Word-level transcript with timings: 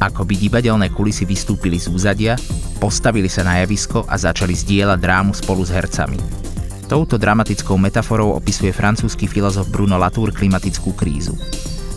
Ako 0.00 0.24
by 0.24 0.32
divadelné 0.32 0.88
kulisy 0.88 1.28
vystúpili 1.28 1.76
z 1.76 1.92
úzadia, 1.92 2.32
postavili 2.80 3.28
sa 3.28 3.44
na 3.44 3.60
javisko 3.60 4.08
a 4.08 4.16
začali 4.16 4.56
zdieľať 4.56 4.96
drámu 4.96 5.36
spolu 5.36 5.60
s 5.60 5.68
hercami. 5.68 6.16
Touto 6.88 7.20
dramatickou 7.20 7.76
metaforou 7.76 8.34
opisuje 8.34 8.72
francúzsky 8.74 9.28
filozof 9.28 9.68
Bruno 9.68 10.00
Latour 10.00 10.32
klimatickú 10.34 10.96
krízu. 10.96 11.36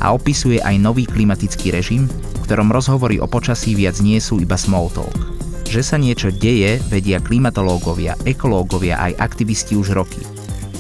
A 0.04 0.12
opisuje 0.12 0.60
aj 0.60 0.76
nový 0.84 1.08
klimatický 1.08 1.72
režim, 1.72 2.06
v 2.06 2.40
ktorom 2.44 2.70
rozhovory 2.70 3.24
o 3.24 3.26
počasí 3.26 3.74
viac 3.74 3.98
nie 4.04 4.20
sú 4.20 4.38
iba 4.38 4.60
small 4.60 4.92
talk. 4.92 5.33
Že 5.74 5.82
sa 5.82 5.98
niečo 5.98 6.30
deje, 6.30 6.78
vedia 6.86 7.18
klimatológovia, 7.18 8.14
ekológovia 8.30 8.94
aj 9.10 9.18
aktivisti 9.18 9.74
už 9.74 9.98
roky. 9.98 10.22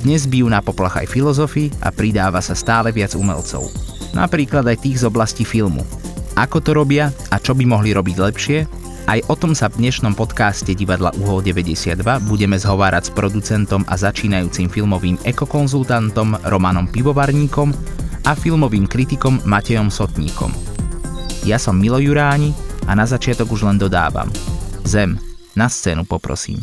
Dnes 0.05 0.29
bijú 0.29 0.45
na 0.45 0.61
poplach 0.61 1.01
aj 1.01 1.09
filozofi 1.09 1.73
a 1.81 1.89
pridáva 1.89 2.37
sa 2.45 2.53
stále 2.53 2.93
viac 2.93 3.17
umelcov. 3.17 3.73
Napríklad 4.13 4.61
aj 4.69 4.85
tých 4.85 5.01
z 5.01 5.09
oblasti 5.09 5.49
filmu, 5.49 5.81
ako 6.37 6.61
to 6.61 6.77
robia 6.77 7.09
a 7.33 7.41
čo 7.41 7.57
by 7.57 7.65
mohli 7.65 7.89
robiť 7.89 8.17
lepšie? 8.21 8.57
Aj 9.09 9.17
o 9.25 9.33
tom 9.33 9.57
sa 9.57 9.65
v 9.73 9.81
dnešnom 9.81 10.13
podcaste 10.13 10.77
Divadla 10.77 11.09
Uhol 11.17 11.41
92 11.41 11.97
budeme 12.29 12.61
zhovárať 12.61 13.09
s 13.09 13.15
producentom 13.17 13.81
a 13.89 13.97
začínajúcim 13.97 14.69
filmovým 14.69 15.17
ekokonzultantom 15.25 16.37
Romanom 16.53 16.85
Pivovarníkom 16.85 17.73
a 18.29 18.37
filmovým 18.37 18.85
kritikom 18.85 19.41
Matejom 19.41 19.89
Sotníkom. 19.89 20.53
Ja 21.49 21.57
som 21.57 21.81
Milo 21.81 21.97
Juráni 21.97 22.53
a 22.85 22.93
na 22.93 23.09
začiatok 23.09 23.49
už 23.49 23.65
len 23.65 23.81
dodávam. 23.81 24.29
Zem, 24.83 25.15
na 25.55 25.71
scénu 25.71 26.03
poprosím. 26.03 26.59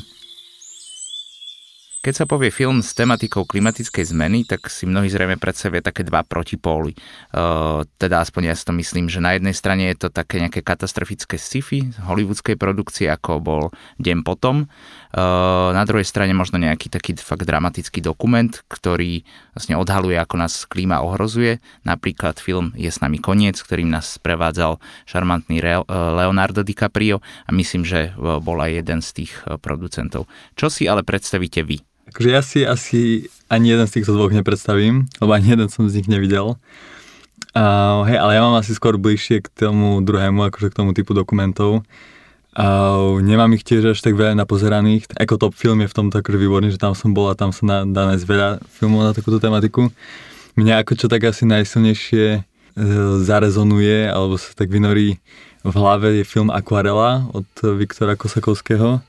Keď 2.00 2.14
sa 2.16 2.24
povie 2.24 2.48
film 2.48 2.80
s 2.80 2.96
tematikou 2.96 3.44
klimatickej 3.44 4.16
zmeny, 4.16 4.48
tak 4.48 4.72
si 4.72 4.88
mnohí 4.88 5.12
zrejme 5.12 5.36
predstavia 5.36 5.84
také 5.84 6.00
dva 6.00 6.24
protipóly. 6.24 6.96
Uh, 7.32 7.84
teda 8.00 8.24
aspoň 8.24 8.48
ja 8.48 8.54
si 8.56 8.64
to 8.64 8.72
myslím, 8.72 9.12
že 9.12 9.20
na 9.20 9.36
jednej 9.36 9.52
strane 9.52 9.92
je 9.92 10.04
to 10.04 10.08
také 10.08 10.40
nejaké 10.40 10.64
katastrofické 10.64 11.36
sci-fi 11.36 11.92
hollywoodskej 12.00 12.56
produkcie, 12.56 13.04
ako 13.04 13.44
bol 13.44 13.62
Deň 14.00 14.24
potom. 14.24 14.64
Uh, 15.10 15.74
na 15.74 15.82
druhej 15.82 16.06
strane 16.06 16.30
možno 16.30 16.62
nejaký 16.62 16.86
taký 16.86 17.18
fakt 17.18 17.42
dramatický 17.42 17.98
dokument, 17.98 18.46
ktorý 18.70 19.26
vlastne 19.58 19.74
odhaluje, 19.74 20.14
ako 20.14 20.38
nás 20.38 20.62
klíma 20.70 21.02
ohrozuje. 21.02 21.58
Napríklad 21.82 22.38
film 22.38 22.70
Je 22.78 22.86
s 22.86 23.02
nami 23.02 23.18
koniec, 23.18 23.58
ktorým 23.58 23.90
nás 23.90 24.22
prevádzal 24.22 24.78
šarmantný 25.10 25.58
Leonardo 25.90 26.62
DiCaprio 26.62 27.18
a 27.42 27.50
myslím, 27.50 27.82
že 27.82 28.14
bol 28.18 28.62
aj 28.62 28.86
jeden 28.86 29.02
z 29.02 29.10
tých 29.26 29.32
producentov. 29.58 30.30
Čo 30.54 30.70
si 30.70 30.86
ale 30.86 31.02
predstavíte 31.02 31.66
vy? 31.66 31.82
Akože 32.14 32.30
ja 32.30 32.42
si 32.46 32.62
asi 32.62 33.26
ani 33.50 33.74
jeden 33.74 33.90
z 33.90 33.98
týchto 33.98 34.14
dvoch 34.14 34.30
nepredstavím, 34.30 35.10
lebo 35.18 35.34
ani 35.34 35.58
jeden 35.58 35.66
som 35.74 35.90
z 35.90 36.02
nich 36.02 36.10
nevidel. 36.10 36.54
Uh, 37.50 38.06
hej, 38.06 38.14
ale 38.14 38.38
ja 38.38 38.46
mám 38.46 38.62
asi 38.62 38.78
skôr 38.78 38.94
bližšie 38.94 39.42
k 39.42 39.50
tomu 39.50 39.98
druhému, 40.06 40.46
akože 40.54 40.70
k 40.70 40.78
tomu 40.78 40.94
typu 40.94 41.18
dokumentov. 41.18 41.82
Uh, 42.50 43.22
nemám 43.22 43.54
ich 43.54 43.62
tiež 43.62 43.94
až 43.94 44.02
tak 44.02 44.18
veľa 44.18 44.34
napozeraných. 44.34 45.06
Ako 45.14 45.38
top 45.38 45.54
film 45.54 45.86
je 45.86 45.88
v 45.90 45.96
tomto 45.96 46.18
akože 46.18 46.38
výborný, 46.38 46.74
že 46.74 46.82
tam 46.82 46.98
som 46.98 47.14
bol 47.14 47.30
a 47.30 47.38
tam 47.38 47.54
sa 47.54 47.62
na, 47.62 47.76
dá 47.86 48.10
nájsť 48.10 48.26
veľa 48.26 48.48
filmov 48.66 49.06
na 49.06 49.12
takúto 49.14 49.38
tematiku. 49.38 49.88
Mňa 50.58 50.82
ako 50.82 50.98
čo 50.98 51.06
tak 51.06 51.22
asi 51.30 51.46
najsilnejšie 51.46 52.26
uh, 52.38 52.42
zarezonuje, 53.22 54.10
alebo 54.10 54.34
sa 54.34 54.50
tak 54.50 54.68
vynorí 54.68 55.22
v 55.60 55.74
hlave 55.76 56.16
je 56.18 56.24
film 56.24 56.48
Aquarela 56.48 57.28
od 57.36 57.46
Viktora 57.76 58.16
Kosakovského 58.16 59.04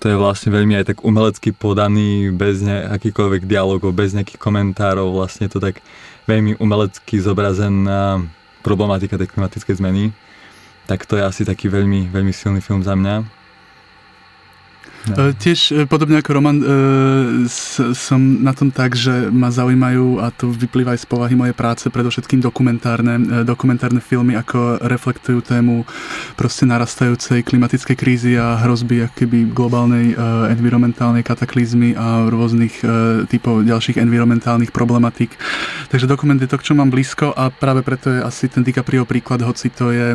to 0.00 0.08
je 0.08 0.16
vlastne 0.16 0.48
veľmi 0.48 0.80
aj 0.80 0.96
tak 0.96 0.98
umelecky 1.04 1.52
podaný, 1.52 2.32
bez 2.32 2.64
akýkoľvek 2.64 3.44
dialogov, 3.44 3.92
bez 3.92 4.16
nejakých 4.16 4.40
komentárov, 4.40 5.12
vlastne 5.12 5.44
to 5.52 5.60
tak 5.60 5.84
veľmi 6.24 6.56
umelecky 6.56 7.20
zobrazená 7.20 8.24
problematika 8.64 9.20
tej 9.20 9.28
klimatickej 9.28 9.76
zmeny. 9.76 10.16
Tak 10.90 11.06
to 11.06 11.14
je 11.14 11.22
asi 11.22 11.46
taký 11.46 11.70
veľmi, 11.70 12.10
veľmi 12.10 12.34
silný 12.34 12.58
film 12.58 12.82
za 12.82 12.98
mňa. 12.98 13.39
No. 15.08 15.32
Tiež 15.32 15.72
e, 15.72 15.88
podobne 15.88 16.20
ako 16.20 16.30
Roman, 16.36 16.60
e, 16.60 16.66
som 17.96 18.20
na 18.20 18.52
tom 18.52 18.68
tak, 18.68 18.92
že 18.92 19.32
ma 19.32 19.48
zaujímajú, 19.48 20.20
a 20.20 20.28
to 20.28 20.52
vyplýva 20.52 20.92
aj 20.92 21.00
z 21.00 21.06
povahy 21.08 21.32
mojej 21.32 21.56
práce, 21.56 21.88
predovšetkým 21.88 22.44
dokumentárne, 22.44 23.44
dokumentárne 23.48 24.04
filmy, 24.04 24.36
ako 24.36 24.84
reflektujú 24.84 25.40
tému 25.40 25.88
proste 26.36 26.68
narastajúcej 26.68 27.40
klimatickej 27.40 27.96
krízy 27.96 28.32
a 28.36 28.60
hrozby 28.60 29.08
akoby 29.08 29.48
globálnej 29.48 30.12
environmentálnej 30.52 31.24
kataklizmy 31.24 31.96
a 31.96 32.28
rôznych 32.28 32.84
typov 33.32 33.64
ďalších 33.64 33.96
environmentálnych 34.00 34.74
problematík. 34.74 35.32
Takže 35.88 36.10
dokument 36.10 36.38
je 36.38 36.50
to, 36.50 36.60
čo 36.60 36.76
mám 36.76 36.92
blízko 36.92 37.32
a 37.32 37.48
práve 37.48 37.80
preto 37.80 38.12
je 38.12 38.20
asi 38.20 38.52
ten 38.52 38.60
DiCaprio 38.60 39.08
príklad, 39.08 39.40
hoci 39.40 39.72
to 39.72 39.90
je 39.90 40.12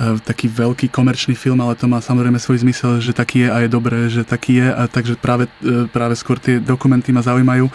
taký 0.00 0.48
veľký 0.48 0.88
komerčný 0.88 1.36
film, 1.36 1.60
ale 1.60 1.76
to 1.76 1.84
má 1.84 2.00
samozrejme 2.00 2.40
svoj 2.40 2.64
zmysel, 2.64 3.04
že 3.04 3.12
taký 3.12 3.44
je 3.44 3.48
a 3.52 3.56
je 3.60 3.68
dobré, 3.68 4.08
že 4.08 4.24
taký 4.24 4.64
je, 4.64 4.68
a 4.72 4.88
takže 4.88 5.20
práve, 5.20 5.44
e, 5.60 5.84
práve 5.92 6.16
skôr 6.16 6.40
tie 6.40 6.56
dokumenty 6.56 7.12
ma 7.12 7.20
zaujímajú. 7.20 7.68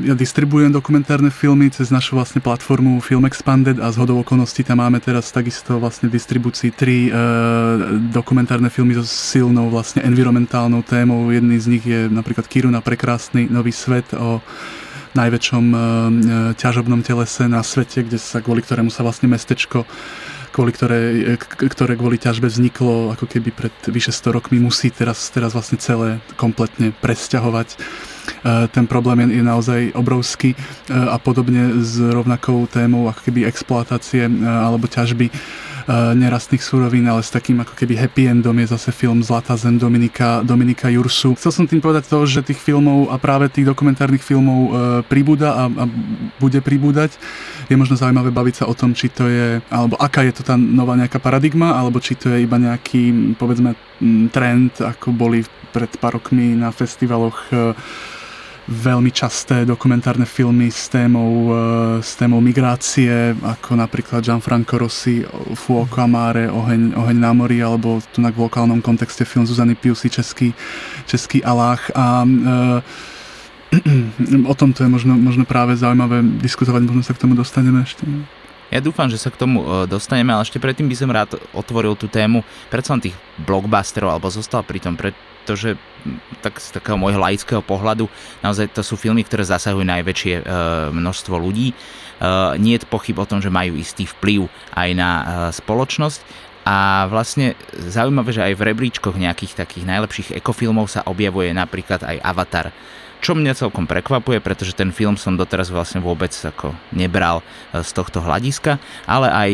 Ja 0.00 0.16
distribuujem 0.16 0.72
dokumentárne 0.72 1.28
filmy 1.28 1.68
cez 1.68 1.92
našu 1.92 2.16
vlastne 2.16 2.40
platformu 2.40 2.96
Film 3.04 3.28
Expanded 3.28 3.76
a 3.76 3.92
z 3.92 4.00
hodou 4.00 4.24
okolností 4.24 4.64
tam 4.64 4.80
máme 4.80 5.04
teraz 5.04 5.28
takisto 5.28 5.76
vlastne 5.76 6.08
v 6.08 6.16
distribúcii 6.16 6.72
tri 6.72 7.08
e, 7.08 7.10
dokumentárne 8.08 8.72
filmy 8.72 8.96
so 8.96 9.04
silnou 9.04 9.68
vlastne 9.68 10.00
environmentálnou 10.08 10.80
témou. 10.80 11.28
Jedný 11.28 11.60
z 11.60 11.66
nich 11.68 11.84
je 11.84 12.08
napríklad 12.08 12.48
Kiruna 12.48 12.80
Prekrásny 12.80 13.52
nový 13.52 13.76
svet 13.76 14.16
o 14.16 14.40
najväčšom 15.12 15.64
e 15.68 15.78
ťažobnom 16.56 17.04
telese 17.04 17.44
na 17.44 17.60
svete, 17.60 18.00
kde 18.00 18.16
sa, 18.16 18.40
kvôli 18.40 18.64
ktorému 18.64 18.88
sa 18.88 19.04
vlastne 19.04 19.28
mestečko 19.28 19.84
kvôli 20.52 20.70
ktoré, 20.76 21.00
ktoré 21.40 21.96
kvôli 21.96 22.20
ťažbe 22.20 22.46
vzniklo 22.46 23.16
ako 23.16 23.24
keby 23.24 23.50
pred 23.50 23.74
vyše 23.88 24.12
100 24.12 24.36
rokmi, 24.36 24.60
musí 24.60 24.92
teraz, 24.92 25.32
teraz 25.32 25.56
vlastne 25.56 25.80
celé 25.80 26.20
kompletne 26.36 26.92
presťahovať. 27.00 27.68
E, 27.72 27.76
ten 28.70 28.84
problém 28.86 29.32
je, 29.32 29.42
naozaj 29.42 29.96
obrovský 29.96 30.52
e, 30.52 30.56
a 30.92 31.16
podobne 31.16 31.80
s 31.80 31.98
rovnakou 31.98 32.68
témou 32.68 33.08
ako 33.08 33.32
keby 33.32 33.48
exploatácie 33.48 34.28
e, 34.28 34.32
alebo 34.44 34.86
ťažby 34.86 35.32
nerastných 35.90 36.62
súrovín, 36.62 37.06
ale 37.08 37.22
s 37.22 37.30
takým 37.32 37.60
ako 37.62 37.74
keby 37.74 37.98
happy 37.98 38.30
endom 38.30 38.54
je 38.62 38.70
zase 38.70 38.90
film 38.94 39.22
Zlatá 39.22 39.58
zem 39.58 39.78
Dominika, 39.78 40.42
Dominika 40.46 40.88
Jursu. 40.88 41.34
Chcel 41.34 41.52
som 41.52 41.64
tým 41.66 41.82
povedať 41.82 42.06
to, 42.06 42.22
že 42.26 42.46
tých 42.46 42.60
filmov 42.60 43.10
a 43.10 43.18
práve 43.18 43.50
tých 43.50 43.66
dokumentárnych 43.66 44.22
filmov 44.22 44.60
e, 44.62 44.70
pribúda 45.06 45.54
a, 45.54 45.64
a 45.66 45.84
bude 46.38 46.60
pribúdať. 46.62 47.18
Je 47.66 47.76
možno 47.78 47.98
zaujímavé 47.98 48.30
baviť 48.30 48.62
sa 48.62 48.64
o 48.70 48.74
tom, 48.74 48.94
či 48.94 49.10
to 49.10 49.26
je, 49.26 49.58
alebo 49.70 49.98
aká 49.98 50.22
je 50.22 50.34
to 50.38 50.42
tá 50.46 50.54
nová 50.54 50.94
nejaká 50.94 51.18
paradigma, 51.18 51.74
alebo 51.74 51.98
či 51.98 52.14
to 52.14 52.30
je 52.30 52.44
iba 52.44 52.58
nejaký, 52.58 53.34
povedzme, 53.36 53.74
trend, 54.30 54.78
ako 54.78 55.14
boli 55.14 55.46
pred 55.72 55.88
pár 55.96 56.20
rokmi 56.20 56.52
na 56.52 56.68
festivaloch 56.70 57.48
e, 57.48 57.72
veľmi 58.70 59.10
časté 59.10 59.66
dokumentárne 59.66 60.22
filmy 60.22 60.70
s 60.70 60.86
témou, 60.86 61.50
e, 61.50 61.54
s 61.98 62.14
témou 62.14 62.38
migrácie, 62.38 63.34
ako 63.42 63.74
napríklad 63.74 64.22
Gianfranco 64.22 64.78
Rossi, 64.78 65.26
Fuoco 65.58 65.98
Amare, 65.98 66.46
Oheň, 66.46 66.94
Oheň 66.94 67.18
na 67.18 67.32
mori, 67.34 67.58
alebo 67.58 67.98
tu 68.14 68.22
na 68.22 68.30
lokálnom 68.30 68.78
kontexte 68.78 69.26
film 69.26 69.42
Zuzany 69.42 69.74
Piusy, 69.74 70.06
Český, 70.06 70.54
Český 71.10 71.42
Alách. 71.42 71.90
A 71.98 72.22
e, 72.22 72.30
o 74.52 74.54
tomto 74.54 74.86
je 74.86 74.90
možno, 74.90 75.18
možno 75.18 75.42
práve 75.42 75.74
zaujímavé 75.74 76.22
diskutovať, 76.38 76.86
možno 76.86 77.02
sa 77.02 77.16
k 77.18 77.22
tomu 77.26 77.34
dostaneme 77.34 77.82
ešte. 77.82 78.06
Ja 78.72 78.80
dúfam, 78.80 79.10
že 79.10 79.20
sa 79.20 79.28
k 79.28 79.36
tomu 79.42 79.58
e, 79.60 79.90
dostaneme, 79.90 80.30
ale 80.32 80.46
ešte 80.46 80.62
predtým 80.62 80.86
by 80.86 80.96
som 80.96 81.10
rád 81.10 81.34
otvoril 81.50 81.98
tú 81.98 82.06
tému 82.06 82.46
predsa 82.70 82.94
tých 83.02 83.18
blockbusterov, 83.42 84.14
alebo 84.14 84.30
zostal 84.30 84.62
pri 84.62 84.78
tom, 84.78 84.94
pred, 85.42 85.52
pretože 85.52 85.74
tak 86.42 86.58
z 86.58 86.74
takého 86.74 86.98
môjho 86.98 87.18
laického 87.18 87.62
pohľadu 87.62 88.06
naozaj 88.42 88.70
to 88.74 88.82
sú 88.82 88.98
filmy, 88.98 89.22
ktoré 89.26 89.46
zasahujú 89.46 89.82
najväčšie 89.86 90.34
e, 90.38 90.42
množstvo 90.94 91.34
ľudí. 91.38 91.70
E, 91.70 91.74
nie 92.58 92.78
je 92.78 92.86
pochyb 92.86 93.18
o 93.18 93.26
tom, 93.26 93.42
že 93.42 93.50
majú 93.50 93.78
istý 93.78 94.06
vplyv 94.06 94.46
aj 94.74 94.88
na 94.94 95.10
e, 95.10 95.24
spoločnosť 95.54 96.20
a 96.62 97.10
vlastne 97.10 97.58
zaujímavé, 97.74 98.30
že 98.30 98.46
aj 98.46 98.54
v 98.54 98.66
rebríčkoch 98.70 99.18
nejakých 99.18 99.66
takých 99.66 99.84
najlepších 99.86 100.28
ekofilmov 100.38 100.90
sa 100.90 101.02
objavuje 101.06 101.50
napríklad 101.50 102.06
aj 102.06 102.22
Avatar. 102.22 102.70
Čo 103.22 103.38
mňa 103.38 103.54
celkom 103.54 103.86
prekvapuje, 103.86 104.42
pretože 104.42 104.74
ten 104.74 104.90
film 104.90 105.14
som 105.14 105.38
doteraz 105.38 105.70
vlastne 105.70 106.02
vôbec 106.02 106.34
ako 106.34 106.74
nebral 106.90 107.42
z 107.70 107.90
tohto 107.94 108.18
hľadiska, 108.18 108.82
ale 109.06 109.30
aj 109.30 109.50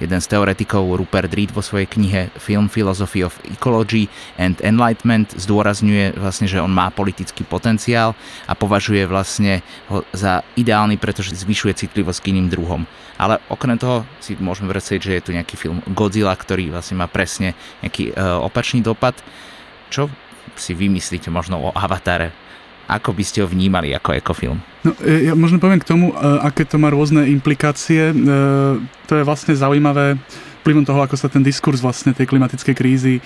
Jeden 0.00 0.20
z 0.24 0.26
teoretikov 0.32 0.96
Rupert 0.96 1.28
Reed 1.36 1.52
vo 1.52 1.60
svojej 1.60 1.84
knihe 1.84 2.32
Film 2.40 2.72
Philosophy 2.72 3.20
of 3.20 3.36
Ecology 3.44 4.08
and 4.40 4.56
Enlightenment 4.64 5.36
zdôrazňuje 5.36 6.16
vlastne, 6.16 6.48
že 6.48 6.64
on 6.64 6.72
má 6.72 6.88
politický 6.88 7.44
potenciál 7.44 8.16
a 8.48 8.56
považuje 8.56 9.04
vlastne 9.04 9.60
ho 9.92 10.00
za 10.16 10.40
ideálny, 10.56 10.96
pretože 10.96 11.36
zvyšuje 11.36 11.84
citlivosť 11.84 12.24
k 12.24 12.30
iným 12.32 12.48
druhom. 12.48 12.88
Ale 13.20 13.36
okrem 13.52 13.76
toho 13.76 14.08
si 14.18 14.32
môžeme 14.40 14.72
vrceť, 14.72 14.98
že 14.98 15.12
je 15.20 15.24
tu 15.28 15.30
nejaký 15.36 15.54
film 15.60 15.84
Godzilla, 15.92 16.32
ktorý 16.32 16.72
vlastne 16.72 16.96
má 16.96 17.06
presne 17.06 17.52
nejaký 17.84 18.10
e, 18.10 18.12
opačný 18.16 18.80
dopad. 18.80 19.14
Čo 19.92 20.08
si 20.56 20.72
vymyslíte 20.72 21.28
možno 21.28 21.60
o 21.60 21.68
Avatare, 21.76 22.32
ako 22.90 23.14
by 23.14 23.24
ste 23.26 23.42
ho 23.42 23.48
vnímali 23.48 23.94
ako 23.94 24.16
ekofilm? 24.16 24.58
No, 24.82 24.90
ja 25.04 25.38
možno 25.38 25.62
poviem 25.62 25.78
k 25.78 25.86
tomu, 25.86 26.10
aké 26.18 26.66
to 26.66 26.78
má 26.80 26.90
rôzne 26.90 27.30
implikácie. 27.30 28.10
To 29.06 29.12
je 29.14 29.22
vlastne 29.22 29.54
zaujímavé 29.54 30.18
vplyvom 30.62 30.86
toho, 30.86 31.02
ako 31.02 31.18
sa 31.18 31.26
ten 31.26 31.42
diskurs 31.42 31.82
vlastne 31.82 32.14
tej 32.14 32.30
klimatickej 32.30 32.74
krízy 32.78 33.14
e, 33.18 33.22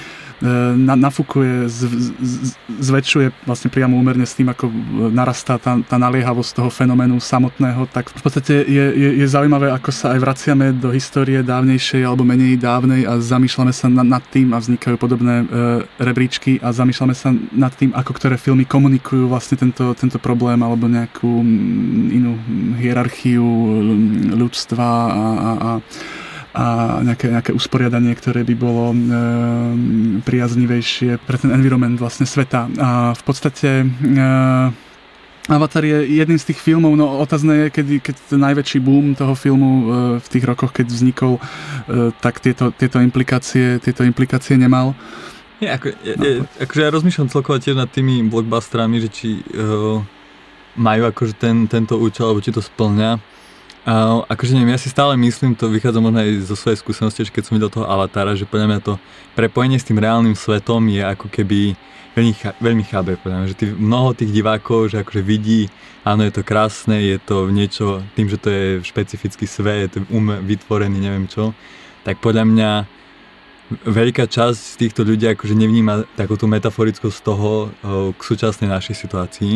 na, 0.74 0.96
nafúkuje, 0.96 1.68
z, 1.68 1.80
z, 2.16 2.34
zväčšuje 2.80 3.44
vlastne 3.44 3.68
priamo 3.68 3.92
úmerne 3.94 4.24
s 4.24 4.32
tým, 4.32 4.48
ako 4.48 4.72
narastá 5.12 5.60
tá, 5.60 5.76
tá 5.84 5.96
naliehavosť 6.00 6.50
toho 6.56 6.72
fenoménu 6.72 7.20
samotného, 7.20 7.84
tak 7.92 8.08
v 8.08 8.22
podstate 8.24 8.64
je, 8.64 8.84
je, 8.96 9.10
je 9.20 9.26
zaujímavé, 9.28 9.68
ako 9.68 9.92
sa 9.92 10.16
aj 10.16 10.18
vraciame 10.24 10.72
do 10.72 10.88
histórie 10.96 11.44
dávnejšej 11.44 12.02
alebo 12.08 12.24
menej 12.24 12.56
dávnej 12.56 13.04
a 13.04 13.20
zamýšľame 13.20 13.72
sa 13.76 13.92
na, 13.92 14.00
nad 14.00 14.24
tým 14.32 14.56
a 14.56 14.58
vznikajú 14.58 14.96
podobné 14.96 15.44
e, 15.44 15.46
rebríčky 16.00 16.56
a 16.64 16.72
zamýšľame 16.72 17.14
sa 17.14 17.36
nad 17.52 17.70
tým, 17.76 17.92
ako 17.92 18.16
ktoré 18.16 18.40
filmy 18.40 18.64
komunikujú 18.64 19.28
vlastne 19.28 19.60
tento, 19.60 19.92
tento 19.92 20.16
problém 20.16 20.56
alebo 20.64 20.88
nejakú 20.88 21.44
inú 22.10 22.40
hierarchiu 22.80 23.44
ľudstva 24.32 24.86
a, 24.88 25.26
a, 25.26 25.50
a 25.52 25.70
a 26.56 26.98
nejaké, 27.04 27.28
nejaké 27.28 27.52
usporiadanie, 27.52 28.16
ktoré 28.16 28.40
by 28.40 28.54
bolo 28.56 28.96
e, 28.96 28.98
priaznivejšie 30.24 31.20
pre 31.20 31.36
ten 31.36 31.52
environment 31.52 32.00
vlastne 32.00 32.24
sveta. 32.24 32.72
A 32.80 33.12
v 33.12 33.22
podstate 33.28 33.84
e, 33.84 33.86
Avatar 35.52 35.84
je 35.84 36.16
jedným 36.16 36.40
z 36.40 36.48
tých 36.50 36.64
filmov, 36.64 36.96
no 36.96 37.20
otázne 37.20 37.68
je, 37.68 38.00
keď 38.00 38.16
ten 38.32 38.40
najväčší 38.40 38.80
boom 38.80 39.12
toho 39.12 39.36
filmu 39.36 39.70
e, 39.70 39.84
v 40.16 40.26
tých 40.32 40.44
rokoch, 40.48 40.72
keď 40.72 40.88
vznikol, 40.88 41.36
e, 41.36 41.40
tak 42.24 42.40
tieto, 42.40 42.72
tieto, 42.72 43.04
implikácie, 43.04 43.76
tieto 43.78 44.00
implikácie 44.02 44.56
nemal. 44.56 44.96
Nie, 45.60 45.76
ako, 45.76 45.92
ja, 46.02 46.14
ja, 46.16 46.40
akože 46.64 46.80
ja 46.82 46.90
rozmýšľam 46.90 47.28
celkovo 47.28 47.60
tiež 47.60 47.76
nad 47.76 47.92
tými 47.92 48.24
blockbusterami, 48.28 49.00
že 49.00 49.08
či 49.08 49.28
uh, 49.56 50.04
majú 50.76 51.02
akože 51.08 51.32
ten, 51.32 51.64
tento 51.64 51.96
účel, 51.96 52.28
alebo 52.28 52.44
či 52.44 52.52
to 52.52 52.60
splňa. 52.60 53.16
Uh, 53.86 54.26
akože 54.26 54.50
neviem, 54.50 54.74
ja 54.74 54.82
si 54.82 54.90
stále 54.90 55.14
myslím, 55.14 55.54
to 55.54 55.70
vychádza 55.70 56.02
možno 56.02 56.18
aj 56.18 56.42
zo 56.42 56.58
svojej 56.58 56.82
skúsenosti, 56.82 57.22
že 57.22 57.30
keď 57.30 57.42
som 57.46 57.54
videl 57.54 57.70
toho 57.70 57.86
Avatara, 57.86 58.34
že 58.34 58.42
podľa 58.42 58.66
mňa 58.66 58.80
to 58.82 58.98
prepojenie 59.38 59.78
s 59.78 59.86
tým 59.86 60.02
reálnym 60.02 60.34
svetom 60.34 60.90
je 60.90 61.06
ako 61.06 61.30
keby 61.30 61.78
veľmi, 62.18 62.34
veľmi 62.58 62.82
chábe, 62.82 63.14
podľa 63.14 63.36
mňa, 63.38 63.50
že 63.54 63.54
tý, 63.54 63.66
mnoho 63.70 64.10
tých 64.10 64.34
divákov, 64.34 64.90
že 64.90 65.06
akože 65.06 65.22
vidí, 65.22 65.70
áno, 66.02 66.26
je 66.26 66.34
to 66.34 66.42
krásne, 66.42 66.98
je 66.98 67.14
to 67.22 67.46
niečo, 67.46 68.02
tým, 68.18 68.26
že 68.26 68.42
to 68.42 68.50
je 68.50 68.64
špecifický 68.82 69.46
svet, 69.46 69.94
um, 70.10 70.34
vytvorený, 70.34 70.98
neviem 70.98 71.30
čo, 71.30 71.54
tak 72.02 72.18
podľa 72.18 72.42
mňa 72.42 72.70
veľká 73.86 74.26
časť 74.26 74.58
z 74.58 74.76
týchto 74.82 75.06
ľudí 75.06 75.30
akože 75.30 75.54
nevníma 75.54 76.10
takúto 76.18 76.50
metaforickosť 76.50 77.18
toho 77.22 77.70
k 78.14 78.20
súčasnej 78.22 78.66
našej 78.66 78.94
situácii 78.94 79.54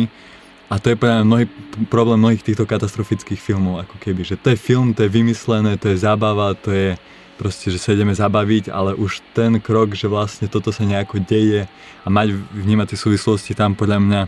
a 0.71 0.79
to 0.79 0.87
je 0.87 0.95
podľa 0.95 1.27
mnohý, 1.27 1.45
problém 1.91 2.15
mnohých 2.15 2.47
týchto 2.47 2.63
katastrofických 2.63 3.43
filmov, 3.43 3.83
ako 3.83 3.99
keby, 3.99 4.23
že 4.23 4.39
to 4.39 4.55
je 4.55 4.57
film, 4.57 4.95
to 4.95 5.03
je 5.03 5.11
vymyslené, 5.11 5.75
to 5.75 5.91
je 5.91 5.99
zábava, 5.99 6.55
to 6.55 6.71
je 6.71 6.95
proste, 7.35 7.67
že 7.67 7.81
sa 7.81 7.91
ideme 7.91 8.15
zabaviť, 8.15 8.71
ale 8.71 8.95
už 8.95 9.19
ten 9.35 9.59
krok, 9.59 9.91
že 9.99 10.07
vlastne 10.07 10.47
toto 10.47 10.71
sa 10.71 10.87
nejako 10.87 11.19
deje 11.27 11.67
a 12.05 12.07
mať 12.07 12.39
vnímať 12.55 12.95
tie 12.95 12.99
súvislosti 13.03 13.51
tam 13.51 13.75
podľa 13.75 13.99
mňa 13.99 14.21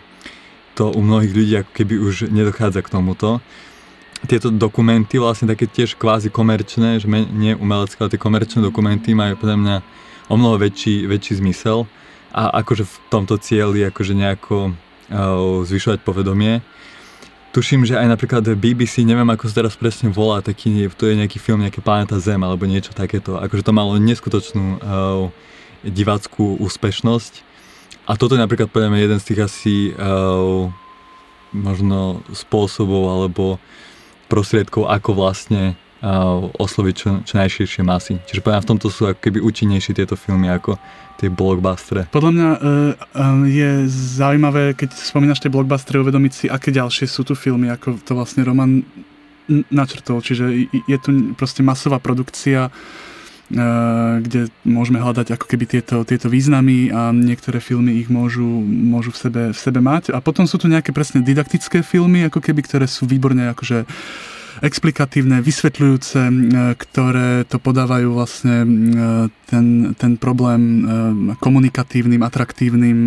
to 0.75 0.92
u 0.92 1.00
mnohých 1.00 1.31
ľudí 1.31 1.54
ako 1.63 1.72
keby 1.72 1.95
už 2.01 2.16
nedochádza 2.34 2.81
k 2.84 2.92
tomuto. 2.92 3.40
Tieto 4.28 4.51
dokumenty 4.51 5.22
vlastne 5.22 5.48
také 5.48 5.69
tiež 5.69 5.95
kvázi 5.95 6.28
komerčné, 6.34 7.00
že 7.00 7.07
nie 7.12 7.56
umelecké, 7.56 8.04
ale 8.04 8.12
tie 8.12 8.19
komerčné 8.19 8.60
dokumenty 8.60 9.16
majú 9.16 9.40
podľa 9.40 9.57
mňa 9.62 9.75
o 10.28 10.36
mnoho 10.36 10.60
väčší, 10.60 11.07
väčší 11.07 11.40
zmysel 11.40 11.88
a 12.34 12.50
akože 12.66 12.84
v 12.84 12.95
tomto 13.13 13.38
cieli 13.38 13.86
akože 13.86 14.18
nejako 14.18 14.74
zvyšovať 15.68 16.00
povedomie. 16.06 16.64
Tuším, 17.54 17.86
že 17.86 18.00
aj 18.02 18.10
napríklad 18.10 18.42
BBC, 18.58 19.06
neviem 19.06 19.30
ako 19.30 19.46
sa 19.46 19.62
teraz 19.62 19.78
presne 19.78 20.10
volá, 20.10 20.42
taký, 20.42 20.90
to 20.98 21.06
je 21.06 21.14
nejaký 21.14 21.38
film, 21.38 21.62
nejaké 21.62 21.86
Planeta 21.86 22.18
Zem 22.18 22.42
alebo 22.42 22.66
niečo 22.66 22.98
takéto. 22.98 23.38
Akože 23.38 23.62
to 23.62 23.78
malo 23.78 23.94
neskutočnú 24.02 24.82
uh, 24.82 25.30
diváckú 25.86 26.58
úspešnosť. 26.58 27.46
A 28.10 28.18
toto 28.18 28.34
je 28.34 28.42
napríklad 28.42 28.74
podľa 28.74 28.90
mňa 28.90 29.00
jeden 29.06 29.20
z 29.22 29.28
tých 29.30 29.42
asi 29.46 29.76
uh, 29.94 30.66
možno 31.54 32.26
spôsobov 32.34 33.06
alebo 33.06 33.62
prostriedkov, 34.28 34.90
ako 34.90 35.14
vlastne 35.14 35.78
osloviť 36.60 36.96
čo, 36.96 37.10
čo 37.24 37.34
najširšie 37.40 37.82
masy. 37.88 38.20
Čiže 38.28 38.44
poviem, 38.44 38.60
v 38.60 38.70
tomto 38.76 38.92
sú 38.92 39.08
ako 39.08 39.24
keby 39.24 39.40
účinnejšie 39.40 39.96
tieto 39.96 40.20
filmy 40.20 40.52
ako 40.52 40.76
tie 41.16 41.32
blockbustery. 41.32 42.12
Podľa 42.12 42.32
mňa 42.36 42.50
uh, 42.52 43.48
je 43.48 43.88
zaujímavé, 43.88 44.76
keď 44.76 44.92
spomínaš 44.92 45.40
tie 45.40 45.54
blockbustery, 45.54 46.04
uvedomiť 46.04 46.32
si, 46.36 46.46
aké 46.52 46.76
ďalšie 46.76 47.08
sú 47.08 47.24
tu 47.24 47.40
filmy, 47.40 47.72
ako 47.72 48.04
to 48.04 48.12
vlastne 48.20 48.44
Roman 48.44 48.84
načrtol. 49.72 50.20
Čiže 50.20 50.68
je 50.76 50.98
tu 51.00 51.32
proste 51.40 51.64
masová 51.64 52.04
produkcia, 52.04 52.68
uh, 52.68 54.20
kde 54.20 54.52
môžeme 54.68 55.00
hľadať 55.00 55.40
ako 55.40 55.46
keby 55.48 55.66
tieto, 55.72 56.04
tieto 56.04 56.28
významy 56.28 56.92
a 56.92 57.16
niektoré 57.16 57.64
filmy 57.64 58.04
ich 58.04 58.12
môžu, 58.12 58.44
môžu 58.68 59.16
v, 59.16 59.20
sebe, 59.24 59.42
v 59.56 59.60
sebe 59.60 59.80
mať. 59.80 60.12
A 60.12 60.20
potom 60.20 60.44
sú 60.44 60.60
tu 60.60 60.68
nejaké 60.68 60.92
presne 60.92 61.24
didaktické 61.24 61.80
filmy, 61.80 62.28
ako 62.28 62.44
keby, 62.44 62.60
ktoré 62.68 62.92
sú 62.92 63.08
výborne 63.08 63.48
akože 63.56 63.88
explikatívne, 64.62 65.40
vysvetľujúce, 65.40 66.20
ktoré 66.78 67.48
to 67.48 67.58
podávajú 67.58 68.14
vlastne 68.14 68.56
ten, 69.50 69.96
ten 69.98 70.14
problém 70.20 70.86
komunikatívnym, 71.40 72.22
atraktívnym 72.22 73.00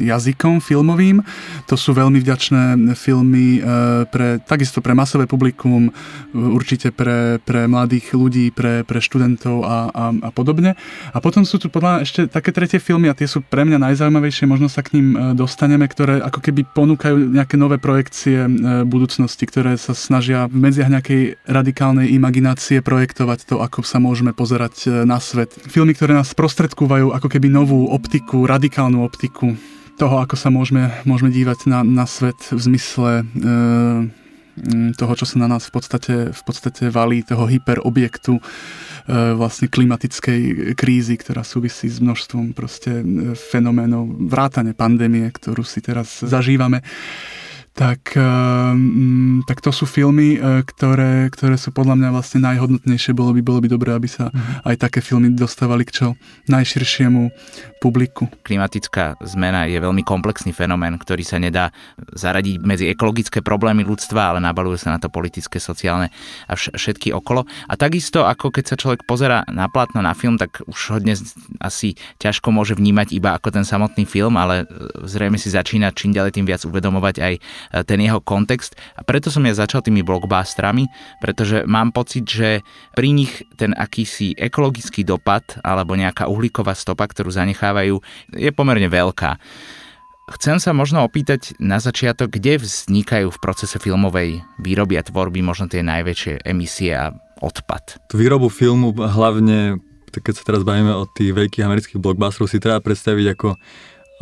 jazykom 0.00 0.64
filmovým. 0.64 1.20
To 1.68 1.76
sú 1.76 1.92
veľmi 1.92 2.20
vďačné 2.22 2.94
filmy 2.96 3.60
pre, 4.08 4.40
takisto 4.44 4.80
pre 4.80 4.96
masové 4.96 5.28
publikum, 5.28 5.90
určite 6.32 6.94
pre, 6.94 7.42
pre 7.42 7.66
mladých 7.66 8.14
ľudí, 8.16 8.52
pre, 8.54 8.86
pre 8.86 9.02
študentov 9.02 9.64
a, 9.64 9.90
a, 9.90 10.04
a 10.12 10.30
podobne. 10.30 10.76
A 11.12 11.18
potom 11.18 11.44
sú 11.44 11.58
tu 11.58 11.68
podľa 11.68 12.06
ešte 12.06 12.28
také 12.28 12.54
tretie 12.54 12.78
filmy 12.78 13.10
a 13.10 13.16
tie 13.16 13.26
sú 13.26 13.42
pre 13.42 13.66
mňa 13.66 13.80
najzaujímavejšie, 13.90 14.46
možno 14.46 14.68
sa 14.68 14.84
k 14.84 15.00
ním 15.00 15.34
dostaneme, 15.34 15.88
ktoré 15.88 16.20
ako 16.22 16.40
keby 16.44 16.68
ponúkajú 16.70 17.34
nejaké 17.34 17.56
nové 17.56 17.80
projekcie 17.80 18.46
budúcnosti, 18.84 19.48
ktoré 19.48 19.74
sa 19.80 19.96
snažia 19.96 20.46
v 20.54 20.62
medziach 20.62 20.86
nejakej 20.86 21.22
radikálnej 21.50 22.14
imaginácie 22.14 22.78
projektovať 22.78 23.50
to, 23.50 23.58
ako 23.58 23.82
sa 23.82 23.98
môžeme 23.98 24.30
pozerať 24.30 24.74
e, 24.86 24.88
na 25.02 25.18
svet. 25.18 25.50
Filmy, 25.66 25.98
ktoré 25.98 26.14
nás 26.14 26.30
prostredkúvajú 26.38 27.10
ako 27.10 27.26
keby 27.26 27.50
novú 27.50 27.90
optiku, 27.90 28.46
radikálnu 28.46 29.02
optiku 29.02 29.58
toho, 29.98 30.22
ako 30.22 30.38
sa 30.38 30.54
môžeme, 30.54 30.94
môžeme 31.02 31.34
dívať 31.34 31.66
na, 31.66 31.82
na 31.82 32.06
svet 32.06 32.38
v 32.54 32.60
zmysle 32.62 33.10
e, 33.20 33.24
toho, 34.94 35.12
čo 35.18 35.26
sa 35.26 35.36
na 35.42 35.50
nás 35.50 35.66
v 35.66 35.72
podstate, 35.74 36.14
v 36.30 36.42
podstate 36.46 36.86
valí, 36.86 37.26
toho 37.26 37.50
hyperobjektu 37.50 38.38
e, 38.38 38.42
vlastne 39.34 39.66
klimatickej 39.66 40.74
krízy, 40.78 41.18
ktorá 41.18 41.42
súvisí 41.42 41.90
s 41.90 41.98
množstvom 41.98 42.54
proste 42.54 43.02
e, 43.02 43.04
fenoménov 43.34 44.06
vrátane 44.30 44.70
pandémie, 44.74 45.26
ktorú 45.34 45.66
si 45.66 45.82
teraz 45.82 46.22
zažívame 46.22 46.86
tak, 47.74 48.14
um, 48.14 49.42
tak 49.50 49.58
to 49.58 49.74
sú 49.74 49.82
filmy, 49.82 50.38
uh, 50.38 50.62
ktoré, 50.62 51.26
ktoré 51.34 51.58
sú 51.58 51.74
podľa 51.74 51.98
mňa 51.98 52.08
vlastne 52.14 52.38
najhodnotnejšie. 52.46 53.18
Bolo 53.18 53.34
by, 53.34 53.42
bolo 53.42 53.58
by 53.58 53.68
dobré, 53.68 53.90
aby 53.90 54.06
sa 54.06 54.30
mm. 54.30 54.70
aj 54.70 54.76
také 54.78 55.02
filmy 55.02 55.34
dostávali 55.34 55.82
k 55.82 55.90
čo 55.90 56.06
najširšiemu 56.46 57.34
publiku. 57.82 58.30
Klimatická 58.46 59.18
zmena 59.26 59.66
je 59.66 59.82
veľmi 59.82 60.06
komplexný 60.06 60.54
fenomén, 60.54 60.94
ktorý 60.94 61.26
sa 61.26 61.42
nedá 61.42 61.74
zaradiť 62.14 62.62
medzi 62.62 62.86
ekologické 62.86 63.42
problémy 63.42 63.82
ľudstva, 63.82 64.30
ale 64.30 64.38
nabaluje 64.38 64.78
sa 64.78 64.94
na 64.94 65.02
to 65.02 65.10
politické, 65.10 65.58
sociálne 65.58 66.14
a 66.46 66.54
všetky 66.54 67.10
okolo. 67.10 67.42
A 67.66 67.74
takisto, 67.74 68.22
ako 68.22 68.54
keď 68.54 68.64
sa 68.70 68.76
človek 68.78 69.02
pozera 69.02 69.42
na 69.50 69.66
platno, 69.66 69.98
na 69.98 70.14
film, 70.14 70.38
tak 70.38 70.62
už 70.62 70.94
ho 70.94 70.98
dnes 71.02 71.34
asi 71.58 71.98
ťažko 72.22 72.54
môže 72.54 72.78
vnímať 72.78 73.18
iba 73.18 73.34
ako 73.34 73.50
ten 73.50 73.66
samotný 73.66 74.06
film, 74.06 74.38
ale 74.38 74.62
e, 74.62 74.64
zrejme 75.10 75.42
si 75.42 75.50
začína 75.50 75.90
čím 75.90 76.14
ďalej 76.14 76.38
tým 76.38 76.46
viac 76.46 76.62
uvedomovať 76.62 77.16
aj 77.18 77.34
E, 77.40 77.63
ten 77.70 77.98
jeho 78.02 78.20
kontext 78.20 78.74
a 78.98 79.06
preto 79.06 79.30
som 79.30 79.44
ja 79.46 79.54
začal 79.54 79.80
tými 79.84 80.02
blockbusterami, 80.02 80.90
pretože 81.22 81.62
mám 81.64 81.94
pocit, 81.94 82.26
že 82.26 82.60
pri 82.92 83.14
nich 83.14 83.44
ten 83.56 83.72
akýsi 83.72 84.34
ekologický 84.36 85.06
dopad 85.06 85.44
alebo 85.62 85.94
nejaká 85.94 86.26
uhlíková 86.26 86.74
stopa, 86.76 87.06
ktorú 87.06 87.30
zanechávajú, 87.32 88.00
je 88.34 88.50
pomerne 88.50 88.90
veľká. 88.90 89.38
Chcem 90.24 90.56
sa 90.56 90.72
možno 90.72 91.04
opýtať 91.04 91.52
na 91.60 91.76
začiatok, 91.76 92.32
kde 92.32 92.56
vznikajú 92.56 93.28
v 93.28 93.42
procese 93.44 93.76
filmovej 93.76 94.40
výroby 94.56 94.96
a 94.96 95.04
tvorby 95.04 95.44
možno 95.44 95.68
tie 95.68 95.84
najväčšie 95.84 96.48
emisie 96.48 96.96
a 96.96 97.12
odpad. 97.44 98.08
Tú 98.08 98.16
výrobu 98.16 98.48
filmu 98.48 98.96
hlavne, 98.96 99.84
keď 100.08 100.34
sa 100.40 100.46
teraz 100.48 100.64
bavíme 100.64 100.96
o 100.96 101.04
tých 101.04 101.36
veľkých 101.36 101.68
amerických 101.68 102.00
blockbusterov, 102.00 102.48
si 102.48 102.56
treba 102.56 102.80
predstaviť 102.80 103.26
ako 103.36 103.48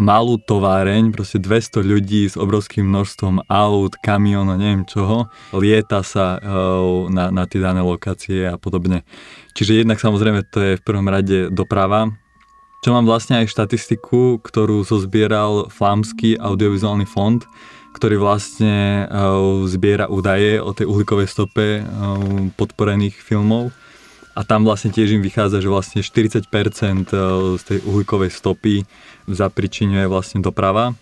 malú 0.00 0.40
továreň, 0.40 1.12
proste 1.12 1.36
200 1.36 1.84
ľudí 1.84 2.24
s 2.24 2.40
obrovským 2.40 2.88
množstvom 2.88 3.44
aut, 3.44 3.92
kamionov, 4.00 4.56
neviem 4.56 4.88
čoho, 4.88 5.28
lieta 5.52 6.00
sa 6.00 6.40
uh, 6.40 7.08
na, 7.12 7.28
na 7.28 7.44
tie 7.44 7.60
dané 7.60 7.84
lokácie 7.84 8.48
a 8.48 8.56
podobne. 8.56 9.04
Čiže 9.52 9.84
jednak 9.84 10.00
samozrejme 10.00 10.48
to 10.48 10.58
je 10.60 10.72
v 10.80 10.84
prvom 10.84 11.06
rade 11.12 11.52
doprava, 11.52 12.08
čo 12.82 12.90
mám 12.90 13.06
vlastne 13.06 13.44
aj 13.44 13.52
štatistiku, 13.52 14.42
ktorú 14.42 14.82
zozbieral 14.82 15.70
Flámsky 15.70 16.34
audiovizuálny 16.34 17.06
fond, 17.06 17.38
ktorý 17.94 18.18
vlastne 18.18 19.06
uh, 19.06 19.62
zbiera 19.68 20.08
údaje 20.08 20.58
o 20.58 20.72
tej 20.74 20.88
uhlíkovej 20.88 21.28
stope 21.28 21.66
uh, 21.78 21.86
podporených 22.56 23.20
filmov. 23.20 23.70
A 24.32 24.40
tam 24.48 24.64
vlastne 24.64 24.88
tiež 24.88 25.12
im 25.12 25.22
vychádza, 25.22 25.60
že 25.60 25.68
vlastne 25.68 26.00
40% 26.00 26.48
z 27.58 27.62
tej 27.68 27.78
uhlíkovej 27.84 28.32
stopy 28.32 28.88
zapričinuje 29.28 30.08
vlastne 30.08 30.40
doprava. 30.40 30.96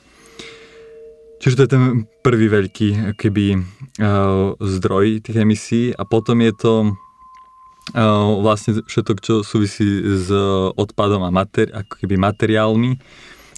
Čiže 1.41 1.57
to 1.57 1.65
je 1.65 1.71
ten 1.73 1.85
prvý 2.21 2.53
veľký 2.53 3.17
keby 3.17 3.47
uh, 3.57 4.53
zdroj 4.61 5.25
tých 5.25 5.39
emisí 5.41 5.83
a 5.95 6.05
potom 6.05 6.37
je 6.45 6.53
to 6.53 6.75
vlastne 7.91 8.87
všetko, 8.87 9.13
čo 9.19 9.35
súvisí 9.43 9.87
s 10.05 10.31
odpadom 10.77 11.27
a 11.27 11.35
materi- 11.35 11.75
ako 11.75 11.99
keby 11.99 12.15
materiálmi. 12.21 13.01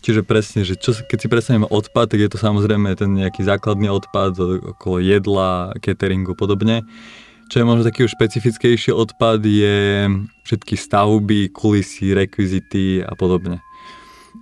Čiže 0.03 0.27
presne, 0.27 0.67
že 0.67 0.75
čo, 0.75 0.91
keď 0.99 1.19
si 1.21 1.29
predstavíme 1.31 1.69
odpad, 1.71 2.11
tak 2.11 2.19
je 2.19 2.31
to 2.33 2.39
samozrejme 2.41 2.91
ten 2.99 3.15
nejaký 3.15 3.47
základný 3.47 3.87
odpad 3.87 4.35
okolo 4.75 4.99
jedla, 4.99 5.71
cateringu 5.79 6.35
podobne. 6.35 6.83
Čo 7.53 7.61
je 7.61 7.69
možno 7.69 7.85
taký 7.85 8.09
už 8.09 8.17
špecifickejší 8.17 8.97
odpad 8.97 9.45
je 9.45 10.09
všetky 10.41 10.73
stavby, 10.73 11.53
kulisy, 11.53 12.17
rekvizity 12.17 13.05
a 13.05 13.13
podobne. 13.13 13.61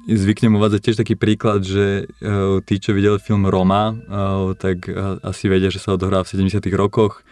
Zvyknem 0.07 0.55
uvádzať 0.55 0.79
tiež 0.79 0.97
taký 1.03 1.19
príklad, 1.19 1.67
že 1.67 2.07
uh, 2.07 2.63
tí, 2.63 2.79
čo 2.79 2.95
videli 2.95 3.19
film 3.19 3.51
Roma, 3.51 3.91
uh, 3.91 4.55
tak 4.55 4.87
uh, 4.87 5.19
asi 5.27 5.51
vedia, 5.51 5.75
že 5.75 5.83
sa 5.83 5.99
odohrá 5.99 6.23
v 6.23 6.39
70 6.39 6.63
rokoch 6.79 7.27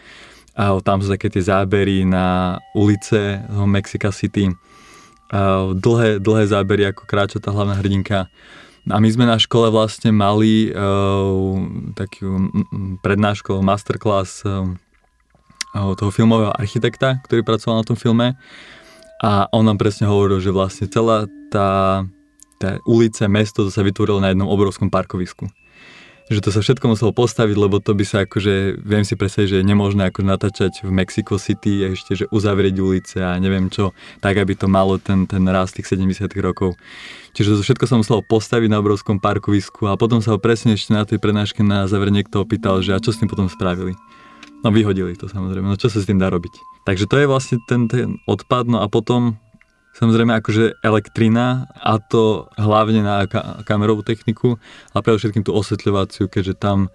a 0.51 0.75
tam 0.83 0.99
sú 0.99 1.15
také 1.15 1.31
tie 1.31 1.47
zábery 1.47 2.03
na 2.03 2.59
ulice 2.75 3.39
Mexico 3.63 4.11
City. 4.11 4.51
Dlhé, 5.79 6.19
dlhé 6.19 6.43
zábery, 6.51 6.91
ako 6.91 7.07
kráča 7.07 7.39
tá 7.39 7.55
hlavná 7.55 7.79
hrdinka. 7.79 8.27
A 8.91 8.97
my 8.99 9.07
sme 9.07 9.23
na 9.23 9.39
škole 9.39 9.71
vlastne 9.71 10.11
mali 10.11 10.67
takú 11.95 12.51
prednášku, 12.99 13.63
masterclass 13.63 14.43
toho 15.73 16.11
filmového 16.13 16.53
architekta, 16.55 17.21
ktorý 17.25 17.45
pracoval 17.45 17.81
na 17.81 17.87
tom 17.87 17.97
filme. 17.97 18.37
A 19.19 19.51
on 19.51 19.67
nám 19.67 19.77
presne 19.77 20.07
hovoril, 20.07 20.39
že 20.39 20.55
vlastne 20.55 20.87
celá 20.87 21.27
tá, 21.51 22.01
tá 22.57 22.79
ulice, 22.87 23.27
mesto, 23.27 23.67
to 23.67 23.71
sa 23.71 23.83
vytvorilo 23.83 24.23
na 24.23 24.31
jednom 24.31 24.47
obrovskom 24.47 24.87
parkovisku 24.87 25.51
že 26.29 26.45
to 26.45 26.53
sa 26.53 26.61
všetko 26.61 26.93
muselo 26.93 27.09
postaviť, 27.09 27.57
lebo 27.57 27.81
to 27.81 27.97
by 27.97 28.05
sa 28.05 28.21
akože, 28.29 28.85
viem 28.85 29.01
si 29.01 29.17
predstaviť, 29.17 29.49
že 29.49 29.57
je 29.59 29.65
nemožné 29.65 30.13
ako 30.13 30.21
natáčať 30.21 30.85
v 30.85 30.93
Mexico 30.93 31.41
City 31.41 31.81
a 31.81 31.97
ešte, 31.97 32.13
že 32.13 32.29
uzavrieť 32.29 32.77
ulice 32.77 33.17
a 33.17 33.33
neviem 33.41 33.65
čo, 33.73 33.97
tak 34.21 34.37
aby 34.37 34.53
to 34.53 34.69
malo 34.69 35.01
ten, 35.01 35.25
ten 35.25 35.41
rast 35.49 35.81
tých 35.81 35.89
70 35.89 36.29
rokov. 36.37 36.77
Čiže 37.33 37.57
to 37.57 37.65
všetko 37.65 37.85
sa 37.89 37.97
muselo 37.97 38.21
postaviť 38.21 38.69
na 38.69 38.77
obrovskom 38.77 39.17
parkovisku 39.17 39.89
a 39.89 39.97
potom 39.97 40.21
sa 40.21 40.37
ho 40.37 40.39
presne 40.39 40.77
ešte 40.77 40.93
na 40.93 41.01
tej 41.01 41.17
prednáške 41.17 41.65
na 41.65 41.89
záver 41.89 42.13
niekto 42.13 42.45
opýtal, 42.45 42.85
že 42.85 42.93
a 42.93 43.01
čo 43.01 43.09
s 43.09 43.17
tým 43.17 43.27
potom 43.27 43.49
spravili. 43.49 43.97
No 44.59 44.75
vyhodili 44.75 45.15
to 45.15 45.31
samozrejme, 45.31 45.71
no 45.71 45.79
čo 45.79 45.87
sa 45.87 46.03
s 46.03 46.07
tým 46.09 46.19
dá 46.19 46.27
robiť. 46.27 46.83
Takže 46.83 47.07
to 47.07 47.15
je 47.15 47.27
vlastne 47.31 47.57
ten, 47.67 47.87
ten 47.87 48.19
odpad, 48.27 48.67
no 48.67 48.83
a 48.83 48.87
potom 48.91 49.39
Samozrejme 49.89 50.31
akože 50.37 50.79
elektrina 50.85 51.67
a 51.75 51.99
to 51.99 52.47
hlavne 52.55 53.03
na 53.03 53.27
ka- 53.27 53.65
kamerovú 53.67 54.05
techniku, 54.05 54.55
ale 54.95 55.01
predovšetkým 55.03 55.43
tú 55.43 55.51
osvetľovaciu, 55.51 56.31
keďže 56.31 56.55
tam 56.55 56.87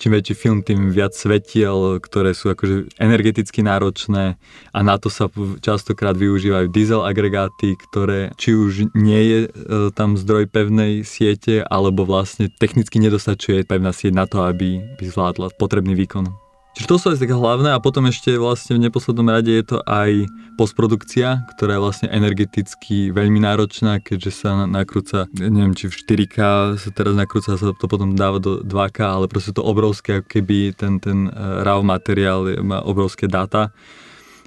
čím 0.00 0.16
väčší 0.16 0.34
film, 0.34 0.64
tým 0.64 0.88
viac 0.88 1.12
svetiel, 1.12 2.00
ktoré 2.00 2.32
sú 2.32 2.48
akože 2.50 2.96
energeticky 2.96 3.60
náročné 3.60 4.40
a 4.72 4.78
na 4.80 4.96
to 4.96 5.12
sa 5.12 5.28
častokrát 5.60 6.16
využívajú 6.16 6.72
diesel 6.72 7.04
agregáty, 7.04 7.76
ktoré 7.76 8.32
či 8.40 8.56
už 8.56 8.96
nie 8.96 9.20
je 9.20 9.38
e, 9.44 9.48
tam 9.92 10.16
zdroj 10.16 10.48
pevnej 10.48 11.04
siete, 11.04 11.60
alebo 11.68 12.08
vlastne 12.08 12.48
technicky 12.48 12.96
nedostačuje 12.96 13.68
pevná 13.68 13.92
sieť 13.92 14.16
na 14.16 14.24
to, 14.24 14.40
aby 14.48 14.80
by 14.96 15.04
zvládla 15.04 15.52
potrebný 15.60 15.92
výkon. 15.92 16.49
Čiže 16.70 16.86
to 16.86 16.96
sú 17.02 17.06
aj 17.10 17.18
také 17.18 17.34
hlavné 17.34 17.74
a 17.74 17.82
potom 17.82 18.06
ešte 18.06 18.38
vlastne 18.38 18.78
v 18.78 18.86
neposlednom 18.86 19.26
rade 19.26 19.50
je 19.50 19.66
to 19.66 19.82
aj 19.90 20.30
postprodukcia, 20.54 21.42
ktorá 21.56 21.76
je 21.76 21.82
vlastne 21.82 22.08
energeticky 22.14 23.10
veľmi 23.10 23.42
náročná, 23.42 23.98
keďže 23.98 24.30
sa 24.44 24.70
nakrúca, 24.70 25.26
neviem 25.34 25.74
či 25.74 25.90
v 25.90 25.98
4K 25.98 26.36
sa 26.78 26.90
teraz 26.94 27.18
nakrúca, 27.18 27.58
sa 27.58 27.74
to 27.74 27.86
potom 27.90 28.14
dáva 28.14 28.38
do 28.38 28.62
2K, 28.62 28.98
ale 29.02 29.26
proste 29.26 29.50
to 29.50 29.66
obrovské, 29.66 30.22
ako 30.22 30.28
keby 30.30 30.70
ten, 30.78 31.02
ten 31.02 31.26
eh, 31.26 31.66
RAW 31.66 31.82
materiál 31.82 32.46
má 32.62 32.78
obrovské 32.86 33.26
dáta. 33.26 33.74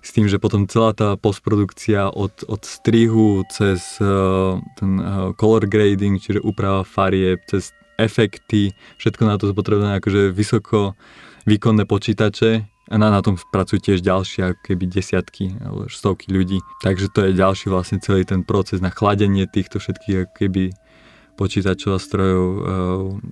S 0.03 0.11
tým, 0.11 0.27
že 0.27 0.35
potom 0.35 0.67
celá 0.67 0.91
tá 0.91 1.15
postprodukcia 1.15 2.11
od, 2.11 2.43
od 2.51 2.61
strihu 2.67 3.47
cez 3.47 4.03
uh, 4.03 4.59
ten 4.75 4.99
uh, 4.99 5.31
color 5.39 5.63
grading, 5.63 6.19
čiže 6.19 6.43
úprava 6.43 6.83
farieb, 6.83 7.39
cez 7.47 7.71
efekty, 7.95 8.75
všetko 8.99 9.23
na 9.23 9.39
to 9.39 9.55
potrebné 9.55 10.03
akože 10.03 10.35
vysoko 10.35 10.99
výkonné 11.45 11.83
počítače 11.85 12.65
a 12.91 12.95
na, 12.99 13.07
na 13.09 13.23
tom 13.23 13.39
pracujú 13.39 13.79
tiež 13.79 13.99
ďalšie 14.03 14.53
ako 14.53 14.59
keby 14.63 14.83
desiatky 14.91 15.55
alebo 15.63 15.87
stovky 15.87 16.31
ľudí. 16.31 16.59
Takže 16.83 17.07
to 17.11 17.29
je 17.29 17.39
ďalší 17.39 17.71
vlastne 17.71 18.03
celý 18.03 18.27
ten 18.27 18.43
proces 18.43 18.83
na 18.83 18.91
chladenie 18.91 19.47
týchto 19.47 19.79
všetkých 19.79 20.27
ako 20.27 20.33
keby 20.35 20.63
počítačov 21.33 21.97
a 21.97 21.99
strojov, 21.99 22.45
e, 22.45 22.61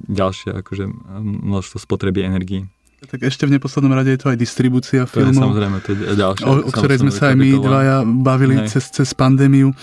ďalšie 0.10 0.50
akože 0.58 0.86
množstvo 1.22 1.78
spotreby 1.78 2.26
energii. 2.26 2.66
Tak 3.02 3.18
ešte 3.26 3.50
v 3.50 3.58
neposlednom 3.58 3.98
rade 3.98 4.14
je 4.14 4.22
to 4.22 4.30
aj 4.30 4.38
distribúcia 4.38 5.10
to 5.10 5.18
filmov. 5.18 5.34
Je 5.34 5.42
samozrejme, 5.42 5.78
to 5.82 5.90
je 5.90 6.16
ďalšia. 6.22 6.46
O, 6.46 6.54
o 6.62 6.70
ktorej 6.70 7.02
sme 7.02 7.10
sa 7.10 7.34
aj 7.34 7.36
my 7.42 7.50
dvaja 7.58 7.98
bavili 8.06 8.62
cez, 8.70 8.94
cez 8.94 9.10
pandémiu. 9.18 9.74
E, 9.74 9.76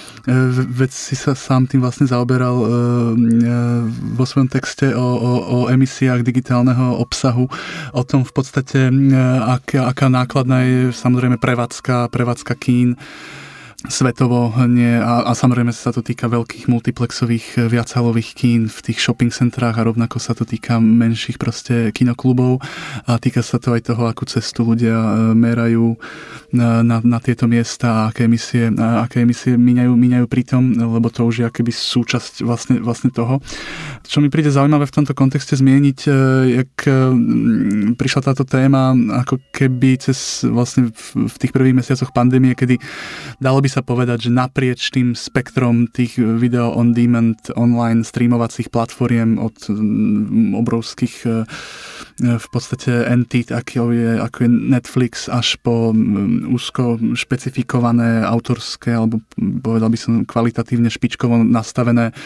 veď 0.55 0.91
si 0.95 1.19
sa 1.19 1.35
sám 1.35 1.67
tým 1.67 1.83
vlastne 1.83 2.07
zaoberal 2.07 2.55
e, 2.63 2.67
e, 2.67 2.71
vo 4.15 4.23
svojom 4.23 4.47
texte 4.47 4.95
o, 4.95 5.03
o, 5.03 5.33
o 5.51 5.59
emisiách 5.67 6.23
digitálneho 6.23 6.95
obsahu, 7.03 7.51
o 7.91 8.03
tom 8.07 8.23
v 8.23 8.31
podstate, 8.31 8.87
aká, 9.51 9.91
aká 9.91 10.07
nákladná 10.07 10.63
je 10.63 10.79
samozrejme 10.95 11.43
prevádzka, 11.43 12.15
prevádzka 12.15 12.55
kín 12.55 12.95
svetovo 13.87 14.51
nie, 14.67 14.99
a, 14.99 15.23
a 15.23 15.33
samozrejme 15.39 15.71
sa 15.71 15.95
to 15.95 16.03
týka 16.03 16.27
veľkých 16.27 16.67
multiplexových 16.67 17.47
eh, 17.55 17.71
viacalových 17.71 18.35
kín 18.35 18.67
v 18.67 18.79
tých 18.83 18.99
shopping 18.99 19.31
centrách 19.31 19.79
a 19.79 19.87
rovnako 19.87 20.19
sa 20.19 20.35
to 20.35 20.43
týka 20.43 20.83
menších 20.83 21.39
proste 21.39 21.95
kinoklubov 21.95 22.59
a 23.07 23.23
týka 23.23 23.39
sa 23.39 23.63
to 23.63 23.79
aj 23.79 23.87
toho, 23.87 24.11
akú 24.11 24.27
cestu 24.27 24.67
ľudia 24.67 24.99
eh, 24.99 25.15
merajú 25.31 25.95
na, 26.51 26.83
na, 26.83 26.99
na 27.07 27.23
tieto 27.23 27.47
miesta 27.47 27.87
a 27.87 28.01
aké 28.11 28.27
emisie, 28.27 28.67
a 28.75 29.07
aké 29.07 29.23
emisie 29.23 29.55
míňajú, 29.55 29.95
míňajú 29.95 30.27
pritom, 30.27 30.75
lebo 30.75 31.07
to 31.07 31.23
už 31.23 31.35
je 31.39 31.47
akoby 31.47 31.71
súčasť 31.71 32.43
vlastne, 32.43 32.83
vlastne 32.83 33.15
toho. 33.15 33.39
Čo 34.03 34.19
mi 34.19 34.27
príde 34.27 34.51
zaujímavé 34.51 34.91
v 34.91 34.97
tomto 34.99 35.15
kontexte 35.15 35.55
zmieniť, 35.55 35.99
eh, 36.03 36.15
jak 36.67 36.75
prišla 37.95 38.21
táto 38.27 38.43
téma 38.43 38.91
ako 39.23 39.39
keby 39.55 40.03
cez 40.03 40.43
vlastne 40.43 40.91
v, 40.91 41.31
v 41.31 41.37
tých 41.39 41.55
prvých 41.55 41.79
mesiacoch 41.79 42.11
pandémie, 42.11 42.59
kedy 42.59 42.81
dalo 43.39 43.63
by 43.63 43.68
by 43.69 43.77
sa 43.77 43.85
povedať, 43.85 44.19
že 44.25 44.31
naprieč 44.33 44.89
tým 44.89 45.13
spektrom 45.13 45.93
tých 45.93 46.17
video 46.17 46.73
on 46.73 46.97
demand 46.97 47.53
online 47.53 48.01
streamovacích 48.01 48.73
platformiem 48.73 49.37
od 49.37 49.53
mm, 49.69 50.57
obrovských 50.57 51.15
e, 51.29 51.45
v 52.19 52.47
podstate 52.49 53.05
entit, 53.13 53.53
ako 53.53 53.93
je, 53.93 54.17
ako 54.17 54.39
je 54.41 54.51
Netflix, 54.51 55.29
až 55.29 55.61
po 55.61 55.93
mm, 55.93 56.49
úzko 56.49 56.97
špecifikované 57.13 58.25
autorské, 58.25 58.97
alebo 58.97 59.21
povedal 59.37 59.93
by 59.93 59.99
som 60.01 60.25
kvalitatívne 60.25 60.89
špičkovo 60.89 61.45
nastavené 61.45 62.17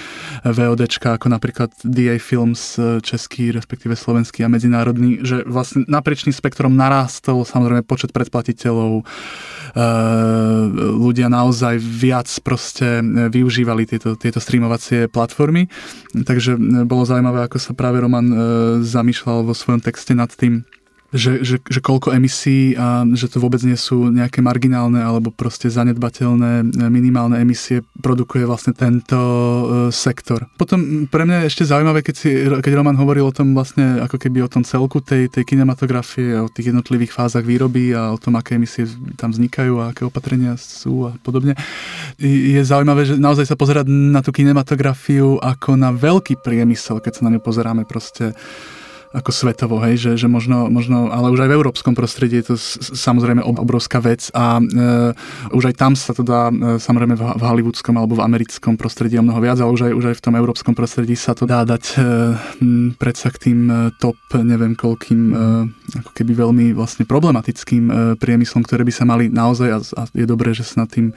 VODčka, 0.46 1.18
ako 1.18 1.26
napríklad 1.26 1.74
DA 1.82 2.22
Films, 2.22 2.78
e, 2.78 3.02
český, 3.02 3.50
respektíve 3.50 3.98
slovenský 3.98 4.46
a 4.46 4.52
medzinárodný, 4.52 5.26
že 5.26 5.42
vlastne 5.42 5.82
naprieč 5.90 6.22
tým 6.22 6.38
spektrom 6.38 6.78
narástol 6.78 7.42
samozrejme 7.42 7.82
počet 7.82 8.14
predplatiteľov, 8.14 9.02
e, 9.02 9.04
ľudia 11.02 11.31
naozaj 11.32 11.80
viac 11.80 12.28
proste 12.44 13.00
e, 13.00 13.02
využívali 13.32 13.88
tieto, 13.88 14.20
tieto 14.20 14.36
streamovacie 14.36 15.08
platformy. 15.08 15.72
Takže 16.12 16.60
e, 16.60 16.84
bolo 16.84 17.08
zaujímavé, 17.08 17.48
ako 17.48 17.56
sa 17.56 17.72
práve 17.72 18.04
Roman 18.04 18.28
e, 18.28 18.36
zamýšľal 18.84 19.48
vo 19.48 19.56
svojom 19.56 19.80
texte 19.80 20.12
nad 20.12 20.28
tým, 20.28 20.68
že, 21.12 21.44
že, 21.44 21.60
že 21.60 21.80
koľko 21.84 22.16
emisí 22.16 22.72
a 22.74 23.04
že 23.12 23.28
to 23.28 23.36
vôbec 23.36 23.60
nie 23.62 23.76
sú 23.76 24.08
nejaké 24.08 24.40
marginálne 24.40 24.98
alebo 24.98 25.28
proste 25.28 25.68
zanedbateľné 25.68 26.72
minimálne 26.88 27.36
emisie 27.36 27.84
produkuje 28.00 28.48
vlastne 28.48 28.72
tento 28.72 29.20
uh, 29.20 29.62
sektor. 29.92 30.48
Potom 30.56 31.04
pre 31.06 31.28
mňa 31.28 31.44
je 31.44 31.48
ešte 31.52 31.68
zaujímavé, 31.68 32.00
keď, 32.00 32.14
si, 32.16 32.28
keď 32.48 32.72
Roman 32.72 32.96
hovoril 32.96 33.28
o 33.28 33.36
tom 33.36 33.52
vlastne 33.52 34.00
ako 34.00 34.16
keby 34.16 34.40
o 34.40 34.50
tom 34.50 34.64
celku 34.64 35.04
tej, 35.04 35.28
tej 35.28 35.44
kinematografie, 35.44 36.40
o 36.40 36.48
tých 36.48 36.72
jednotlivých 36.72 37.12
fázach 37.12 37.44
výroby 37.44 37.92
a 37.92 38.16
o 38.16 38.18
tom, 38.18 38.40
aké 38.40 38.56
emisie 38.56 38.88
tam 39.20 39.36
vznikajú 39.36 39.84
a 39.84 39.92
aké 39.92 40.08
opatrenia 40.08 40.56
sú 40.56 41.12
a 41.12 41.16
podobne. 41.20 41.52
Je 42.18 42.58
zaujímavé, 42.64 43.04
že 43.04 43.20
naozaj 43.20 43.52
sa 43.52 43.56
pozerať 43.60 43.84
na 43.86 44.24
tú 44.24 44.32
kinematografiu 44.32 45.36
ako 45.44 45.76
na 45.76 45.92
veľký 45.92 46.40
priemysel, 46.40 47.04
keď 47.04 47.20
sa 47.20 47.24
na 47.28 47.36
ňu 47.36 47.40
pozeráme 47.44 47.84
proste 47.84 48.32
ako 49.12 49.30
svetovo, 49.30 49.76
hej, 49.84 50.00
že, 50.00 50.10
že 50.24 50.28
možno, 50.28 50.72
možno, 50.72 51.12
ale 51.12 51.28
už 51.28 51.44
aj 51.44 51.50
v 51.52 51.56
európskom 51.60 51.92
prostredí 51.92 52.40
je 52.40 52.52
to 52.52 52.56
samozrejme 52.96 53.44
obrovská 53.44 54.00
vec 54.00 54.32
a 54.32 54.56
e, 54.56 55.12
už 55.52 55.68
aj 55.68 55.74
tam 55.76 55.92
sa 55.92 56.16
to 56.16 56.24
dá 56.24 56.48
e, 56.48 56.80
samozrejme 56.80 57.12
v, 57.12 57.22
v 57.36 57.42
hollywoodskom 57.44 58.00
alebo 58.00 58.16
v 58.16 58.24
americkom 58.24 58.80
prostredí 58.80 59.20
o 59.20 59.24
mnoho 59.24 59.44
viac, 59.44 59.60
ale 59.60 59.68
už 59.68 59.88
aj, 59.88 59.92
už 59.92 60.04
aj 60.12 60.16
v 60.16 60.24
tom 60.24 60.34
európskom 60.34 60.72
prostredí 60.72 61.12
sa 61.12 61.36
to 61.36 61.44
dá 61.44 61.68
dať 61.68 61.84
e, 61.92 61.94
predsa 62.96 63.28
k 63.28 63.52
tým 63.52 63.58
e, 63.68 63.74
top, 64.00 64.16
neviem 64.40 64.72
koľkým, 64.72 65.20
e, 65.28 65.34
ako 66.00 66.10
keby 66.16 66.32
veľmi 66.32 66.66
vlastne 66.72 67.04
problematickým 67.04 67.84
e, 67.88 67.92
priemyslom, 68.16 68.64
ktoré 68.64 68.82
by 68.88 68.92
sa 68.96 69.04
mali 69.04 69.28
naozaj 69.28 69.68
a, 69.68 69.78
a 69.84 70.02
je 70.16 70.24
dobré, 70.24 70.56
že 70.56 70.64
sa 70.64 70.88
nad 70.88 70.90
tým 70.90 71.12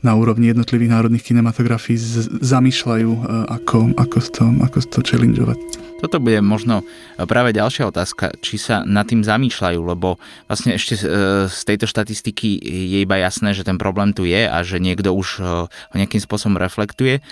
na 0.00 0.12
úrovni 0.16 0.52
jednotlivých 0.52 0.92
národných 0.92 1.24
kinematografií 1.24 1.96
zamýšľajú, 2.42 3.10
e, 3.10 3.20
ako, 3.52 3.96
ako, 3.96 4.18
to, 4.32 4.44
ako 4.64 4.78
to 4.84 4.98
challengeovať. 5.04 5.58
Toto 5.96 6.20
bude 6.20 6.44
možno 6.44 6.84
práve 7.16 7.56
ďalšia 7.56 7.88
otázka, 7.88 8.36
či 8.44 8.60
sa 8.60 8.84
nad 8.84 9.08
tým 9.08 9.24
zamýšľajú, 9.24 9.80
lebo 9.80 10.20
vlastne 10.44 10.76
ešte 10.76 11.00
e, 11.00 11.02
z 11.48 11.60
tejto 11.64 11.88
štatistiky 11.88 12.60
je 12.60 12.98
iba 13.00 13.16
jasné, 13.16 13.56
že 13.56 13.64
ten 13.64 13.80
problém 13.80 14.12
tu 14.12 14.28
je 14.28 14.44
a 14.44 14.60
že 14.60 14.76
niekto 14.76 15.16
už 15.16 15.40
e, 15.40 15.68
ho 15.72 15.94
nejakým 15.96 16.20
spôsobom 16.20 16.60
reflektuje. 16.60 17.24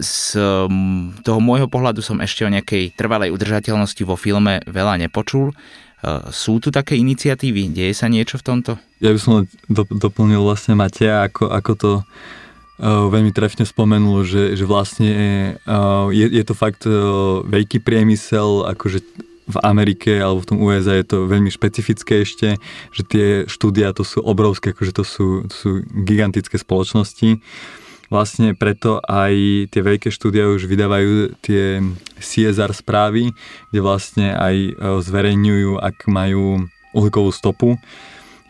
Z 0.00 0.32
toho 1.28 1.40
môjho 1.44 1.68
pohľadu 1.68 2.00
som 2.00 2.24
ešte 2.24 2.48
o 2.48 2.48
nejakej 2.48 2.96
trvalej 2.96 3.36
udržateľnosti 3.36 4.00
vo 4.08 4.16
filme 4.16 4.64
veľa 4.64 4.96
nepočul. 4.96 5.52
Sú 6.32 6.56
tu 6.64 6.72
také 6.72 6.96
iniciatívy? 6.96 7.72
Deje 7.76 7.92
sa 7.92 8.08
niečo 8.08 8.40
v 8.40 8.46
tomto? 8.46 8.72
Ja 9.04 9.12
by 9.12 9.20
som 9.20 9.44
doplnil 9.92 10.40
vlastne 10.40 10.72
Matia, 10.76 11.28
ako, 11.28 11.52
ako 11.52 11.72
to 11.76 11.92
Uh, 12.80 13.12
veľmi 13.12 13.28
trefne 13.28 13.68
spomenul, 13.68 14.24
že, 14.24 14.56
že 14.56 14.64
vlastne 14.64 15.12
uh, 15.68 16.08
je, 16.08 16.24
je 16.32 16.44
to 16.48 16.56
fakt 16.56 16.88
uh, 16.88 17.44
veľký 17.44 17.84
priemysel, 17.84 18.64
akože 18.72 19.04
v 19.50 19.56
Amerike 19.60 20.16
alebo 20.16 20.40
v 20.40 20.48
tom 20.48 20.58
USA 20.62 20.96
je 20.96 21.04
to 21.04 21.26
veľmi 21.26 21.50
špecifické 21.50 22.22
ešte, 22.22 22.56
že 22.94 23.02
tie 23.04 23.26
štúdia 23.50 23.92
to 23.92 24.06
sú 24.06 24.22
obrovské, 24.22 24.72
akože 24.72 24.92
to 24.94 25.04
sú, 25.04 25.26
to 25.50 25.54
sú 25.54 25.70
gigantické 26.06 26.56
spoločnosti. 26.56 27.42
Vlastne 28.10 28.58
preto 28.58 28.98
aj 29.06 29.34
tie 29.70 29.80
veľké 29.86 30.10
štúdia 30.10 30.50
už 30.50 30.66
vydávajú 30.66 31.38
tie 31.46 31.78
CSR 32.18 32.74
správy, 32.74 33.30
kde 33.70 33.80
vlastne 33.80 34.34
aj 34.34 34.74
zverejňujú, 35.06 35.78
ak 35.78 36.10
majú 36.10 36.66
uhlíkovú 36.90 37.30
stopu. 37.30 37.78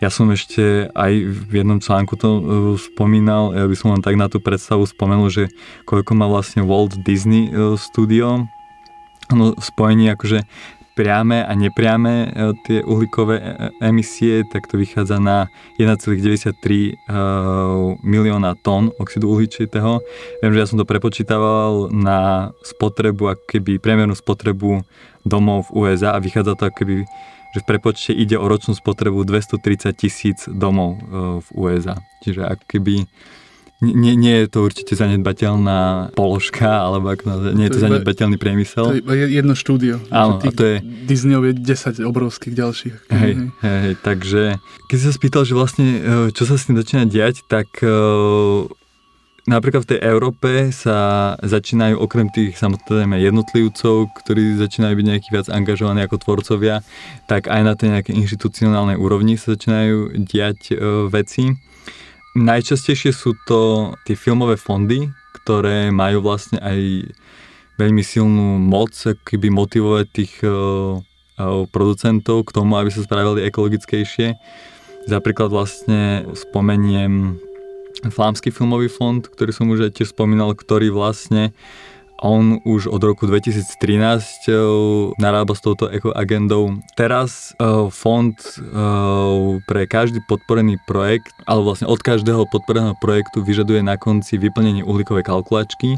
Ja 0.01 0.09
som 0.09 0.33
ešte 0.33 0.89
aj 0.97 1.13
v 1.29 1.61
jednom 1.61 1.77
článku 1.77 2.17
to 2.17 2.29
uh, 2.33 2.43
spomínal, 2.81 3.53
ja 3.53 3.69
by 3.69 3.77
som 3.77 3.93
len 3.93 4.01
tak 4.01 4.17
na 4.17 4.33
tú 4.33 4.41
predstavu 4.41 4.89
spomenul, 4.89 5.29
že 5.29 5.53
koľko 5.85 6.17
má 6.17 6.25
vlastne 6.25 6.65
Walt 6.65 6.97
Disney 7.05 7.53
uh, 7.53 7.77
Studio, 7.77 8.49
no 9.29 9.53
spojení 9.61 10.09
akože 10.17 10.49
priame 10.95 11.45
a 11.47 11.53
nepriame 11.55 12.31
uh, 12.31 12.53
tie 12.67 12.83
uhlíkové 12.83 13.41
emisie, 13.81 14.47
tak 14.49 14.67
to 14.67 14.77
vychádza 14.79 15.19
na 15.19 15.47
1,93 15.79 16.97
milióna 18.05 18.55
tón 18.61 18.93
oxidu 18.99 19.31
uhličitého. 19.33 20.01
Viem, 20.43 20.53
že 20.53 20.61
ja 20.61 20.69
som 20.69 20.79
to 20.79 20.87
prepočítaval 20.89 21.89
na 21.93 22.51
spotrebu, 22.63 23.37
ako 23.37 23.45
keby 23.49 23.81
priemernú 23.81 24.15
spotrebu 24.15 24.85
domov 25.25 25.69
v 25.69 25.89
USA 25.89 26.17
a 26.17 26.23
vychádza 26.23 26.57
to 26.57 26.69
ako 26.69 26.77
keby 26.85 26.97
že 27.51 27.67
v 27.67 27.69
prepočte 27.69 28.13
ide 28.15 28.39
o 28.39 28.47
ročnú 28.47 28.79
spotrebu 28.79 29.27
230 29.27 29.91
tisíc 29.99 30.47
domov 30.47 30.95
e, 30.95 30.99
v 31.43 31.49
USA. 31.59 31.99
Čiže 32.23 32.47
ak 32.47 32.63
keby 32.71 33.11
nie, 33.81 34.13
nie 34.13 34.45
je 34.45 34.47
to 34.53 34.59
určite 34.61 34.93
zanedbateľná 34.93 36.13
položka, 36.13 36.85
alebo 36.85 37.17
ako, 37.17 37.57
nie 37.57 37.65
je 37.67 37.73
to, 37.73 37.81
to 37.81 37.85
zanedbateľný 37.89 38.37
priemysel. 38.37 38.93
To 38.93 39.13
je 39.17 39.27
jedno 39.33 39.57
štúdio. 39.57 40.05
Áno, 40.13 40.37
a 40.37 40.51
to 40.53 40.63
je... 40.65 40.85
Disneyov 41.09 41.49
je 41.49 41.55
10 41.57 42.05
obrovských 42.05 42.55
ďalších. 42.55 42.95
Hej, 43.09 43.33
hej, 43.65 43.91
takže 44.05 44.61
keď 44.93 44.97
si 45.01 45.05
sa 45.09 45.15
spýtal, 45.17 45.43
že 45.49 45.57
vlastne 45.57 45.87
e, 45.97 46.01
čo 46.37 46.45
sa 46.45 46.61
s 46.61 46.69
tým 46.69 46.77
začína 46.77 47.09
diať, 47.09 47.41
tak 47.49 47.81
e, 47.81 47.89
napríklad 49.49 49.89
v 49.89 49.91
tej 49.97 50.01
Európe 50.05 50.69
sa 50.77 51.35
začínajú 51.41 51.97
okrem 51.97 52.29
tých 52.29 52.61
samozrejme 52.61 53.17
jednotlivcov, 53.17 54.13
ktorí 54.13 54.61
začínajú 54.61 54.93
byť 54.93 55.07
nejaký 55.09 55.29
viac 55.33 55.49
angažovaní 55.49 56.05
ako 56.05 56.21
tvorcovia, 56.21 56.85
tak 57.25 57.49
aj 57.49 57.61
na 57.65 57.73
tej 57.73 57.97
nejakej 57.97 58.15
inštitucionálnej 58.29 59.01
úrovni 59.01 59.41
sa 59.41 59.57
začínajú 59.57 60.21
diať 60.21 60.61
e, 60.71 61.09
veci. 61.09 61.57
Najčastejšie 62.39 63.11
sú 63.11 63.35
to 63.43 63.91
tie 64.07 64.15
filmové 64.15 64.55
fondy, 64.55 65.11
ktoré 65.43 65.91
majú 65.91 66.23
vlastne 66.23 66.63
aj 66.63 67.11
veľmi 67.75 68.03
silnú 68.07 68.61
moc, 68.61 68.95
keby 69.27 69.51
motivovať 69.51 70.07
tých 70.15 70.39
e, 70.45 70.49
e, 70.49 70.55
producentov 71.73 72.47
k 72.47 72.55
tomu, 72.55 72.79
aby 72.79 72.93
sa 72.93 73.03
spravili 73.03 73.49
ekologickejšie. 73.49 74.37
Napríklad 75.11 75.51
vlastne 75.51 76.29
spomeniem 76.37 77.41
Flámsky 78.01 78.49
filmový 78.49 78.89
fond, 78.89 79.21
ktorý 79.21 79.53
som 79.53 79.69
už 79.69 79.91
aj 79.91 80.01
tiež 80.01 80.17
spomínal, 80.17 80.57
ktorý 80.57 80.89
vlastne 80.89 81.53
on 82.21 82.61
už 82.69 82.93
od 82.93 83.01
roku 83.01 83.25
2013 83.25 84.49
eh, 84.49 84.57
narába 85.17 85.57
s 85.57 85.65
touto 85.65 85.89
agendou. 86.13 86.77
Teraz 86.95 87.57
uh, 87.57 87.89
fond 87.89 88.37
uh, 88.37 89.59
pre 89.65 89.89
každý 89.89 90.21
podporený 90.29 90.77
projekt, 90.85 91.33
alebo 91.49 91.73
vlastne 91.73 91.89
od 91.89 91.99
každého 92.01 92.45
podporeného 92.53 92.95
projektu 93.01 93.41
vyžaduje 93.41 93.81
na 93.81 93.97
konci 93.97 94.37
vyplnenie 94.37 94.85
uhlíkovej 94.85 95.25
kalkulačky. 95.25 95.97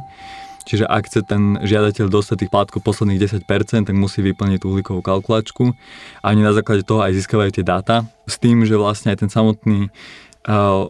Čiže 0.62 0.86
ak 0.86 1.10
chce 1.10 1.26
ten 1.26 1.58
žiadateľ 1.58 2.06
dostať 2.06 2.46
tých 2.46 2.52
plátkov 2.54 2.86
posledných 2.86 3.18
10%, 3.18 3.90
tak 3.90 3.96
musí 3.98 4.22
vyplniť 4.22 4.62
tú 4.62 4.70
uhlíkovú 4.70 5.02
kalkulačku 5.02 5.74
a 6.22 6.26
oni 6.30 6.42
na 6.46 6.54
základe 6.54 6.86
toho 6.86 7.02
aj 7.02 7.18
získavajú 7.18 7.50
tie 7.50 7.66
dáta 7.66 8.06
s 8.30 8.38
tým, 8.38 8.62
že 8.62 8.78
vlastne 8.78 9.10
aj 9.10 9.26
ten 9.26 9.30
samotný 9.30 9.90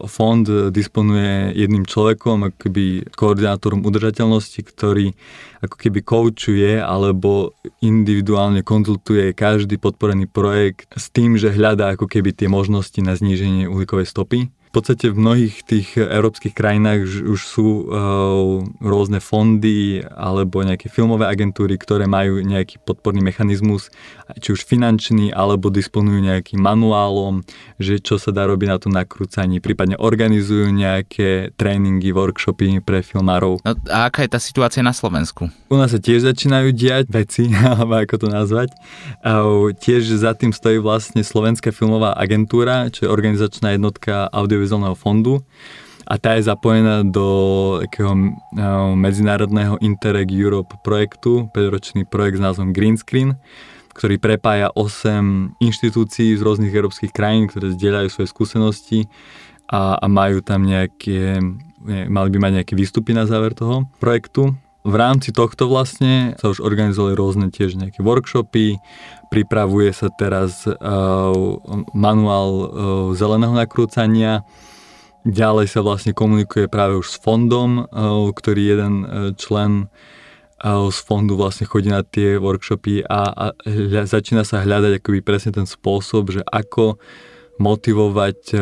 Fond 0.09 0.45
disponuje 0.73 1.53
jedným 1.53 1.85
človekom, 1.85 2.49
ako 2.49 2.57
keby 2.57 2.83
koordinátorom 3.13 3.85
udržateľnosti, 3.85 4.59
ktorý 4.65 5.13
ako 5.61 5.75
keby 5.77 5.99
koučuje 6.01 6.81
alebo 6.81 7.53
individuálne 7.85 8.65
konzultuje 8.65 9.37
každý 9.37 9.77
podporený 9.77 10.25
projekt 10.25 10.89
s 10.97 11.13
tým, 11.13 11.37
že 11.37 11.53
hľadá 11.53 11.93
ako 11.93 12.09
keby 12.09 12.33
tie 12.33 12.49
možnosti 12.49 12.97
na 13.05 13.13
zníženie 13.13 13.69
uhlíkovej 13.69 14.09
stopy 14.09 14.49
podstate 14.73 15.13
v 15.13 15.21
mnohých 15.21 15.55
tých 15.61 15.93
európskych 16.01 16.57
krajinách 16.57 17.05
už, 17.05 17.41
sú 17.45 17.85
uh, 17.85 18.65
rôzne 18.81 19.21
fondy 19.21 20.01
alebo 20.01 20.65
nejaké 20.65 20.89
filmové 20.89 21.29
agentúry, 21.29 21.77
ktoré 21.77 22.09
majú 22.09 22.41
nejaký 22.41 22.81
podporný 22.81 23.21
mechanizmus, 23.21 23.93
či 24.41 24.57
už 24.57 24.65
finančný, 24.65 25.29
alebo 25.29 25.69
disponujú 25.69 26.17
nejakým 26.25 26.57
manuálom, 26.57 27.45
že 27.77 28.01
čo 28.01 28.17
sa 28.17 28.33
dá 28.33 28.49
robiť 28.49 28.67
na 28.73 28.77
tom 28.81 28.97
nakrúcaní, 28.97 29.61
prípadne 29.61 29.93
organizujú 30.01 30.73
nejaké 30.73 31.53
tréningy, 31.53 32.09
workshopy 32.09 32.81
pre 32.81 33.05
filmárov. 33.05 33.61
No, 33.61 33.71
a 33.93 34.09
aká 34.09 34.25
je 34.25 34.33
tá 34.33 34.41
situácia 34.41 34.81
na 34.81 34.97
Slovensku? 34.97 35.53
U 35.69 35.77
nás 35.77 35.93
sa 35.93 36.01
tiež 36.01 36.25
začínajú 36.25 36.73
diať 36.73 37.13
veci, 37.13 37.45
alebo 37.77 38.01
ako 38.01 38.25
to 38.25 38.27
nazvať. 38.33 38.73
Uh, 39.21 39.69
tiež 39.77 40.17
za 40.17 40.33
tým 40.33 40.49
stojí 40.49 40.81
vlastne 40.81 41.21
Slovenská 41.21 41.69
filmová 41.69 42.17
agentúra, 42.17 42.89
čo 42.89 43.05
je 43.05 43.13
organizačná 43.13 43.77
jednotka 43.77 44.25
audio 44.33 44.62
audiovizuálneho 44.63 44.95
fondu 44.95 45.43
a 46.03 46.19
tá 46.19 46.35
je 46.35 46.47
zapojená 46.47 47.07
do 47.07 47.27
takého 47.83 48.11
eh, 48.11 48.31
medzinárodného 48.95 49.79
Interreg 49.79 50.31
Europe 50.31 50.75
projektu, 50.83 51.47
5-ročný 51.55 52.03
projekt 52.07 52.39
s 52.39 52.43
názvom 52.43 52.75
Green 52.75 52.99
Screen, 52.99 53.39
ktorý 53.95 54.19
prepája 54.19 54.67
8 54.75 55.59
inštitúcií 55.63 56.35
z 56.35 56.41
rôznych 56.43 56.73
európskych 56.75 57.15
krajín, 57.15 57.47
ktoré 57.47 57.71
zdieľajú 57.71 58.07
svoje 58.11 58.27
skúsenosti 58.31 58.99
a, 59.71 59.95
a 59.95 60.05
majú 60.11 60.43
tam 60.43 60.67
nejaké, 60.67 61.39
ne, 61.87 61.99
mali 62.11 62.29
by 62.35 62.37
mať 62.41 62.51
nejaké 62.61 62.73
výstupy 62.75 63.15
na 63.15 63.23
záver 63.23 63.55
toho 63.55 63.87
projektu. 64.03 64.51
V 64.83 64.95
rámci 64.99 65.31
tohto 65.31 65.71
vlastne 65.71 66.35
sa 66.35 66.51
už 66.51 66.59
organizovali 66.59 67.15
rôzne 67.15 67.47
tiež 67.47 67.79
nejaké 67.79 68.03
workshopy, 68.03 68.83
pripravuje 69.31 69.95
sa 69.95 70.11
teraz 70.11 70.67
uh, 70.67 70.75
manuál 71.95 72.51
uh, 72.51 72.67
zeleného 73.15 73.55
nakrúcania, 73.55 74.43
ďalej 75.23 75.71
sa 75.71 75.79
vlastne 75.79 76.11
komunikuje 76.11 76.67
práve 76.67 76.99
už 76.99 77.15
s 77.15 77.17
fondom, 77.23 77.87
uh, 77.87 78.27
ktorý 78.35 78.61
jeden 78.75 78.93
člen 79.39 79.87
z 80.63 80.99
fondu 81.03 81.35
vlastne 81.35 81.67
chodí 81.67 81.91
na 81.91 82.07
tie 82.07 82.39
workshopy 82.39 83.03
a, 83.03 83.35
a 83.35 83.45
hľa, 83.67 84.07
začína 84.07 84.47
sa 84.47 84.63
hľadať 84.63 85.03
akoby 85.03 85.19
presne 85.19 85.51
ten 85.51 85.67
spôsob, 85.67 86.31
že 86.31 86.39
ako 86.39 86.95
motivovať 87.59 88.55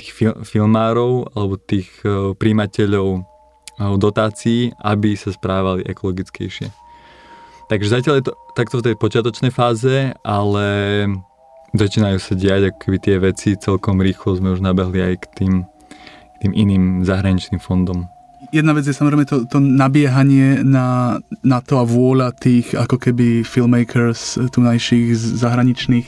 tých 0.00 0.10
fil- 0.16 0.40
filmárov 0.40 1.36
alebo 1.36 1.60
tých 1.60 1.92
príjimateľov 2.40 3.28
dotácií, 3.76 4.72
aby 4.80 5.16
sa 5.16 5.32
správali 5.32 5.84
ekologickejšie. 5.84 6.72
Takže 7.66 7.88
zatiaľ 7.90 8.14
je 8.22 8.24
to 8.30 8.32
takto 8.54 8.78
v 8.78 8.86
tej 8.90 8.94
počiatočnej 8.94 9.50
fáze, 9.50 10.14
ale 10.22 10.66
začínajú 11.74 12.18
sa 12.22 12.32
diať 12.38 12.72
akoby 12.72 12.98
tie 13.02 13.16
veci 13.18 13.58
celkom 13.58 13.98
rýchlo, 14.00 14.38
sme 14.38 14.54
už 14.54 14.62
nabehli 14.62 15.02
aj 15.02 15.14
k 15.18 15.26
tým, 15.34 15.54
k 16.06 16.36
tým 16.46 16.52
iným 16.54 17.02
zahraničným 17.02 17.58
fondom. 17.58 18.06
jedna 18.54 18.70
vec 18.70 18.86
je 18.86 18.94
samozrejme 18.94 19.26
to, 19.26 19.50
to 19.50 19.58
nabiehanie 19.58 20.62
na, 20.62 21.18
na 21.42 21.58
to 21.58 21.82
a 21.82 21.84
vôľa 21.84 22.38
tých 22.38 22.72
ako 22.78 23.02
keby 23.02 23.42
filmmakers 23.42 24.38
tunajších 24.54 25.18
zahraničných 25.18 26.06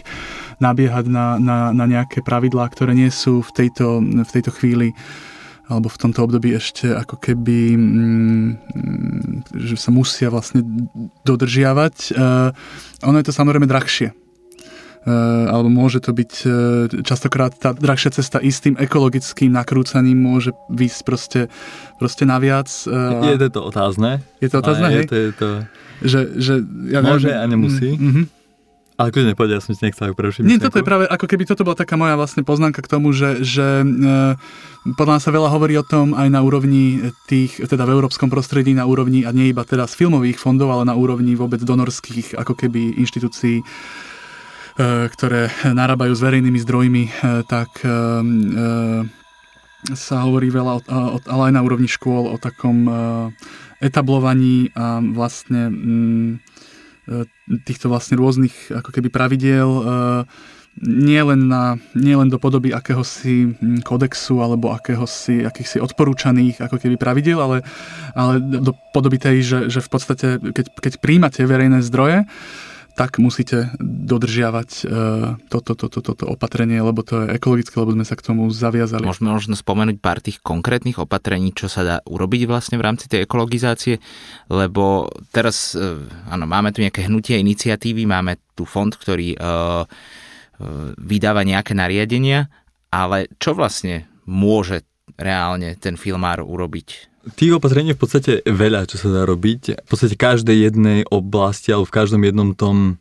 nabiehať 0.62 1.10
na, 1.10 1.38
na, 1.38 1.58
na 1.74 1.84
nejaké 1.86 2.22
pravidlá, 2.22 2.70
ktoré 2.70 2.94
nie 2.94 3.10
sú 3.10 3.42
v 3.42 3.50
tejto, 3.50 4.02
v 4.02 4.30
tejto 4.30 4.50
chvíli 4.54 4.94
alebo 5.68 5.92
v 5.92 6.00
tomto 6.00 6.24
období 6.24 6.56
ešte 6.56 6.88
ako 6.88 7.20
keby, 7.20 7.76
mm, 7.76 8.48
že 9.52 9.76
sa 9.76 9.92
musia 9.92 10.32
vlastne 10.32 10.64
dodržiavať. 11.28 11.96
Uh, 12.16 12.50
ono 13.04 13.20
je 13.20 13.26
to 13.28 13.36
samozrejme 13.36 13.68
drahšie 13.68 14.16
Eh, 15.08 15.44
alebo 15.48 15.72
môže 15.72 16.04
to 16.04 16.12
byť 16.12 16.32
eh, 16.44 16.52
častokrát 17.00 17.56
tá 17.56 17.72
drahšia 17.72 18.12
cesta 18.12 18.42
istým 18.44 18.76
ekologickým 18.76 19.48
nakrúcaním 19.48 20.20
môže 20.20 20.52
výsť 20.68 21.00
proste, 21.06 21.40
proste 21.96 22.28
naviac. 22.28 22.68
Je 22.68 23.48
to 23.48 23.62
otázne. 23.64 24.20
Je 24.42 24.48
to 24.52 24.56
otázne? 24.60 24.88
Je 24.92 25.04
to, 25.08 25.14
je 25.16 25.32
to... 25.32 25.48
Že, 25.98 26.20
že, 26.38 26.54
ja 26.92 27.00
môže 27.02 27.30
a 27.32 27.42
nemusí. 27.48 27.94
Mm-hmm. 27.96 28.24
Ale 28.98 29.14
kľudne 29.14 29.38
povedia, 29.38 29.62
ja 29.62 29.64
som 29.64 29.78
si 29.78 29.86
nechcel 29.86 30.10
preušiť. 30.10 30.42
Nie, 30.42 30.58
toto 30.58 30.82
je 30.82 30.86
práve, 30.86 31.06
ako 31.06 31.30
keby 31.30 31.46
toto 31.46 31.62
bola 31.62 31.78
taká 31.78 31.94
moja 31.94 32.18
vlastne 32.18 32.42
poznámka 32.42 32.82
k 32.82 32.90
tomu, 32.90 33.14
že, 33.14 33.46
že 33.46 33.86
e, 33.86 34.34
podľa 34.98 35.14
nás 35.14 35.22
sa 35.22 35.30
veľa 35.30 35.54
hovorí 35.54 35.78
o 35.78 35.86
tom 35.86 36.18
aj 36.18 36.26
na 36.26 36.42
úrovni 36.42 37.14
tých, 37.30 37.62
teda 37.62 37.86
v 37.86 37.94
európskom 37.94 38.26
prostredí, 38.26 38.74
na 38.74 38.90
úrovni, 38.90 39.22
a 39.22 39.30
nie 39.30 39.54
iba 39.54 39.62
teda 39.62 39.86
z 39.86 39.94
filmových 39.94 40.42
fondov, 40.42 40.74
ale 40.74 40.82
na 40.82 40.98
úrovni 40.98 41.38
vôbec 41.38 41.62
donorských, 41.62 42.34
ako 42.34 42.58
keby 42.58 42.98
inštitúcií, 42.98 43.62
E, 44.78 45.10
ktoré 45.10 45.50
narábajú 45.66 46.14
s 46.14 46.22
verejnými 46.22 46.62
zdrojmi, 46.62 47.04
e, 47.10 47.12
tak 47.50 47.82
e, 47.82 47.90
sa 49.90 50.16
hovorí 50.22 50.54
veľa, 50.54 50.86
ale 51.26 51.42
aj 51.50 51.54
na 51.54 51.62
úrovni 51.66 51.90
škôl, 51.90 52.30
o 52.30 52.38
takom 52.38 52.86
etablovaní 53.78 54.74
a 54.74 54.98
vlastne 54.98 55.70
mm, 55.70 56.30
týchto 57.64 57.88
vlastne 57.88 58.20
rôznych 58.20 58.68
ako 58.72 58.92
keby 58.92 59.08
pravidiel 59.08 59.68
nie 60.82 61.22
len, 61.22 61.50
nie 61.94 62.14
len 62.14 62.28
do 62.30 62.38
podoby 62.38 62.70
akéhosi 62.70 63.50
mm, 63.50 63.82
kodexu 63.82 64.38
alebo 64.38 64.70
akéhosi, 64.70 65.42
akýchsi 65.42 65.82
odporúčaných 65.82 66.62
ako 66.62 66.76
keby 66.78 66.94
pravidiel, 66.94 67.38
ale, 67.42 67.58
ale 68.14 68.38
do 68.42 68.74
podoby 68.94 69.18
tej, 69.18 69.42
že, 69.42 69.58
že 69.70 69.80
v 69.82 69.88
podstate 69.90 70.26
keď, 70.38 70.66
keď 70.78 70.92
príjmate 71.02 71.42
verejné 71.42 71.82
zdroje, 71.82 72.28
tak 72.98 73.22
musíte 73.22 73.70
dodržiavať 73.78 74.70
uh, 74.82 75.38
toto, 75.46 75.78
toto, 75.78 76.02
toto 76.02 76.26
opatrenie, 76.26 76.82
lebo 76.82 77.06
to 77.06 77.22
je 77.22 77.38
ekologické, 77.38 77.78
lebo 77.78 77.94
sme 77.94 78.02
sa 78.02 78.18
k 78.18 78.26
tomu 78.26 78.50
zaviazali. 78.50 79.06
Môžeme 79.06 79.30
možno 79.30 79.54
spomenúť 79.54 80.02
pár 80.02 80.18
tých 80.18 80.42
konkrétnych 80.42 80.98
opatrení, 80.98 81.54
čo 81.54 81.70
sa 81.70 81.86
dá 81.86 81.96
urobiť 82.02 82.50
vlastne 82.50 82.74
v 82.74 82.82
rámci 82.90 83.06
tej 83.06 83.22
ekologizácie, 83.22 84.02
lebo 84.50 85.06
teraz, 85.30 85.78
uh, 85.78 86.02
áno, 86.26 86.50
máme 86.50 86.74
tu 86.74 86.82
nejaké 86.82 87.06
hnutie 87.06 87.38
iniciatívy, 87.38 88.02
máme 88.02 88.42
tu 88.58 88.66
fond, 88.66 88.90
ktorý 88.90 89.38
uh, 89.38 89.86
vydáva 90.98 91.46
nejaké 91.46 91.78
nariadenia, 91.78 92.50
ale 92.90 93.30
čo 93.38 93.54
vlastne 93.54 94.10
môže 94.26 94.82
reálne 95.14 95.78
ten 95.78 95.94
filmár 95.94 96.42
urobiť? 96.42 97.17
Tých 97.34 97.52
opatrení 97.58 97.92
v 97.92 98.00
podstate 98.00 98.32
veľa, 98.46 98.88
čo 98.88 98.96
sa 98.96 99.08
dá 99.10 99.22
robiť. 99.28 99.84
V 99.84 99.88
podstate 99.88 100.14
každej 100.14 100.70
jednej 100.70 100.98
oblasti, 101.08 101.74
alebo 101.74 101.88
v 101.88 101.96
každom 101.96 102.22
jednom 102.24 102.54
tom, 102.54 102.96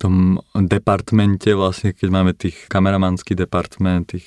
tom 0.00 0.40
departmente, 0.56 1.52
vlastne 1.52 1.92
keď 1.92 2.08
máme 2.08 2.32
tých 2.32 2.56
kameramanský 2.72 3.36
department, 3.36 4.16
tých 4.16 4.26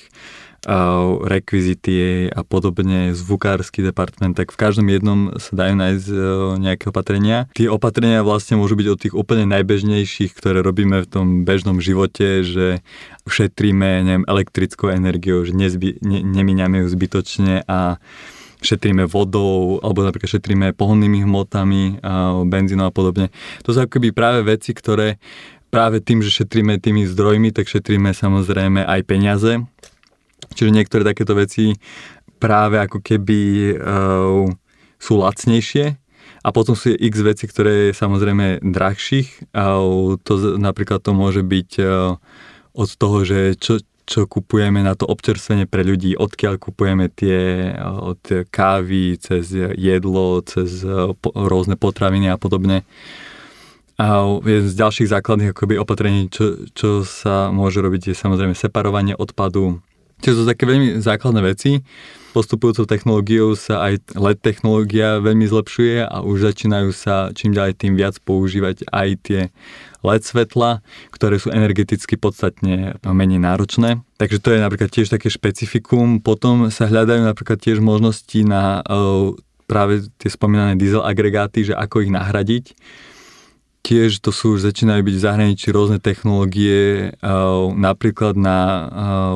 uh, 0.68 1.20
rekvizity 1.26 2.30
a 2.30 2.42
podobne, 2.46 3.12
zvukársky 3.12 3.84
department, 3.84 4.38
tak 4.38 4.54
v 4.54 4.58
každom 4.60 4.88
jednom 4.88 5.34
sa 5.40 5.52
dajú 5.58 5.74
nájsť 5.76 6.06
uh, 6.14 6.20
nejaké 6.62 6.94
opatrenia. 6.94 7.50
Tie 7.58 7.68
opatrenia 7.68 8.24
vlastne 8.24 8.60
môžu 8.60 8.78
byť 8.78 8.88
od 8.88 9.00
tých 9.00 9.14
úplne 9.18 9.50
najbežnejších, 9.50 10.32
ktoré 10.38 10.62
robíme 10.62 11.04
v 11.04 11.10
tom 11.10 11.28
bežnom 11.44 11.82
živote, 11.82 12.46
že 12.46 12.86
šetríme 13.28 14.04
neviem, 14.04 14.26
elektrickou 14.28 14.92
energiou, 14.92 15.44
že 15.48 15.56
nezby, 15.56 16.00
ne, 16.04 16.20
nemíňame 16.22 16.84
ju 16.84 16.88
zbytočne 16.92 17.64
a 17.68 17.98
šetríme 18.64 19.04
vodou, 19.06 19.84
alebo 19.84 20.08
napríklad 20.08 20.40
šetríme 20.40 20.72
pohonnými 20.74 21.28
hmotami, 21.28 22.00
benzínom 22.48 22.88
a 22.88 22.96
podobne. 22.96 23.30
To 23.68 23.76
sú 23.76 23.84
akoby 23.84 24.16
práve 24.16 24.42
veci, 24.48 24.72
ktoré 24.72 25.20
práve 25.68 26.00
tým, 26.00 26.24
že 26.24 26.32
šetríme 26.32 26.80
tými 26.80 27.04
zdrojmi, 27.04 27.52
tak 27.52 27.68
šetríme 27.68 28.16
samozrejme 28.16 28.86
aj 28.86 29.02
peniaze. 29.04 29.60
Čiže 30.54 30.70
niektoré 30.70 31.02
takéto 31.02 31.34
veci 31.34 31.76
práve 32.38 32.78
ako 32.78 33.02
keby 33.02 33.40
uh, 33.74 34.46
sú 35.02 35.14
lacnejšie 35.18 35.98
a 36.44 36.50
potom 36.52 36.76
sú 36.78 36.94
x 36.94 37.16
veci, 37.24 37.50
ktoré 37.50 37.90
je 37.90 37.98
samozrejme 37.98 38.62
drahších. 38.62 39.50
Uh, 39.56 40.20
to, 40.22 40.60
napríklad 40.62 41.02
to 41.02 41.16
môže 41.16 41.42
byť 41.42 41.70
uh, 41.82 42.20
od 42.76 42.90
toho, 42.94 43.18
že 43.26 43.58
čo, 43.58 43.82
čo 44.04 44.28
kupujeme 44.28 44.84
na 44.84 44.94
to 44.94 45.08
občerstvenie 45.08 45.68
pre 45.68 45.88
ľudí, 45.88 46.20
odkiaľ 46.20 46.60
kupujeme 46.60 47.08
tie 47.08 47.72
od 47.80 48.50
kávy, 48.52 49.16
cez 49.20 49.52
jedlo, 49.80 50.44
cez 50.44 50.84
rôzne 51.24 51.80
potraviny 51.80 52.28
a 52.28 52.36
podobne. 52.36 52.84
A 54.02 54.26
jeden 54.42 54.68
z 54.68 54.76
ďalších 54.76 55.14
základných 55.14 55.54
akoby 55.54 55.78
opatrení, 55.78 56.28
čo, 56.28 56.66
čo 56.74 57.06
sa 57.06 57.54
môže 57.54 57.78
robiť, 57.80 58.12
je 58.12 58.16
samozrejme 58.18 58.58
separovanie 58.58 59.14
odpadu. 59.14 59.80
Čiže 60.24 60.40
sú 60.40 60.44
také 60.48 60.64
veľmi 60.64 61.04
základné 61.04 61.42
veci. 61.44 61.84
Postupujúcou 62.32 62.88
technológiou 62.88 63.54
sa 63.60 63.84
aj 63.92 64.16
LED 64.16 64.40
technológia 64.42 65.20
veľmi 65.20 65.46
zlepšuje 65.46 66.08
a 66.08 66.24
už 66.24 66.50
začínajú 66.50 66.90
sa 66.96 67.30
čím 67.36 67.52
ďalej 67.52 67.78
tým 67.78 67.94
viac 68.00 68.18
používať 68.24 68.88
aj 68.90 69.10
tie 69.22 69.42
LED 70.02 70.24
svetla, 70.24 70.80
ktoré 71.12 71.38
sú 71.38 71.52
energeticky 71.52 72.16
podstatne 72.16 72.98
menej 73.04 73.44
náročné. 73.44 74.00
Takže 74.18 74.40
to 74.40 74.50
je 74.56 74.64
napríklad 74.64 74.90
tiež 74.90 75.12
také 75.12 75.28
špecifikum. 75.28 76.24
Potom 76.24 76.72
sa 76.72 76.88
hľadajú 76.88 77.22
napríklad 77.28 77.60
tiež 77.60 77.84
možnosti 77.84 78.40
na 78.48 78.80
uh, 78.82 79.36
práve 79.68 80.08
tie 80.18 80.32
spomínané 80.32 80.80
diesel 80.80 81.04
agregáty, 81.04 81.68
že 81.68 81.76
ako 81.76 82.08
ich 82.08 82.12
nahradiť. 82.16 82.74
Tiež 83.84 84.24
to 84.24 84.32
sú 84.32 84.56
už 84.56 84.64
začínajú 84.64 85.04
byť 85.04 85.16
v 85.20 85.26
zahraničí 85.28 85.68
rôzne 85.76 86.00
technológie, 86.00 87.12
uh, 87.20 87.68
napríklad 87.76 88.40
na 88.40 88.60
uh, 88.64 88.84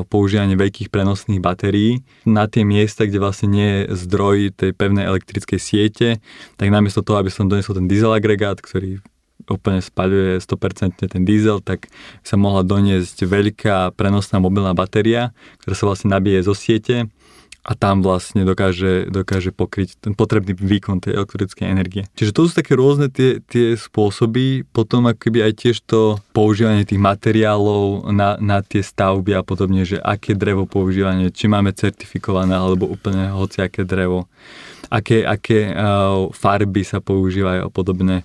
používanie 0.07 0.55
veľkých 0.55 0.87
prenosných 0.87 1.43
batérií. 1.43 1.99
Na 2.23 2.47
tie 2.47 2.63
miesta, 2.63 3.03
kde 3.03 3.19
vlastne 3.19 3.51
nie 3.51 3.67
je 3.67 4.07
zdroj 4.07 4.55
tej 4.55 4.71
pevnej 4.71 5.03
elektrickej 5.03 5.59
siete, 5.59 6.07
tak 6.55 6.71
namiesto 6.71 7.03
toho, 7.03 7.19
aby 7.19 7.27
som 7.27 7.51
donesol 7.51 7.75
ten 7.75 7.91
diesel 7.91 8.15
agregát, 8.15 8.63
ktorý 8.63 9.03
úplne 9.51 9.83
spaľuje 9.83 10.39
100% 10.39 11.11
ten 11.11 11.23
diesel, 11.27 11.59
tak 11.59 11.91
sa 12.23 12.39
mohla 12.39 12.63
doniesť 12.63 13.27
veľká 13.27 13.99
prenosná 13.99 14.39
mobilná 14.39 14.71
batéria, 14.71 15.35
ktorá 15.59 15.75
sa 15.75 15.85
vlastne 15.91 16.15
nabije 16.15 16.39
zo 16.47 16.55
siete 16.55 17.11
a 17.67 17.75
tam 17.75 17.99
vlastne 17.99 18.47
dokáže, 18.47 19.11
dokáže 19.11 19.51
pokryť 19.51 19.99
ten 19.99 20.15
potrebný 20.15 20.55
výkon 20.55 21.03
tej 21.03 21.19
elektrickej 21.19 21.67
energie. 21.67 22.07
Čiže 22.15 22.31
to 22.31 22.47
sú 22.47 22.55
také 22.55 22.79
rôzne 22.79 23.11
tie, 23.11 23.43
tie 23.43 23.75
spôsoby, 23.75 24.63
potom 24.71 25.11
akoby 25.11 25.43
aj 25.43 25.53
tiež 25.59 25.83
to 25.83 26.15
používanie 26.31 26.87
tých 26.87 27.03
materiálov 27.03 28.07
na, 28.15 28.39
na 28.39 28.63
tie 28.63 28.79
stavby 28.79 29.35
a 29.35 29.43
podobne, 29.43 29.83
že 29.83 29.99
aké 29.99 30.31
drevo 30.31 30.63
používanie, 30.63 31.27
či 31.27 31.51
máme 31.51 31.75
certifikované 31.75 32.55
alebo 32.55 32.87
úplne 32.87 33.35
hociaké 33.35 33.83
drevo, 33.83 34.31
aké, 34.87 35.27
aké 35.27 35.75
uh, 35.75 36.31
farby 36.31 36.87
sa 36.87 37.03
používajú 37.03 37.67
a 37.67 37.69
podobne. 37.69 38.23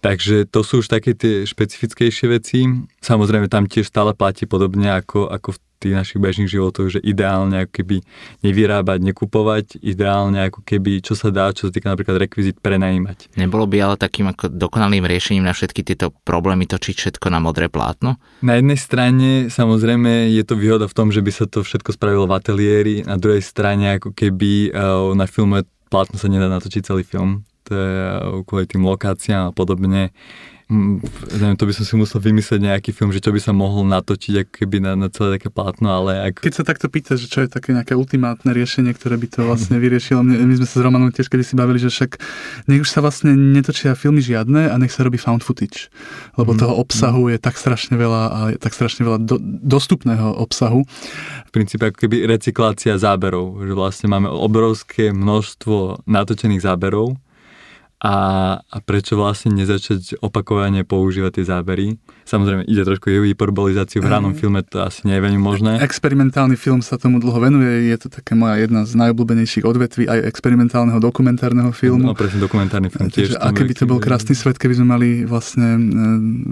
Takže 0.00 0.48
to 0.48 0.60
sú 0.64 0.84
už 0.84 0.88
také 0.88 1.16
tie 1.16 1.48
špecifickejšie 1.48 2.26
veci. 2.28 2.68
Samozrejme 3.00 3.48
tam 3.48 3.64
tiež 3.64 3.88
stále 3.88 4.12
platí 4.12 4.44
podobne 4.44 4.92
ako, 5.00 5.32
ako 5.32 5.56
v 5.56 5.60
tých 5.84 5.94
našich 5.94 6.18
bežných 6.18 6.48
životoch, 6.48 6.96
že 6.96 7.00
ideálne 7.04 7.68
ako 7.68 7.72
keby 7.76 7.96
nevyrábať, 8.40 8.98
nekupovať, 9.04 9.66
ideálne 9.84 10.48
ako 10.48 10.64
keby 10.64 11.04
čo 11.04 11.12
sa 11.12 11.28
dá, 11.28 11.52
čo 11.52 11.68
sa 11.68 11.72
týka 11.76 11.92
napríklad 11.92 12.16
rekvizit 12.16 12.58
prenajímať. 12.64 13.36
Nebolo 13.36 13.68
by 13.68 13.76
ale 13.84 13.96
takým 14.00 14.32
ako 14.32 14.48
dokonalým 14.48 15.04
riešením 15.04 15.44
na 15.44 15.52
všetky 15.52 15.84
tieto 15.84 16.16
problémy 16.24 16.64
točiť 16.64 16.96
všetko 16.96 17.26
na 17.28 17.44
modré 17.44 17.68
plátno? 17.68 18.16
Na 18.40 18.56
jednej 18.56 18.80
strane 18.80 19.52
samozrejme 19.52 20.32
je 20.32 20.42
to 20.48 20.56
výhoda 20.56 20.88
v 20.88 20.96
tom, 20.96 21.12
že 21.12 21.20
by 21.20 21.30
sa 21.30 21.44
to 21.44 21.60
všetko 21.60 21.92
spravilo 21.92 22.24
v 22.24 22.36
ateliéri, 22.40 22.94
na 23.04 23.20
druhej 23.20 23.44
strane 23.44 24.00
ako 24.00 24.16
keby 24.16 24.72
eh, 24.72 25.10
na 25.12 25.28
filme 25.28 25.68
plátno 25.92 26.16
sa 26.16 26.32
nedá 26.32 26.48
natočiť 26.48 26.82
celý 26.82 27.04
film 27.04 27.44
kvôli 28.44 28.68
tým 28.68 28.84
lokáciám 28.84 29.50
a 29.50 29.54
podobne. 29.56 30.12
Mm, 30.74 30.98
neviem, 31.38 31.54
to 31.54 31.70
by 31.70 31.74
som 31.78 31.86
si 31.86 31.94
musel 31.94 32.18
vymyslieť 32.18 32.58
nejaký 32.58 32.90
film, 32.90 33.14
že 33.14 33.22
čo 33.22 33.30
by 33.30 33.38
sa 33.38 33.54
mohol 33.54 33.86
natočiť 33.86 34.34
ako 34.42 34.52
keby 34.58 34.82
na, 34.82 34.98
na 34.98 35.06
celé 35.06 35.38
také 35.38 35.46
plátno, 35.46 35.86
ale 35.86 36.18
ak... 36.18 36.42
Keď 36.42 36.54
sa 36.54 36.66
takto 36.66 36.90
pýta, 36.90 37.14
že 37.14 37.30
čo 37.30 37.46
je 37.46 37.48
také 37.48 37.70
nejaké 37.70 37.94
ultimátne 37.94 38.50
riešenie, 38.50 38.90
ktoré 38.90 39.14
by 39.14 39.28
to 39.30 39.46
vlastne 39.46 39.78
vyriešilo, 39.78 40.26
my 40.26 40.54
sme 40.58 40.66
sa 40.66 40.74
s 40.74 40.82
Romanom 40.82 41.14
tiež 41.14 41.30
kedy 41.30 41.46
si 41.46 41.54
bavili, 41.54 41.78
že 41.78 41.94
však 41.94 42.18
nech 42.66 42.82
už 42.82 42.90
sa 42.90 42.98
vlastne 43.06 43.38
netočia 43.38 43.94
filmy 43.94 44.18
žiadne 44.18 44.66
a 44.66 44.74
nech 44.74 44.90
sa 44.90 45.06
robí 45.06 45.14
found 45.14 45.46
footage, 45.46 45.94
lebo 46.34 46.50
mm. 46.50 46.58
toho 46.58 46.74
obsahu 46.74 47.30
je 47.30 47.38
tak 47.38 47.54
strašne 47.54 47.94
veľa 47.94 48.22
a 48.34 48.38
je 48.50 48.58
tak 48.58 48.74
strašne 48.74 49.06
veľa 49.06 49.18
do, 49.22 49.38
dostupného 49.62 50.42
obsahu. 50.42 50.82
V 51.46 51.50
princípe 51.54 51.86
ako 51.86 52.02
keby 52.02 52.26
recyklácia 52.26 52.98
záberov, 52.98 53.62
že 53.62 53.78
vlastne 53.78 54.10
máme 54.10 54.26
obrovské 54.26 55.14
množstvo 55.14 56.02
natočených 56.10 56.66
záberov, 56.66 57.14
a, 58.04 58.16
a 58.60 58.76
prečo 58.84 59.16
vlastne 59.16 59.56
nezačať 59.56 60.20
opakovane 60.20 60.84
používať 60.84 61.40
tie 61.40 61.44
zábery. 61.48 61.86
Samozrejme, 62.28 62.68
ide 62.68 62.84
trošku 62.84 63.08
o 63.08 63.24
hyperbolizáciu 63.24 64.04
v 64.04 64.12
hranom 64.12 64.36
mm. 64.36 64.38
filme, 64.44 64.60
to 64.60 64.84
asi 64.84 65.08
nie 65.08 65.16
je 65.16 65.24
veľmi 65.24 65.40
možné. 65.40 65.80
Experimentálny 65.80 66.60
film 66.60 66.84
sa 66.84 67.00
tomu 67.00 67.16
dlho 67.16 67.40
venuje, 67.40 67.88
je 67.88 67.96
to 68.04 68.08
také 68.12 68.36
moja 68.36 68.60
jedna 68.60 68.84
z 68.84 68.92
najobľúbenejších 69.00 69.64
odvetví 69.64 70.04
aj 70.04 70.20
experimentálneho 70.20 71.00
dokumentárneho 71.00 71.72
filmu. 71.72 72.12
No 72.12 72.12
presne, 72.12 72.44
dokumentárny 72.44 72.92
film 72.92 73.08
tiež. 73.08 73.40
A 73.40 73.56
keby 73.56 73.72
to 73.72 73.88
bol 73.88 73.96
krásny 73.96 74.36
svet, 74.36 74.60
keby 74.60 74.76
sme 74.76 74.86
mali 74.92 75.08
vlastne 75.24 75.80
e, 75.80 75.80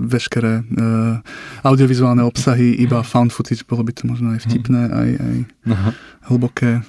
veškeré 0.09 0.65
uh, 0.65 1.21
audiovizuálne 1.69 2.25
obsahy, 2.25 2.81
iba 2.81 3.05
found 3.05 3.29
footage, 3.29 3.69
bolo 3.69 3.85
by 3.85 3.93
to 3.93 4.09
možno 4.09 4.33
aj 4.33 4.49
vtipné, 4.49 4.89
aj, 4.89 5.11
aj 5.21 5.37
hlboké. 6.33 6.81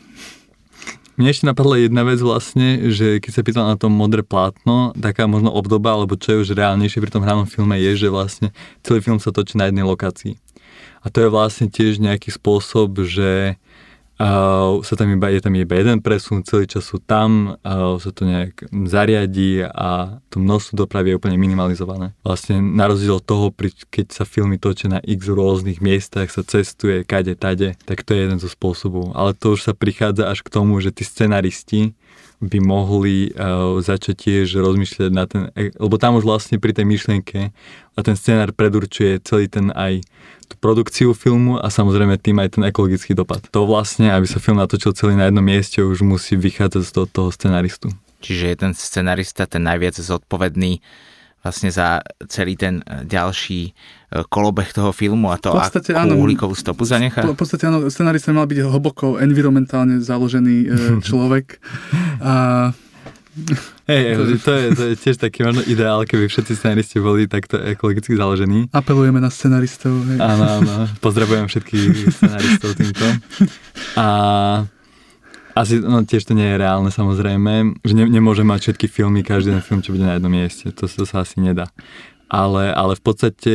Mne 1.13 1.29
ešte 1.29 1.45
napadla 1.45 1.77
jedna 1.77 2.01
vec 2.01 2.17
vlastne, 2.25 2.89
že 2.89 3.21
keď 3.21 3.31
sa 3.31 3.45
pýtal 3.45 3.65
na 3.69 3.77
to 3.77 3.85
modré 3.85 4.25
plátno, 4.25 4.97
taká 4.97 5.29
možno 5.29 5.53
obdoba, 5.53 5.93
alebo 5.93 6.17
čo 6.17 6.33
je 6.33 6.41
už 6.41 6.57
reálnejšie 6.57 7.05
pri 7.05 7.13
tom 7.13 7.21
hranom 7.21 7.45
filme 7.45 7.77
je, 7.77 8.05
že 8.05 8.09
vlastne 8.09 8.49
celý 8.81 9.05
film 9.05 9.21
sa 9.21 9.29
točí 9.29 9.53
na 9.53 9.69
jednej 9.69 9.85
lokácii. 9.85 10.41
A 11.05 11.13
to 11.13 11.21
je 11.21 11.29
vlastne 11.29 11.69
tiež 11.69 12.01
nejaký 12.01 12.33
spôsob, 12.33 13.05
že 13.05 13.61
uh, 14.19 14.81
sa 14.83 14.93
tam 14.93 15.09
iba, 15.13 15.29
je 15.29 15.41
tam 15.41 15.53
iba 15.55 15.73
jeden 15.77 16.03
presun, 16.03 16.45
celý 16.45 16.69
čas 16.69 16.85
sú 16.85 17.01
tam, 17.01 17.57
uh, 17.61 17.97
sa 17.97 18.11
to 18.13 18.27
nejak 18.27 18.65
zariadí 18.85 19.63
a 19.63 20.19
to 20.29 20.41
množstvo 20.41 20.85
dopravy 20.85 21.13
je 21.13 21.17
úplne 21.17 21.37
minimalizované. 21.37 22.13
Vlastne 22.21 22.61
na 22.61 22.89
rozdiel 22.89 23.17
od 23.17 23.25
toho, 23.25 23.49
pri, 23.49 23.73
keď 23.89 24.13
sa 24.13 24.23
filmy 24.25 24.57
točia 24.61 24.91
na 24.91 24.99
x 25.01 25.29
rôznych 25.29 25.79
miestach, 25.81 26.29
sa 26.29 26.45
cestuje 26.45 27.05
kade, 27.07 27.33
tade, 27.37 27.77
tak 27.87 28.05
to 28.05 28.13
je 28.13 28.27
jeden 28.27 28.37
zo 28.41 28.49
spôsobov. 28.49 29.13
Ale 29.17 29.33
to 29.33 29.57
už 29.57 29.65
sa 29.65 29.73
prichádza 29.73 30.29
až 30.29 30.45
k 30.45 30.53
tomu, 30.53 30.77
že 30.83 30.93
tí 30.93 31.05
scenaristi 31.05 31.97
by 32.43 32.59
mohli 32.59 33.31
uh, 33.31 33.79
začať 33.79 34.15
tiež 34.27 34.59
rozmýšľať 34.59 35.11
na 35.15 35.23
ten, 35.23 35.47
e, 35.55 35.71
lebo 35.79 35.95
tam 35.95 36.19
už 36.19 36.27
vlastne 36.27 36.59
pri 36.59 36.75
tej 36.75 36.83
myšlienke 36.83 37.39
a 37.95 37.99
ten 38.03 38.19
scenár 38.19 38.51
predurčuje 38.51 39.23
celý 39.23 39.47
ten 39.47 39.71
aj 39.71 40.03
tú 40.51 40.55
produkciu 40.59 41.15
filmu 41.15 41.55
a 41.57 41.71
samozrejme 41.71 42.19
tým 42.19 42.43
aj 42.43 42.59
ten 42.59 42.63
ekologický 42.67 43.15
dopad. 43.15 43.47
To 43.55 43.63
vlastne, 43.63 44.11
aby 44.11 44.27
sa 44.27 44.43
film 44.43 44.59
natočil 44.59 44.91
celý 44.91 45.15
na 45.15 45.31
jednom 45.31 45.45
mieste, 45.45 45.79
už 45.79 46.03
musí 46.03 46.35
vychádzať 46.35 46.83
z 46.83 46.91
toho, 46.91 47.07
toho 47.07 47.29
scenaristu. 47.31 47.87
Čiže 48.19 48.43
je 48.51 48.55
ten 48.59 48.71
scenarista 48.75 49.47
ten 49.47 49.63
najviac 49.63 49.95
zodpovedný 49.95 50.83
vlastne 51.43 51.75
za 51.75 51.99
celý 52.31 52.55
ten 52.55 52.79
e, 52.83 53.03
ďalší 53.07 53.75
kolobeh 54.29 54.69
toho 54.69 54.93
filmu 54.93 55.33
a 55.33 55.41
to, 55.41 55.49
podstate, 55.57 55.89
akú 55.97 56.13
áno, 56.13 56.21
uhlíkovú 56.21 56.53
stopu 56.53 56.85
zanechá? 56.85 57.25
V 57.25 57.33
podstate 57.33 57.65
áno, 57.65 57.89
scenarista 57.89 58.29
mal 58.29 58.45
byť 58.45 58.59
hlboko 58.69 59.17
environmentálne 59.17 59.97
založený 59.97 60.69
človek 61.07 61.57
a 62.23 62.33
Hej, 63.89 64.15
to, 64.45 64.51
je, 64.53 64.65
to 64.77 64.83
je 64.87 64.95
tiež 64.95 65.17
taký 65.17 65.41
možno 65.41 65.65
ideál, 65.65 66.05
keby 66.05 66.29
všetci 66.29 66.53
scenaristi 66.53 67.01
boli 67.01 67.25
takto 67.25 67.57
ekologicky 67.57 68.13
založení. 68.13 68.69
Apelujeme 68.69 69.17
na 69.17 69.33
scenaristov. 69.33 70.05
Hej. 70.05 70.21
Áno, 70.21 70.45
áno. 70.61 70.73
Pozdravujem 71.01 71.49
všetkých 71.49 72.13
scenaristov 72.13 72.77
týmto. 72.77 73.05
A 73.97 74.05
asi 75.57 75.81
no, 75.81 76.05
tiež 76.05 76.29
to 76.29 76.37
nie 76.37 76.45
je 76.45 76.61
reálne 76.61 76.93
samozrejme, 76.93 77.81
že 77.81 77.93
ne, 77.97 78.05
nemôže 78.05 78.45
mať 78.45 78.69
všetky 78.69 78.85
filmy, 78.85 79.25
každý 79.25 79.57
ten 79.57 79.65
film, 79.65 79.81
čo 79.81 79.97
bude 79.97 80.05
na 80.05 80.17
jednom 80.17 80.29
mieste. 80.29 80.69
To, 80.69 80.85
to 80.85 81.03
sa 81.09 81.25
asi 81.25 81.41
nedá. 81.41 81.73
Ale, 82.29 82.69
ale 82.69 82.93
v 82.97 83.01
podstate 83.01 83.53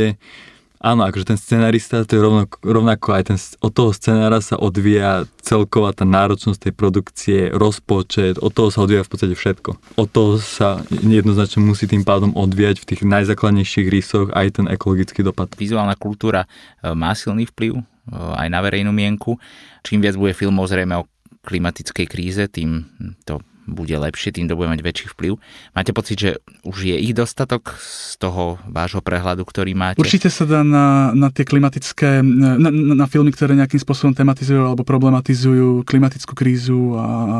Áno, 0.78 1.02
akože 1.02 1.34
ten 1.34 1.38
scenarista, 1.38 2.06
to 2.06 2.14
je 2.14 2.22
rovnako, 2.22 2.54
rovnako 2.62 3.08
aj 3.10 3.22
ten, 3.34 3.38
od 3.58 3.72
toho 3.74 3.90
scenára 3.90 4.38
sa 4.38 4.54
odvíja 4.54 5.26
celková 5.42 5.90
tá 5.90 6.06
náročnosť 6.06 6.70
tej 6.70 6.72
produkcie, 6.78 7.38
rozpočet, 7.50 8.38
od 8.38 8.54
toho 8.54 8.70
sa 8.70 8.86
odvíja 8.86 9.02
v 9.02 9.10
podstate 9.10 9.34
všetko. 9.34 9.98
Od 9.98 10.08
toho 10.08 10.38
sa 10.38 10.86
jednoznačne 10.90 11.66
musí 11.66 11.90
tým 11.90 12.06
pádom 12.06 12.30
odvíjať 12.30 12.78
v 12.78 12.88
tých 12.94 13.02
najzákladnejších 13.02 13.90
rysoch 13.90 14.30
aj 14.30 14.62
ten 14.62 14.66
ekologický 14.70 15.26
dopad. 15.26 15.50
Vizuálna 15.58 15.98
kultúra 15.98 16.46
e, 16.46 16.94
má 16.94 17.10
silný 17.18 17.50
vplyv 17.50 17.74
e, 17.74 17.82
aj 18.14 18.46
na 18.46 18.62
verejnú 18.62 18.94
mienku. 18.94 19.34
Čím 19.82 19.98
viac 19.98 20.14
bude 20.14 20.30
filmov 20.30 20.70
zrejme 20.70 20.94
o 20.94 21.10
klimatickej 21.42 22.06
kríze, 22.06 22.46
tým 22.46 22.86
to 23.26 23.42
bude 23.68 23.92
lepšie, 23.92 24.32
tým 24.32 24.48
to 24.48 24.56
bude 24.56 24.72
mať 24.72 24.80
väčší 24.80 25.06
vplyv. 25.12 25.36
Máte 25.76 25.92
pocit, 25.92 26.16
že 26.16 26.30
už 26.64 26.88
je 26.88 26.96
ich 26.96 27.12
dostatok 27.12 27.76
z 27.76 28.16
toho 28.16 28.56
vášho 28.64 29.04
prehľadu, 29.04 29.44
ktorý 29.44 29.76
máte? 29.76 30.00
Určite 30.00 30.32
sa 30.32 30.48
dá 30.48 30.64
na, 30.64 31.12
na 31.12 31.28
tie 31.28 31.44
klimatické, 31.44 32.24
na, 32.24 32.56
na, 32.56 32.70
na 32.72 33.06
filmy, 33.06 33.30
ktoré 33.30 33.52
nejakým 33.52 33.78
spôsobom 33.78 34.16
tematizujú 34.16 34.64
alebo 34.64 34.82
problematizujú 34.88 35.84
klimatickú 35.84 36.32
krízu 36.32 36.96
a, 36.96 37.04
a 37.04 37.36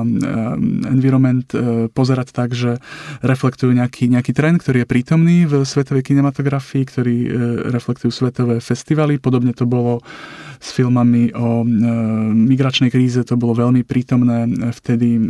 environment 0.93 1.49
e, 1.57 1.89
pozerať 1.89 2.37
tak, 2.37 2.53
že 2.53 2.77
reflektujú 3.25 3.73
nejaký, 3.73 4.13
nejaký 4.13 4.37
trend, 4.37 4.61
ktorý 4.61 4.85
je 4.85 4.91
prítomný 4.91 5.39
v 5.49 5.65
svetovej 5.65 6.05
kinematografii, 6.05 6.85
ktorý 6.85 7.17
e, 7.25 7.29
reflektujú 7.73 8.13
svetové 8.13 8.61
festivaly. 8.61 9.17
Podobne 9.17 9.57
to 9.57 9.65
bolo 9.65 10.05
s 10.59 10.69
filmami 10.75 11.31
o 11.35 11.63
e, 11.63 11.67
migračnej 12.35 12.91
kríze, 12.91 13.23
to 13.23 13.39
bolo 13.39 13.55
veľmi 13.55 13.87
prítomné 13.87 14.47
vtedy 14.75 15.19
e, 15.19 15.23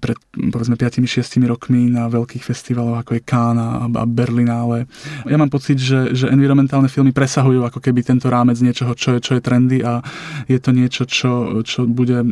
pred 0.00 0.16
povedzme 0.32 0.80
5-6 0.80 1.44
rokmi 1.44 1.92
na 1.92 2.08
veľkých 2.08 2.40
festivaloch 2.40 3.04
ako 3.04 3.20
je 3.20 3.22
Cannes 3.22 3.92
a, 3.92 4.04
Berlinále. 4.08 4.88
Ja 5.28 5.36
mám 5.36 5.52
pocit, 5.52 5.76
že, 5.76 6.16
že 6.16 6.32
environmentálne 6.32 6.88
filmy 6.88 7.12
presahujú 7.12 7.68
ako 7.68 7.84
keby 7.84 8.00
tento 8.00 8.32
rámec 8.32 8.56
niečoho, 8.64 8.96
čo 8.96 9.16
je, 9.16 9.18
čo 9.20 9.36
je 9.36 9.44
trendy 9.44 9.84
a 9.84 10.00
je 10.48 10.56
to 10.56 10.72
niečo, 10.72 11.04
čo, 11.04 11.60
čo 11.62 11.84
bude 11.84 12.24
e, 12.24 12.26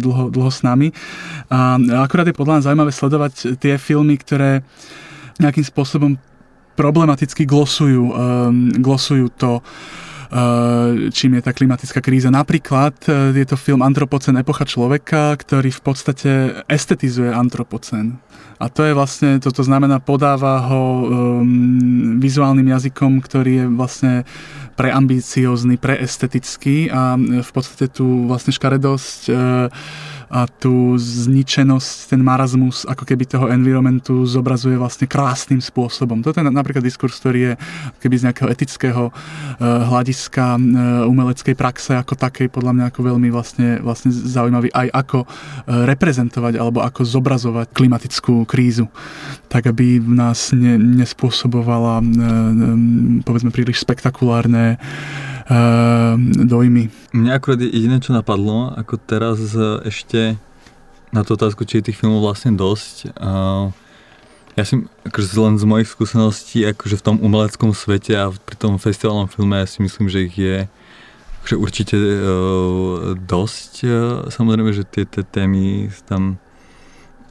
dlho, 0.00 0.32
dlho 0.32 0.50
s 0.50 0.64
nami. 0.64 0.90
A 1.52 1.76
akurát 2.02 2.24
je 2.24 2.36
podľa 2.36 2.58
mňa 2.58 2.66
zaujímavé 2.66 2.92
sledovať 2.92 3.60
tie 3.60 3.76
filmy, 3.76 4.16
ktoré 4.16 4.64
nejakým 5.38 5.66
spôsobom 5.66 6.16
problematicky 6.74 7.46
glosujú, 7.46 8.02
um, 8.10 8.70
glosujú 8.82 9.30
to, 9.38 9.62
čím 11.14 11.38
je 11.38 11.42
tá 11.46 11.54
klimatická 11.54 12.02
kríza. 12.02 12.26
Napríklad 12.32 12.94
eh, 13.06 13.30
je 13.38 13.46
to 13.46 13.54
film 13.54 13.86
Antropocen 13.86 14.34
epocha 14.34 14.66
človeka, 14.66 15.30
ktorý 15.38 15.70
v 15.70 15.82
podstate 15.82 16.30
estetizuje 16.66 17.30
antropocen. 17.30 18.18
A 18.58 18.70
to 18.70 18.86
je 18.86 18.94
vlastne, 18.94 19.42
toto 19.42 19.66
znamená, 19.66 19.98
podáva 19.98 20.62
ho 20.70 20.82
um, 21.02 22.22
vizuálnym 22.22 22.70
jazykom, 22.70 23.18
ktorý 23.18 23.52
je 23.60 23.66
vlastne 23.66 24.14
preambiciózny, 24.78 25.74
preestetický 25.74 26.86
a 26.86 27.18
v 27.18 27.50
podstate 27.50 27.90
tu 27.90 28.30
vlastne 28.30 28.54
škaredosť 28.54 29.20
uh, 29.26 29.36
a 30.34 30.50
tú 30.50 30.98
zničenosť, 30.98 32.10
ten 32.10 32.18
marazmus 32.18 32.82
ako 32.82 33.06
keby 33.06 33.22
toho 33.22 33.46
environmentu 33.54 34.26
zobrazuje 34.26 34.74
vlastne 34.74 35.06
krásnym 35.06 35.62
spôsobom. 35.62 36.26
Toto 36.26 36.42
je 36.42 36.50
napríklad 36.50 36.82
diskurs, 36.82 37.22
ktorý 37.22 37.38
je 37.38 37.52
keby 38.02 38.14
z 38.18 38.24
nejakého 38.26 38.50
etického 38.50 39.02
uh, 39.08 39.14
hľadiska 39.62 40.58
uh, 40.58 41.06
umeleckej 41.06 41.54
praxe 41.54 41.94
ako 41.94 42.18
takej 42.18 42.50
podľa 42.50 42.74
mňa 42.74 42.84
ako 42.90 43.00
veľmi 43.14 43.30
vlastne, 43.30 43.78
vlastne 43.78 44.10
zaujímavý 44.10 44.74
aj 44.74 44.90
ako 44.90 45.18
uh, 45.22 45.30
reprezentovať 45.86 46.58
alebo 46.58 46.82
ako 46.82 47.06
zobrazovať 47.06 47.70
klimatickú 47.70 48.42
krízu, 48.42 48.90
tak 49.46 49.70
aby 49.70 50.02
nás 50.02 50.50
ne, 50.50 50.74
nespôsobovala 50.74 52.02
povedzme 53.22 53.54
príliš 53.54 53.86
spektakulárne 53.86 54.82
dojmy. 56.44 56.88
Mňa 57.12 57.30
akurát 57.36 57.60
jediné, 57.60 58.00
čo 58.00 58.16
napadlo, 58.16 58.72
ako 58.76 58.96
teraz 58.96 59.40
ešte 59.84 60.40
na 61.12 61.22
tú 61.22 61.36
otázku, 61.36 61.68
či 61.68 61.78
je 61.78 61.92
tých 61.92 62.00
filmov 62.00 62.24
vlastne 62.24 62.56
dosť. 62.56 63.12
Ja 64.54 64.62
si 64.62 64.86
akože 65.02 65.34
len 65.34 65.58
z 65.58 65.66
mojich 65.66 65.90
skúseností, 65.90 66.62
akože 66.62 66.96
v 66.98 67.06
tom 67.06 67.16
umeleckom 67.18 67.74
svete 67.74 68.14
a 68.14 68.30
pri 68.30 68.54
tom 68.54 68.78
festivalnom 68.78 69.26
filme, 69.26 69.58
ja 69.58 69.66
si 69.66 69.82
myslím, 69.82 70.06
že 70.06 70.30
ich 70.30 70.36
je 70.38 70.56
že 71.44 71.60
určite 71.60 71.96
uh, 72.00 73.12
dosť. 73.20 73.72
Uh, 73.84 73.92
samozrejme, 74.32 74.72
že 74.72 74.88
tie, 74.88 75.04
tie 75.04 75.20
témy 75.20 75.92
tam 76.08 76.40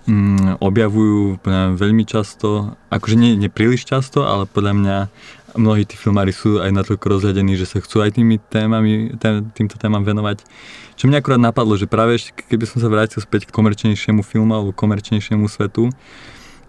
um, 0.06 0.54
objavujú 0.62 1.42
veľmi 1.74 2.06
často, 2.06 2.78
akože 2.94 3.18
nie, 3.18 3.34
nie 3.34 3.50
príliš 3.50 3.90
často, 3.90 4.30
ale 4.30 4.46
podľa 4.46 4.74
mňa 4.78 4.98
mnohí 5.56 5.86
tí 5.86 5.96
filmári 5.98 6.34
sú 6.34 6.62
aj 6.62 6.74
natoľko 6.74 7.06
rozhľadení, 7.20 7.58
že 7.58 7.70
sa 7.70 7.78
chcú 7.80 8.02
aj 8.02 8.18
tými 8.18 8.38
témami, 8.38 9.14
tém, 9.18 9.46
týmto 9.54 9.78
témam 9.78 10.02
venovať. 10.02 10.46
Čo 10.98 11.10
mňa 11.10 11.22
akurát 11.22 11.42
napadlo, 11.42 11.78
že 11.78 11.90
práve 11.90 12.18
ešte 12.18 12.34
keby 12.46 12.66
som 12.70 12.82
sa 12.82 12.90
vrátil 12.90 13.22
späť 13.22 13.50
k 13.50 13.56
komerčnejšiemu 13.56 14.22
filmu 14.22 14.54
alebo 14.54 14.72
komerčnejšiemu 14.74 15.46
svetu, 15.50 15.90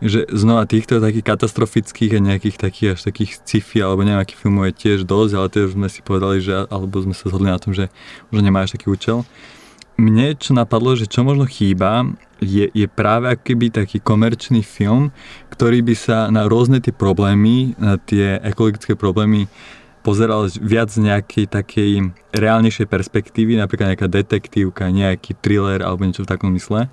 že 0.04 0.28
znova 0.28 0.68
týchto 0.68 1.00
takých 1.00 1.24
katastrofických 1.24 2.18
a 2.18 2.20
nejakých 2.20 2.56
takých 2.60 2.88
až 2.98 3.00
takých 3.08 3.40
sci-fi 3.40 3.80
alebo 3.80 4.04
neviem 4.04 4.20
akých 4.20 4.40
filmov 4.40 4.68
je 4.68 4.74
tiež 4.74 4.98
dosť, 5.08 5.32
ale 5.32 5.46
tiež 5.48 5.66
sme 5.72 5.88
si 5.88 6.04
povedali, 6.04 6.44
že 6.44 6.68
alebo 6.68 7.00
sme 7.00 7.16
sa 7.16 7.30
zhodli 7.32 7.48
na 7.48 7.60
tom, 7.60 7.72
že 7.72 7.88
už 8.28 8.44
nemá 8.44 8.66
až 8.66 8.76
taký 8.76 8.92
účel. 8.92 9.24
Mne 9.94 10.34
čo 10.34 10.58
napadlo, 10.58 10.98
že 10.98 11.06
čo 11.06 11.22
možno 11.22 11.46
chýba, 11.46 12.02
je, 12.42 12.66
je 12.74 12.86
práve 12.90 13.30
akýby 13.30 13.70
taký 13.70 14.02
komerčný 14.02 14.66
film, 14.66 15.14
ktorý 15.54 15.86
by 15.86 15.94
sa 15.94 16.18
na 16.34 16.50
rôzne 16.50 16.82
tie 16.82 16.90
problémy, 16.90 17.78
na 17.78 17.96
tie 17.96 18.42
ekologické 18.42 18.98
problémy 18.98 19.46
pozeral 20.04 20.50
viac 20.60 20.92
z 20.92 21.00
nejakej 21.00 21.46
takej 21.48 21.90
reálnejšej 22.36 22.86
perspektívy, 22.90 23.56
napríklad 23.56 23.96
nejaká 23.96 24.08
detektívka, 24.10 24.92
nejaký 24.92 25.32
thriller 25.40 25.80
alebo 25.80 26.04
niečo 26.04 26.28
v 26.28 26.30
takom 26.36 26.52
mysle. 26.52 26.92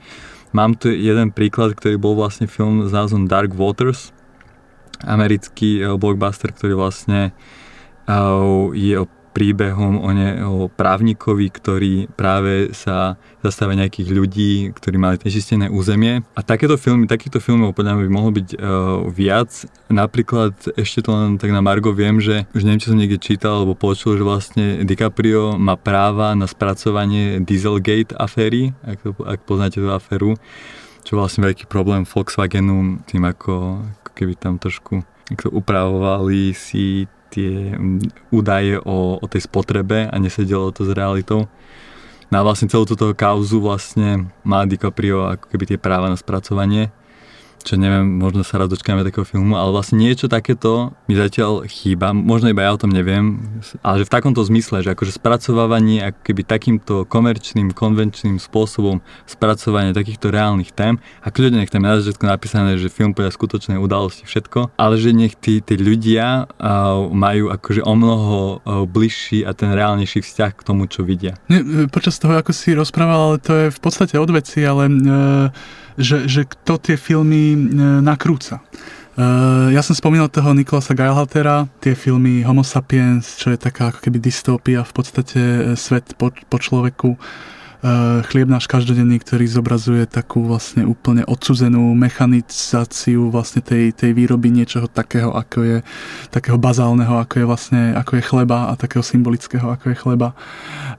Mám 0.55 0.79
tu 0.79 0.87
jeden 0.91 1.35
príklad, 1.35 1.75
ktorý 1.75 1.99
bol 1.99 2.15
vlastne 2.15 2.47
film 2.47 2.87
s 2.87 2.91
názvom 2.95 3.27
Dark 3.27 3.51
Waters, 3.51 4.15
americký 5.03 5.83
eh, 5.83 5.91
blockbuster, 5.99 6.55
ktorý 6.55 6.79
vlastne 6.79 7.35
eh, 8.07 8.65
je 8.77 8.95
o 9.03 9.05
príbehom 9.31 10.03
o, 10.03 10.09
ne, 10.11 10.29
o 10.43 10.67
právnikovi, 10.67 11.47
ktorý 11.47 11.93
práve 12.13 12.75
sa 12.75 13.15
zastáva 13.39 13.73
nejakých 13.79 14.09
ľudí, 14.11 14.51
ktorí 14.75 14.95
mali 14.99 15.15
nečistené 15.23 15.71
územie. 15.71 16.21
A 16.35 16.43
takéto 16.43 16.75
filmy, 16.75 17.07
takýchto 17.07 17.39
filmov 17.39 17.73
podľa 17.73 17.95
mňa 17.95 18.03
by 18.05 18.11
mohlo 18.11 18.31
byť 18.35 18.47
uh, 18.53 18.59
viac. 19.07 19.49
Napríklad 19.87 20.53
ešte 20.75 21.07
to 21.07 21.15
len 21.15 21.39
tak 21.39 21.55
na 21.55 21.63
Margo 21.63 21.95
viem, 21.95 22.19
že 22.19 22.45
už 22.51 22.67
neviem, 22.67 22.81
či 22.83 22.91
som 22.91 22.99
niekde 22.99 23.23
čítal 23.23 23.63
alebo 23.63 23.73
počul, 23.73 24.19
že 24.19 24.27
vlastne 24.27 24.83
DiCaprio 24.83 25.55
má 25.55 25.79
práva 25.79 26.35
na 26.35 26.45
spracovanie 26.45 27.39
Dieselgate 27.39 28.13
aféry, 28.19 28.75
ak, 28.83 28.99
ak 29.23 29.39
poznáte 29.47 29.79
tú 29.79 29.89
aféru, 29.89 30.35
čo 31.07 31.17
vlastne 31.17 31.47
veľký 31.47 31.65
problém 31.71 32.05
Volkswagenu 32.05 33.01
tým 33.07 33.23
ako, 33.25 33.81
ako 34.03 34.11
keby 34.13 34.33
tam 34.37 34.59
trošku 34.61 35.01
upravovali 35.47 36.51
si 36.51 37.07
tie 37.31 37.79
údaje 38.29 38.75
o, 38.83 39.15
o 39.17 39.25
tej 39.25 39.47
spotrebe 39.47 40.11
a 40.11 40.15
nesedelo 40.19 40.75
to 40.75 40.83
s 40.83 40.91
realitou. 40.91 41.47
Na 42.31 42.43
vlastne 42.43 42.67
celú 42.67 42.83
túto 42.83 43.11
kauzu 43.15 43.63
vlastne 43.63 44.31
má 44.43 44.63
DiCaprio 44.67 45.35
ako 45.35 45.45
keby 45.51 45.75
tie 45.75 45.79
práva 45.79 46.11
na 46.11 46.19
spracovanie 46.19 46.91
čo 47.63 47.75
neviem, 47.79 48.05
možno 48.05 48.41
sa 48.41 48.59
raz 48.61 48.69
dočkáme 48.69 49.05
takého 49.05 49.25
filmu, 49.25 49.57
ale 49.57 49.73
vlastne 49.73 50.01
niečo 50.01 50.27
takéto 50.27 50.93
mi 51.05 51.13
zatiaľ 51.17 51.65
chýba, 51.65 52.11
možno 52.11 52.49
iba 52.51 52.65
ja 52.65 52.75
o 52.75 52.81
tom 52.81 52.91
neviem, 52.91 53.39
ale 53.81 54.03
že 54.03 54.07
v 54.09 54.13
takomto 54.13 54.41
zmysle, 54.41 54.81
že 54.81 54.93
akože 54.93 55.15
spracovávanie 55.15 56.01
ako 56.11 56.19
keby 56.25 56.41
takýmto 56.45 56.93
komerčným, 57.05 57.73
konvenčným 57.73 58.37
spôsobom 58.37 58.99
spracovanie 59.25 59.93
takýchto 59.95 60.33
reálnych 60.33 60.73
tém 60.73 60.97
a 61.21 61.27
kľudne 61.29 61.61
nech 61.61 61.71
tam 61.73 61.85
je 61.85 62.01
začiatku 62.05 62.25
napísané, 62.25 62.77
že 62.81 62.91
film 62.91 63.13
podľa 63.13 63.33
skutočnej 63.35 63.77
udalosti 63.77 64.25
všetko, 64.25 64.75
ale 64.75 64.95
že 64.97 65.13
nech 65.13 65.37
tí, 65.37 65.61
tí 65.61 65.75
ľudia 65.77 66.45
uh, 66.47 67.07
majú 67.11 67.53
akože 67.53 67.81
o 67.85 67.93
mnoho 67.93 68.37
uh, 68.37 68.83
bližší 68.89 69.43
a 69.45 69.53
ten 69.53 69.71
reálnejší 69.71 70.23
vzťah 70.23 70.51
k 70.57 70.65
tomu, 70.65 70.89
čo 70.89 71.05
vidia. 71.05 71.37
Nie, 71.47 71.87
počas 71.87 72.17
toho, 72.17 72.37
ako 72.37 72.51
si 72.51 72.73
rozprával, 72.73 73.35
ale 73.35 73.37
to 73.39 73.51
je 73.53 73.65
v 73.69 73.79
podstate 73.79 74.15
od 74.17 74.29
veci, 74.33 74.63
ale 74.63 74.83
uh 74.89 75.79
že, 75.99 76.27
že 76.27 76.47
kto 76.47 76.79
tie 76.79 76.95
filmy 76.95 77.50
e, 77.53 77.85
nakrúca. 78.01 78.63
Uh, 79.11 79.67
ja 79.75 79.83
som 79.83 79.91
spomínal 79.91 80.31
toho 80.31 80.55
Nikolasa 80.55 80.95
Geilhaltera, 80.95 81.67
tie 81.83 81.99
filmy 81.99 82.47
Homo 82.47 82.63
sapiens, 82.63 83.35
čo 83.35 83.51
je 83.51 83.59
taká 83.59 83.91
ako 83.91 83.99
keby 84.07 84.23
dystopia, 84.23 84.87
v 84.87 84.93
podstate 84.95 85.41
svet 85.75 86.15
po, 86.15 86.31
po 86.31 86.57
človeku. 86.57 87.19
Eh, 87.81 88.21
chlieb 88.29 88.45
náš 88.45 88.69
každodenný, 88.69 89.17
ktorý 89.25 89.49
zobrazuje 89.49 90.05
takú 90.05 90.45
vlastne 90.45 90.85
úplne 90.85 91.25
odsudzenú 91.25 91.97
mechanizáciu 91.97 93.33
vlastne 93.33 93.65
tej, 93.65 93.89
tej 93.89 94.13
výroby 94.13 94.53
niečoho 94.53 94.85
takého, 94.85 95.33
ako 95.33 95.65
je 95.65 95.77
takého 96.29 96.61
bazálneho, 96.61 97.17
ako 97.17 97.41
je 97.41 97.45
vlastne 97.49 97.81
ako 97.97 98.21
je 98.21 98.23
chleba 98.29 98.69
a 98.69 98.77
takého 98.77 99.01
symbolického, 99.01 99.65
ako 99.65 99.85
je 99.89 99.97
chleba. 99.97 100.37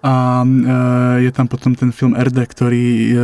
A 0.03 0.43
e, 0.43 0.47
je 1.23 1.31
tam 1.31 1.47
potom 1.47 1.79
ten 1.79 1.95
film 1.95 2.19
RD, 2.19 2.51
ktorý, 2.51 2.87
e, 2.91 3.15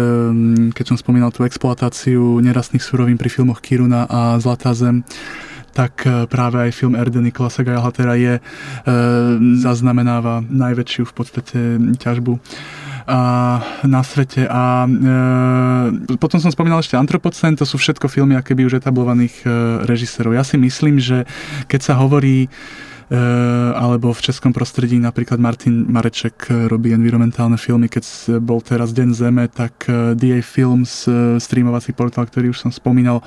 keď 0.71 0.95
som 0.95 0.97
spomínal 1.03 1.35
tú 1.35 1.43
exploatáciu 1.43 2.39
nerastných 2.39 2.87
surovín 2.87 3.19
pri 3.19 3.27
filmoch 3.27 3.59
Kiruna 3.59 4.07
a 4.07 4.39
Zlatá 4.39 4.71
zem, 4.71 5.03
tak 5.75 6.07
práve 6.31 6.63
aj 6.63 6.79
film 6.79 6.95
RD 6.95 7.27
Nikolasa 7.27 7.67
Geilhatera 7.67 8.15
je, 8.15 8.39
e, 8.39 8.43
zaznamenáva 9.59 10.47
najväčšiu 10.47 11.11
v 11.11 11.15
podstate 11.15 11.59
ťažbu 11.99 12.39
na 13.89 14.01
svete. 14.05 14.45
A 14.45 14.85
e, 14.85 16.17
potom 16.21 16.37
som 16.37 16.53
spomínal 16.53 16.85
ešte 16.85 17.01
Antropocen, 17.01 17.57
to 17.57 17.65
sú 17.65 17.81
všetko 17.81 18.07
filmy 18.13 18.37
akéby 18.37 18.69
už 18.69 18.85
etablovaných 18.85 19.35
e, 19.43 19.49
režisérov. 19.89 20.37
Ja 20.37 20.45
si 20.45 20.61
myslím, 20.61 21.01
že 21.01 21.25
keď 21.73 21.81
sa 21.81 21.95
hovorí 21.97 22.53
alebo 23.79 24.13
v 24.13 24.21
českom 24.21 24.53
prostredí 24.53 25.01
napríklad 25.01 25.41
Martin 25.41 25.89
Mareček 25.89 26.53
eh, 26.53 26.69
robí 26.69 26.93
environmentálne 26.93 27.57
filmy, 27.57 27.89
keď 27.89 28.37
bol 28.45 28.61
teraz 28.61 28.93
Deň 28.93 29.09
Zeme, 29.17 29.45
tak 29.49 29.89
eh, 29.89 30.13
DA 30.13 30.45
Films, 30.45 31.09
streamovací 31.41 31.97
portál, 31.97 32.29
ktorý 32.29 32.53
už 32.53 32.69
som 32.69 32.73
spomínal, 32.75 33.25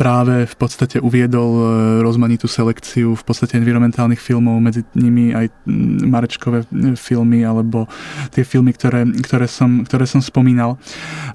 práve 0.00 0.48
v 0.48 0.54
podstate 0.56 1.02
uviedol 1.02 1.52
rozmanitú 2.00 2.48
selekciu 2.48 3.12
v 3.12 3.24
podstate 3.24 3.60
environmentálnych 3.60 4.20
filmov, 4.20 4.56
medzi 4.62 4.86
nimi 4.96 5.36
aj 5.36 5.52
mm, 5.68 6.08
Marečkové 6.08 6.64
filmy 6.96 7.44
alebo 7.44 7.84
tie 8.32 8.46
filmy, 8.46 8.72
ktoré, 8.72 9.04
ktoré, 9.20 9.46
som, 9.50 9.84
ktoré 9.84 10.08
som 10.08 10.24
spomínal. 10.24 10.80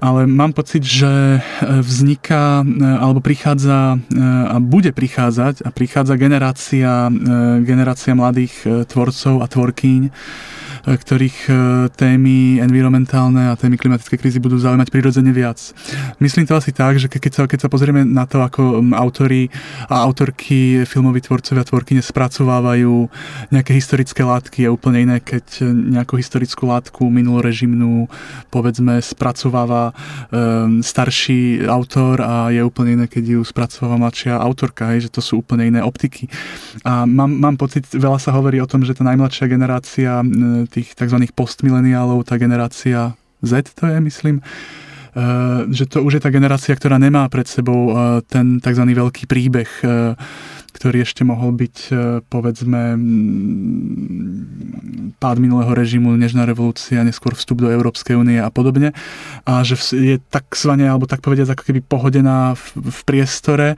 Ale 0.02 0.26
mám 0.26 0.50
pocit, 0.56 0.82
že 0.82 1.38
vzniká 1.62 2.66
alebo 2.82 3.20
prichádza 3.22 4.00
a 4.46 4.56
bude 4.58 4.90
prichádzať 4.90 5.66
a 5.66 5.70
prichádza 5.70 6.14
generácia, 6.16 7.12
generácia 7.62 7.75
generácia 7.76 8.16
mladých 8.16 8.54
e, 8.64 8.68
tvorcov 8.88 9.44
a 9.44 9.46
tvorkyň, 9.46 10.02
ktorých 10.86 11.38
e, 11.50 11.52
témy 11.90 12.62
environmentálne 12.62 13.50
a 13.50 13.58
témy 13.58 13.74
klimatickej 13.74 14.18
krízy 14.22 14.38
budú 14.38 14.54
zaujímať 14.62 14.86
prirodzene 14.94 15.34
viac. 15.34 15.58
Myslím 16.22 16.46
to 16.46 16.54
asi 16.54 16.70
tak, 16.70 17.02
že 17.02 17.10
keď 17.10 17.32
sa, 17.34 17.42
keď 17.50 17.66
sa 17.66 17.68
pozrieme 17.68 18.06
na 18.06 18.22
to, 18.30 18.38
ako 18.38 18.86
autori 18.94 19.50
a 19.90 20.06
autorky, 20.06 20.86
filmoví 20.86 21.18
tvorcovia 21.18 21.66
a 21.66 21.68
tvorkyne 21.68 21.98
spracovávajú 21.98 23.10
nejaké 23.50 23.74
historické 23.74 24.22
látky, 24.22 24.62
je 24.62 24.70
úplne 24.70 25.02
iné, 25.02 25.16
keď 25.18 25.66
nejakú 25.66 26.14
historickú 26.22 26.70
látku 26.70 27.02
minulorežimnú 27.10 28.06
povedzme 28.54 29.02
spracováva 29.02 29.90
um, 30.30 30.78
starší 30.84 31.66
autor 31.66 32.22
a 32.22 32.54
je 32.54 32.62
úplne 32.62 33.02
iné, 33.02 33.06
keď 33.10 33.38
ju 33.38 33.40
spracováva 33.42 33.98
mladšia 33.98 34.38
autorka, 34.38 34.94
hej, 34.94 35.10
že 35.10 35.10
to 35.10 35.20
sú 35.24 35.42
úplne 35.42 35.66
iné 35.66 35.80
optiky. 35.82 36.30
A 36.86 37.08
mám, 37.08 37.32
mám 37.32 37.56
pocit, 37.58 37.88
veľa 37.90 38.22
sa 38.22 38.30
hovorí 38.30 38.62
o 38.62 38.70
tom, 38.70 38.86
že 38.86 38.94
tá 38.94 39.02
najmladšia 39.02 39.50
generácia 39.50 40.22
tých 40.76 40.92
tzv. 40.92 41.16
postmileniálov, 41.32 42.28
tá 42.28 42.36
generácia 42.36 43.16
Z 43.40 43.72
to 43.72 43.88
je, 43.88 43.96
myslím, 44.00 44.44
že 45.72 45.88
to 45.88 46.04
už 46.04 46.20
je 46.20 46.22
tá 46.24 46.28
generácia, 46.28 46.76
ktorá 46.76 47.00
nemá 47.00 47.24
pred 47.32 47.48
sebou 47.48 47.96
ten 48.28 48.60
tzv. 48.60 48.84
veľký 48.84 49.24
príbeh 49.24 49.70
ktorý 50.76 51.08
ešte 51.08 51.24
mohol 51.24 51.56
byť, 51.56 51.76
e, 51.88 51.92
povedzme, 52.28 53.00
pád 55.16 55.36
minulého 55.40 55.72
režimu, 55.72 56.12
nežná 56.20 56.44
revolúcia, 56.44 57.00
neskôr 57.00 57.32
vstup 57.32 57.64
do 57.64 57.72
Európskej 57.72 58.12
únie 58.20 58.36
a 58.36 58.52
podobne. 58.52 58.92
A 59.48 59.64
že 59.64 59.80
je 59.96 60.20
takzvané, 60.28 60.84
alebo 60.84 61.08
tak 61.08 61.24
povediať, 61.24 61.56
ako 61.56 61.64
keby 61.64 61.80
pohodená 61.80 62.52
v, 62.52 62.92
v 62.92 63.00
priestore. 63.08 63.68
E, 63.72 63.76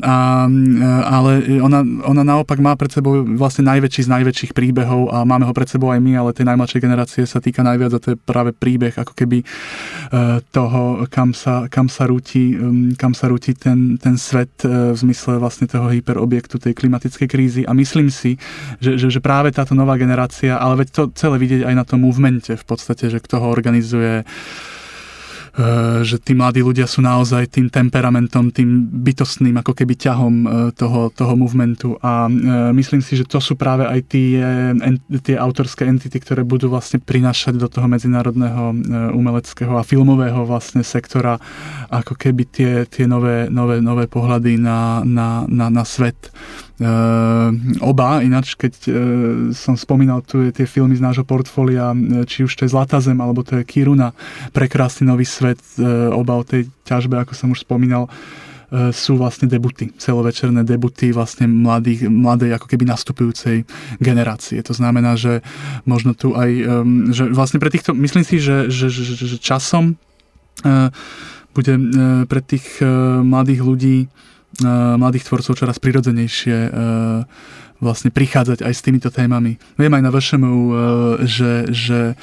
a, 0.00 0.48
e, 0.48 0.88
ale 1.04 1.60
ona, 1.60 1.84
ona 2.08 2.22
naopak 2.24 2.56
má 2.56 2.72
pred 2.80 2.88
sebou 2.88 3.20
vlastne 3.36 3.68
najväčší 3.68 4.08
z 4.08 4.12
najväčších 4.16 4.52
príbehov 4.56 5.12
a 5.12 5.28
máme 5.28 5.44
ho 5.44 5.52
pred 5.52 5.68
sebou 5.68 5.92
aj 5.92 6.00
my, 6.00 6.16
ale 6.16 6.32
tej 6.32 6.48
najmladšej 6.48 6.80
generácie 6.80 7.22
sa 7.28 7.44
týka 7.44 7.60
najviac 7.60 7.92
a 7.92 8.00
to 8.00 8.08
je 8.14 8.18
práve 8.18 8.56
príbeh 8.56 8.96
ako 8.96 9.12
keby 9.12 9.44
toho, 10.52 11.08
kam 11.08 11.32
sa, 11.32 11.66
kam 11.72 11.88
sa 11.88 12.04
rúti, 12.04 12.52
kam 13.00 13.16
sa 13.16 13.32
rúti 13.32 13.56
ten, 13.56 13.96
ten 13.96 14.20
svet 14.20 14.52
v 14.64 14.92
zmysle 14.92 15.40
vlastne 15.40 15.66
toho 15.66 15.81
toho 15.82 15.90
hyperobjektu 15.90 16.62
tej 16.62 16.78
klimatickej 16.78 17.26
krízy 17.26 17.62
a 17.66 17.74
myslím 17.74 18.06
si, 18.06 18.38
že, 18.78 18.94
že, 18.94 19.10
že 19.10 19.18
práve 19.18 19.50
táto 19.50 19.74
nová 19.74 19.98
generácia, 19.98 20.54
ale 20.54 20.86
veď 20.86 20.88
to 20.94 21.02
celé 21.18 21.42
vidieť 21.42 21.66
aj 21.66 21.74
na 21.74 21.82
tom 21.82 22.06
movemente 22.06 22.54
v 22.54 22.64
podstate, 22.64 23.10
že 23.10 23.18
kto 23.18 23.42
ho 23.42 23.50
organizuje, 23.50 24.22
že 26.00 26.16
tí 26.16 26.32
mladí 26.32 26.64
ľudia 26.64 26.88
sú 26.88 27.04
naozaj 27.04 27.52
tým 27.52 27.68
temperamentom, 27.68 28.48
tým 28.48 28.88
bytostným 28.88 29.60
ako 29.60 29.76
keby 29.76 30.00
ťahom 30.00 30.34
eh, 30.40 30.50
toho, 30.72 31.12
toho 31.12 31.36
movementu 31.36 32.00
a 32.00 32.24
eh, 32.24 32.72
myslím 32.72 33.04
si, 33.04 33.20
že 33.20 33.28
to 33.28 33.36
sú 33.36 33.52
práve 33.60 33.84
aj 33.84 34.00
tie, 34.08 34.40
tie 35.20 35.36
autorské 35.36 35.84
entity, 35.84 36.16
ktoré 36.24 36.40
budú 36.40 36.72
vlastne 36.72 37.04
prinášať 37.04 37.60
do 37.60 37.68
toho 37.68 37.84
medzinárodného 37.84 38.72
umeleckého 39.12 39.76
a 39.76 39.84
filmového 39.84 40.48
vlastne 40.48 40.80
sektora 40.80 41.36
ako 41.92 42.16
keby 42.16 42.42
tie, 42.48 42.72
tie 42.88 43.04
nové, 43.04 43.52
nové, 43.52 43.84
nové 43.84 44.08
pohľady 44.08 44.56
na, 44.56 45.04
na, 45.04 45.44
na, 45.44 45.68
na 45.68 45.84
svet. 45.84 46.32
Uh, 46.80 47.52
oba, 47.84 48.24
ináč 48.24 48.56
keď 48.56 48.72
uh, 48.88 48.94
som 49.52 49.76
spomínal 49.76 50.24
tu 50.24 50.40
tie 50.50 50.64
filmy 50.64 50.96
z 50.96 51.04
nášho 51.04 51.22
portfólia, 51.22 51.92
či 52.24 52.48
už 52.48 52.52
to 52.56 52.64
je 52.64 52.72
Zlatá 52.72 52.98
zem, 52.98 53.20
alebo 53.20 53.44
to 53.44 53.60
je 53.60 53.68
Kiruna, 53.68 54.16
prekrásny 54.56 55.04
nový 55.06 55.28
svet, 55.28 55.60
oba 56.10 56.40
o 56.40 56.44
tej 56.44 56.66
ťažbe, 56.88 57.20
ako 57.20 57.36
som 57.36 57.52
už 57.52 57.62
spomínal, 57.62 58.08
sú 58.72 59.20
vlastne 59.20 59.52
debuty, 59.52 59.92
celovečerné 60.00 60.64
debuty 60.64 61.12
vlastne 61.12 61.44
mladých, 61.44 62.08
mladej 62.08 62.56
ako 62.56 62.72
keby 62.72 62.88
nastupujúcej 62.88 63.68
generácie. 64.00 64.64
To 64.64 64.72
znamená, 64.72 65.12
že 65.12 65.44
možno 65.84 66.16
tu 66.16 66.32
aj, 66.32 66.50
že 67.12 67.28
vlastne 67.36 67.60
pre 67.60 67.68
týchto, 67.68 67.92
myslím 67.92 68.24
si, 68.24 68.40
že, 68.40 68.72
že, 68.72 68.88
že, 68.88 69.12
že 69.12 69.36
časom 69.36 70.00
bude 71.52 71.74
pre 72.24 72.40
tých 72.40 72.80
mladých 73.20 73.60
ľudí, 73.60 73.98
mladých 74.98 75.24
tvorcov 75.24 75.56
čoraz 75.56 75.80
prirodzenejšie 75.80 76.68
vlastne 77.80 78.10
prichádzať 78.12 78.62
aj 78.62 78.72
s 78.76 78.84
týmito 78.84 79.08
témami. 79.08 79.56
Viem 79.80 79.92
aj 79.96 80.02
na 80.04 80.10
VŠMU, 80.12 80.60
že, 81.24 81.72
že 81.72 82.14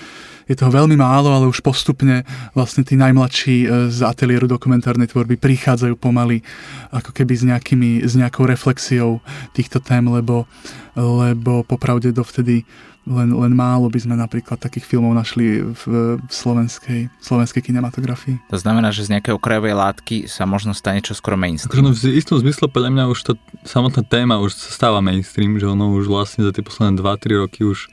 je 0.50 0.56
toho 0.58 0.74
veľmi 0.74 0.98
málo, 0.98 1.30
ale 1.30 1.46
už 1.46 1.62
postupne 1.62 2.26
vlastne 2.58 2.82
tí 2.82 2.98
najmladší 2.98 3.90
z 3.94 4.00
ateliéru 4.02 4.50
dokumentárnej 4.50 5.06
tvorby 5.06 5.38
prichádzajú 5.38 5.94
pomaly 5.94 6.42
ako 6.90 7.14
keby 7.14 7.34
s, 7.38 7.44
nejakými, 7.46 7.92
s 8.02 8.18
nejakou 8.18 8.50
reflexiou 8.50 9.22
týchto 9.54 9.78
tém, 9.78 10.02
lebo, 10.10 10.50
lebo 10.98 11.62
popravde 11.62 12.10
dovtedy 12.10 12.66
len, 13.10 13.34
len 13.34 13.54
málo 13.58 13.90
by 13.90 14.00
sme 14.06 14.14
napríklad 14.14 14.62
takých 14.62 14.86
filmov 14.86 15.18
našli 15.18 15.66
v, 15.66 15.84
v 16.22 16.30
slovenskej, 16.30 17.10
slovenskej 17.18 17.66
kinematografii. 17.66 18.38
To 18.54 18.60
znamená, 18.62 18.94
že 18.94 19.10
z 19.10 19.18
nejakej 19.18 19.34
okrajovej 19.34 19.74
látky 19.74 20.16
sa 20.30 20.46
možno 20.46 20.78
stane 20.78 21.02
čo 21.02 21.18
skoro 21.18 21.34
mainstream. 21.34 21.90
Akože 21.90 22.06
v 22.06 22.22
istom 22.22 22.38
zmysle 22.38 22.70
podľa 22.70 22.94
mňa 22.94 23.04
už 23.10 23.20
to, 23.26 23.34
samotná 23.66 24.06
téma 24.06 24.38
už 24.38 24.54
sa 24.54 24.70
stáva 24.70 25.02
mainstream, 25.02 25.58
že 25.58 25.66
ono 25.66 25.98
už 25.98 26.06
vlastne 26.06 26.46
za 26.46 26.54
tie 26.54 26.62
posledné 26.62 27.02
2-3 27.02 27.42
roky 27.42 27.66
už 27.66 27.90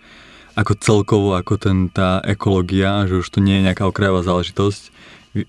ako 0.56 0.72
celkovo, 0.80 1.28
ako 1.36 1.60
ten, 1.60 1.88
tá 1.92 2.20
ekológia, 2.24 3.04
že 3.08 3.20
už 3.20 3.28
to 3.28 3.44
nie 3.44 3.60
je 3.60 3.66
nejaká 3.72 3.84
okrajová 3.84 4.24
záležitosť 4.24 4.92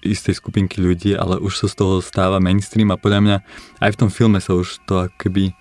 istej 0.03 0.36
skupinky 0.36 0.84
ľudí, 0.84 1.15
ale 1.15 1.39
už 1.39 1.63
sa 1.63 1.68
z 1.72 1.80
toho 1.80 2.03
stáva 2.03 2.43
mainstream 2.43 2.91
a 2.91 2.99
podľa 2.99 3.20
mňa 3.24 3.38
aj 3.80 3.91
v 3.95 3.99
tom 4.03 4.09
filme 4.11 4.43
sa 4.43 4.51
už 4.51 4.84
to 4.84 5.07
akoby 5.07 5.55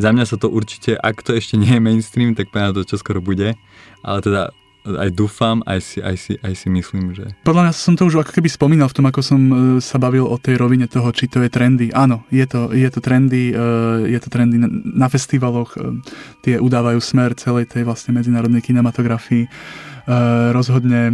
za 0.00 0.10
mňa 0.16 0.24
sa 0.24 0.36
to 0.40 0.48
určite, 0.48 0.96
ak 0.96 1.20
to 1.20 1.36
ešte 1.36 1.60
nie 1.60 1.76
je 1.76 1.84
mainstream, 1.84 2.32
tak 2.32 2.48
podľa 2.48 2.80
to 2.80 2.88
čo 2.88 2.96
skoro 2.96 3.20
bude, 3.20 3.52
ale 4.00 4.18
teda 4.24 4.48
aj 4.80 5.12
dúfam, 5.12 5.60
aj 5.68 5.80
si, 5.84 5.98
aj, 6.00 6.16
si, 6.16 6.32
aj 6.40 6.54
si 6.56 6.72
myslím, 6.72 7.12
že... 7.12 7.36
Podľa 7.44 7.68
mňa 7.68 7.72
som 7.76 7.94
to 8.00 8.08
už 8.08 8.24
ako 8.24 8.32
keby 8.32 8.48
spomínal 8.48 8.88
v 8.88 8.96
tom, 8.96 9.06
ako 9.12 9.20
som 9.20 9.40
e, 9.40 9.54
sa 9.84 10.00
bavil 10.00 10.24
o 10.24 10.40
tej 10.40 10.56
rovine 10.56 10.88
toho, 10.88 11.12
či 11.12 11.28
to 11.28 11.44
je 11.44 11.52
trendy. 11.52 11.92
Áno, 11.92 12.24
je 12.32 12.48
to, 12.48 12.72
je 12.72 12.88
to 12.88 13.04
trendy, 13.04 13.52
e, 13.52 13.60
je 14.08 14.18
to 14.24 14.32
trendy 14.32 14.56
na 14.96 15.12
festivaloch, 15.12 15.76
e, 15.76 16.00
tie 16.40 16.56
udávajú 16.56 16.96
smer 16.96 17.36
celej 17.36 17.68
tej 17.68 17.84
vlastne 17.84 18.16
medzinárodnej 18.16 18.64
kinematografii. 18.64 19.48
Rozhodne, 20.50 21.12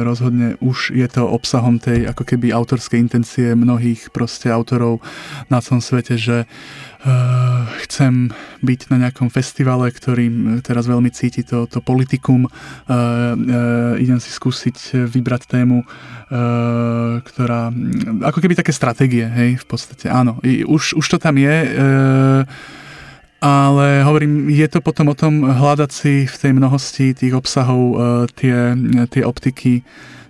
rozhodne 0.00 0.56
už 0.64 0.96
je 0.96 1.04
to 1.12 1.28
obsahom 1.28 1.76
tej 1.76 2.08
ako 2.08 2.24
keby 2.24 2.54
autorskej 2.56 2.96
intencie 2.96 3.52
mnohých 3.52 4.08
proste 4.14 4.48
autorov 4.48 5.04
na 5.52 5.60
celom 5.60 5.84
svete, 5.84 6.16
že 6.16 6.48
chcem 7.80 8.28
byť 8.60 8.80
na 8.92 9.08
nejakom 9.08 9.32
festivale, 9.32 9.88
ktorým 9.88 10.60
teraz 10.60 10.84
veľmi 10.84 11.08
cíti 11.08 11.40
to, 11.40 11.64
to 11.64 11.80
politikum. 11.80 12.44
Uh, 12.44 12.52
uh, 12.92 13.94
idem 13.96 14.20
si 14.20 14.28
skúsiť 14.28 15.08
vybrať 15.08 15.48
tému, 15.48 15.80
ktorá... 17.24 17.72
Ako 18.22 18.38
keby 18.38 18.54
také 18.54 18.70
stratégie, 18.70 19.26
hej, 19.26 19.58
v 19.58 19.66
podstate. 19.66 20.06
Áno, 20.12 20.38
už, 20.44 20.94
už 20.94 21.06
to 21.10 21.18
tam 21.18 21.40
je, 21.40 21.56
ale 23.40 23.86
hovorím, 24.04 24.52
je 24.52 24.68
to 24.68 24.78
potom 24.84 25.10
o 25.10 25.18
tom 25.18 25.42
hľadať 25.42 25.90
si 25.90 26.28
v 26.28 26.36
tej 26.36 26.52
mnohosti 26.54 27.16
tých 27.16 27.34
obsahov 27.34 27.98
tie, 28.38 28.76
tie 29.10 29.22
optiky, 29.26 29.82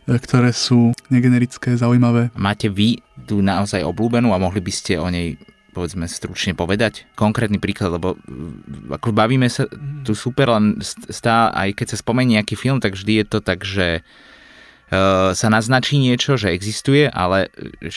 ktoré 0.08 0.56
sú 0.56 0.96
negenerické, 1.12 1.76
zaujímavé. 1.76 2.32
Máte 2.32 2.72
vy 2.72 3.02
tu 3.28 3.44
naozaj 3.44 3.84
obľúbenú 3.84 4.32
a 4.32 4.40
mohli 4.40 4.64
by 4.64 4.72
ste 4.72 4.96
o 4.96 5.10
nej 5.10 5.36
povedzme 5.70 6.10
stručne 6.10 6.52
povedať? 6.52 7.06
Konkrétny 7.14 7.62
príklad, 7.62 7.96
lebo 7.96 8.18
ako 8.90 9.14
bavíme 9.14 9.46
sa 9.46 9.70
tu 10.02 10.12
super, 10.18 10.50
len 10.50 10.82
stá, 10.84 11.54
aj 11.54 11.78
keď 11.78 11.86
sa 11.94 12.00
spomenie 12.02 12.38
nejaký 12.38 12.58
film, 12.58 12.82
tak 12.82 12.98
vždy 12.98 13.22
je 13.22 13.26
to 13.26 13.38
tak, 13.38 13.62
že 13.62 14.02
uh, 14.02 15.32
sa 15.32 15.48
naznačí 15.48 15.96
niečo, 15.96 16.34
že 16.34 16.52
existuje, 16.52 17.06
ale 17.06 17.48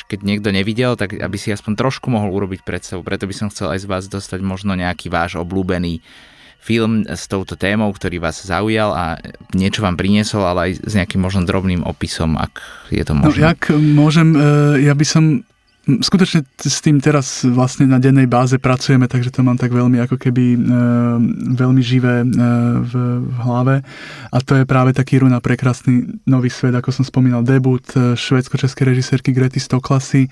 keď 0.08 0.20
niekto 0.22 0.50
nevidel, 0.54 0.94
tak 0.94 1.18
aby 1.18 1.38
si 1.42 1.50
aspoň 1.52 1.76
trošku 1.76 2.08
mohol 2.14 2.32
urobiť 2.32 2.62
predstavu. 2.62 3.02
Preto 3.02 3.26
by 3.26 3.36
som 3.36 3.48
chcel 3.50 3.74
aj 3.74 3.84
z 3.84 3.90
vás 3.90 4.06
dostať 4.08 4.40
možno 4.46 4.78
nejaký 4.78 5.10
váš 5.10 5.36
obľúbený 5.36 6.00
film 6.64 7.04
s 7.04 7.28
touto 7.28 7.60
témou, 7.60 7.92
ktorý 7.92 8.24
vás 8.24 8.40
zaujal 8.40 8.96
a 8.96 9.20
niečo 9.52 9.84
vám 9.84 10.00
priniesol, 10.00 10.48
ale 10.48 10.72
aj 10.72 10.88
s 10.88 10.94
nejakým 10.96 11.20
možno 11.20 11.44
drobným 11.44 11.84
opisom, 11.84 12.40
ak 12.40 12.64
je 12.88 13.04
to 13.04 13.12
no, 13.12 13.28
možné. 13.28 13.44
No, 13.44 13.48
jak 13.52 13.62
môžem, 13.76 14.30
e, 14.32 14.88
ja 14.88 14.96
by 14.96 15.04
som 15.04 15.44
skutočne 15.84 16.48
s 16.64 16.80
tým 16.80 17.04
teraz 17.04 17.44
vlastne 17.44 17.84
na 17.84 18.00
dennej 18.00 18.24
báze 18.24 18.56
pracujeme, 18.56 19.12
takže 19.12 19.36
to 19.36 19.44
mám 19.44 19.60
tak 19.60 19.76
veľmi 19.76 20.00
ako 20.00 20.16
keby 20.16 20.56
e, 20.56 20.60
veľmi 21.60 21.82
živé 21.84 22.24
e, 22.24 22.28
v, 22.80 22.94
v 23.20 23.38
hlave. 23.44 23.76
A 24.32 24.38
to 24.40 24.56
je 24.56 24.64
práve 24.64 24.96
taký 24.96 25.20
runa 25.20 25.44
prekrásny 25.44 26.24
nový 26.24 26.48
svet, 26.48 26.72
ako 26.72 26.88
som 26.96 27.04
spomínal, 27.04 27.44
debut 27.44 27.84
e, 28.00 28.16
švédsko-českej 28.16 28.96
režisérky 28.96 29.36
Grety 29.36 29.60
Stoklasy. 29.60 30.32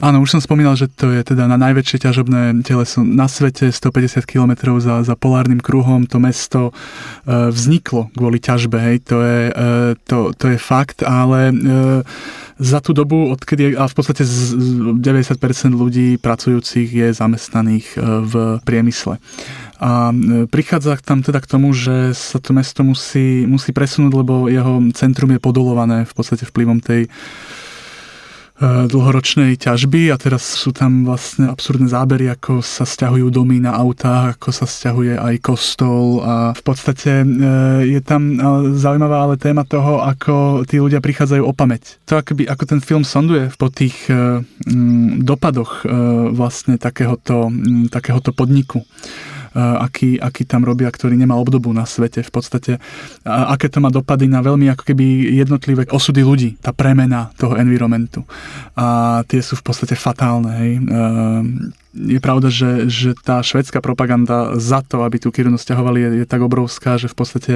Áno, 0.00 0.22
už 0.24 0.38
som 0.38 0.40
spomínal, 0.40 0.78
že 0.78 0.88
to 0.88 1.12
je 1.12 1.20
teda 1.20 1.44
na 1.50 1.60
najväčšie 1.60 1.98
ťažobné 2.08 2.64
teleso 2.64 3.04
na 3.04 3.28
svete, 3.28 3.68
150 3.68 4.24
km 4.24 4.78
za, 4.80 5.04
za 5.04 5.14
polárnym 5.18 5.60
kruhom. 5.60 6.08
To 6.08 6.22
mesto 6.22 6.70
e, 6.70 6.72
vzniklo 7.52 8.08
kvôli 8.16 8.40
ťažbe, 8.40 8.78
hej, 8.80 8.96
to 9.04 9.20
je, 9.20 9.40
e, 9.50 9.54
to, 10.08 10.32
to 10.32 10.54
je 10.54 10.58
fakt, 10.58 11.04
ale 11.04 11.50
e, 11.50 11.54
za 12.62 12.78
tú 12.78 12.94
dobu, 12.94 13.34
odkedy, 13.34 13.74
a 13.74 13.90
v 13.90 13.94
podstate 13.94 14.22
90% 14.22 15.02
ľudí 15.74 16.14
pracujúcich 16.22 16.88
je 16.94 17.08
zamestnaných 17.10 17.86
e, 17.92 17.98
v 18.22 18.32
priemysle. 18.62 19.18
A 19.82 20.14
e, 20.14 20.46
prichádza 20.46 20.94
tam 21.02 21.26
teda 21.26 21.42
k 21.42 21.50
tomu, 21.50 21.74
že 21.74 22.14
sa 22.14 22.38
to 22.38 22.54
mesto 22.54 22.86
musí, 22.86 23.42
musí 23.50 23.74
presunúť, 23.74 24.12
lebo 24.14 24.46
jeho 24.46 24.78
centrum 24.94 25.34
je 25.34 25.42
podolované 25.42 26.06
v 26.06 26.12
podstate 26.14 26.46
vplyvom 26.46 26.78
tej 26.78 27.10
dlhoročnej 28.62 29.58
ťažby 29.58 30.14
a 30.14 30.16
teraz 30.16 30.46
sú 30.46 30.70
tam 30.70 31.02
vlastne 31.02 31.50
absurdné 31.50 31.90
zábery, 31.90 32.30
ako 32.30 32.62
sa 32.62 32.86
stiahujú 32.86 33.28
domy 33.34 33.58
na 33.58 33.74
autách, 33.74 34.38
ako 34.38 34.48
sa 34.54 34.66
stiahuje 34.70 35.18
aj 35.18 35.34
kostol 35.42 36.22
a 36.22 36.54
v 36.54 36.62
podstate 36.62 37.22
e, 37.22 37.26
je 37.90 38.00
tam 38.00 38.38
zaujímavá 38.78 39.26
ale 39.26 39.36
téma 39.36 39.66
toho, 39.66 40.00
ako 40.00 40.62
tí 40.64 40.78
ľudia 40.78 41.02
prichádzajú 41.02 41.42
o 41.42 41.52
pamäť. 41.52 41.98
To 42.06 42.22
akoby, 42.22 42.46
ako 42.46 42.64
ten 42.64 42.80
film 42.80 43.02
sonduje 43.02 43.50
po 43.58 43.66
tých 43.68 44.06
e, 44.06 44.40
dopadoch 45.22 45.84
vlastne 46.32 46.78
takéhoto, 46.78 47.50
takéhoto 47.90 48.30
podniku 48.30 48.86
aký, 49.56 50.16
aký 50.20 50.48
tam 50.48 50.64
robia, 50.64 50.88
ktorý 50.88 51.16
nemá 51.16 51.36
obdobu 51.36 51.72
na 51.72 51.84
svete 51.84 52.24
v 52.24 52.30
podstate. 52.32 52.72
A 53.24 53.56
aké 53.56 53.68
to 53.68 53.80
má 53.80 53.92
dopady 53.92 54.28
na 54.28 54.40
veľmi 54.40 54.68
ako 54.72 54.82
keby 54.92 55.36
jednotlivé 55.36 55.88
osudy 55.92 56.24
ľudí, 56.24 56.50
tá 56.60 56.72
premena 56.72 57.32
toho 57.36 57.56
environmentu. 57.60 58.24
A 58.76 59.20
tie 59.28 59.40
sú 59.44 59.60
v 59.60 59.64
podstate 59.64 59.94
fatálne. 59.98 60.50
Hej 60.56 60.72
je 61.92 62.20
pravda, 62.24 62.48
že, 62.48 62.88
že 62.88 63.12
tá 63.12 63.44
švedská 63.44 63.84
propaganda 63.84 64.56
za 64.56 64.80
to, 64.80 65.04
aby 65.04 65.20
tú 65.20 65.28
Kirunu 65.28 65.60
stiahovali, 65.60 66.00
je, 66.00 66.10
je 66.24 66.26
tak 66.26 66.40
obrovská, 66.40 66.96
že 66.96 67.12
v 67.12 67.16
podstate 67.16 67.54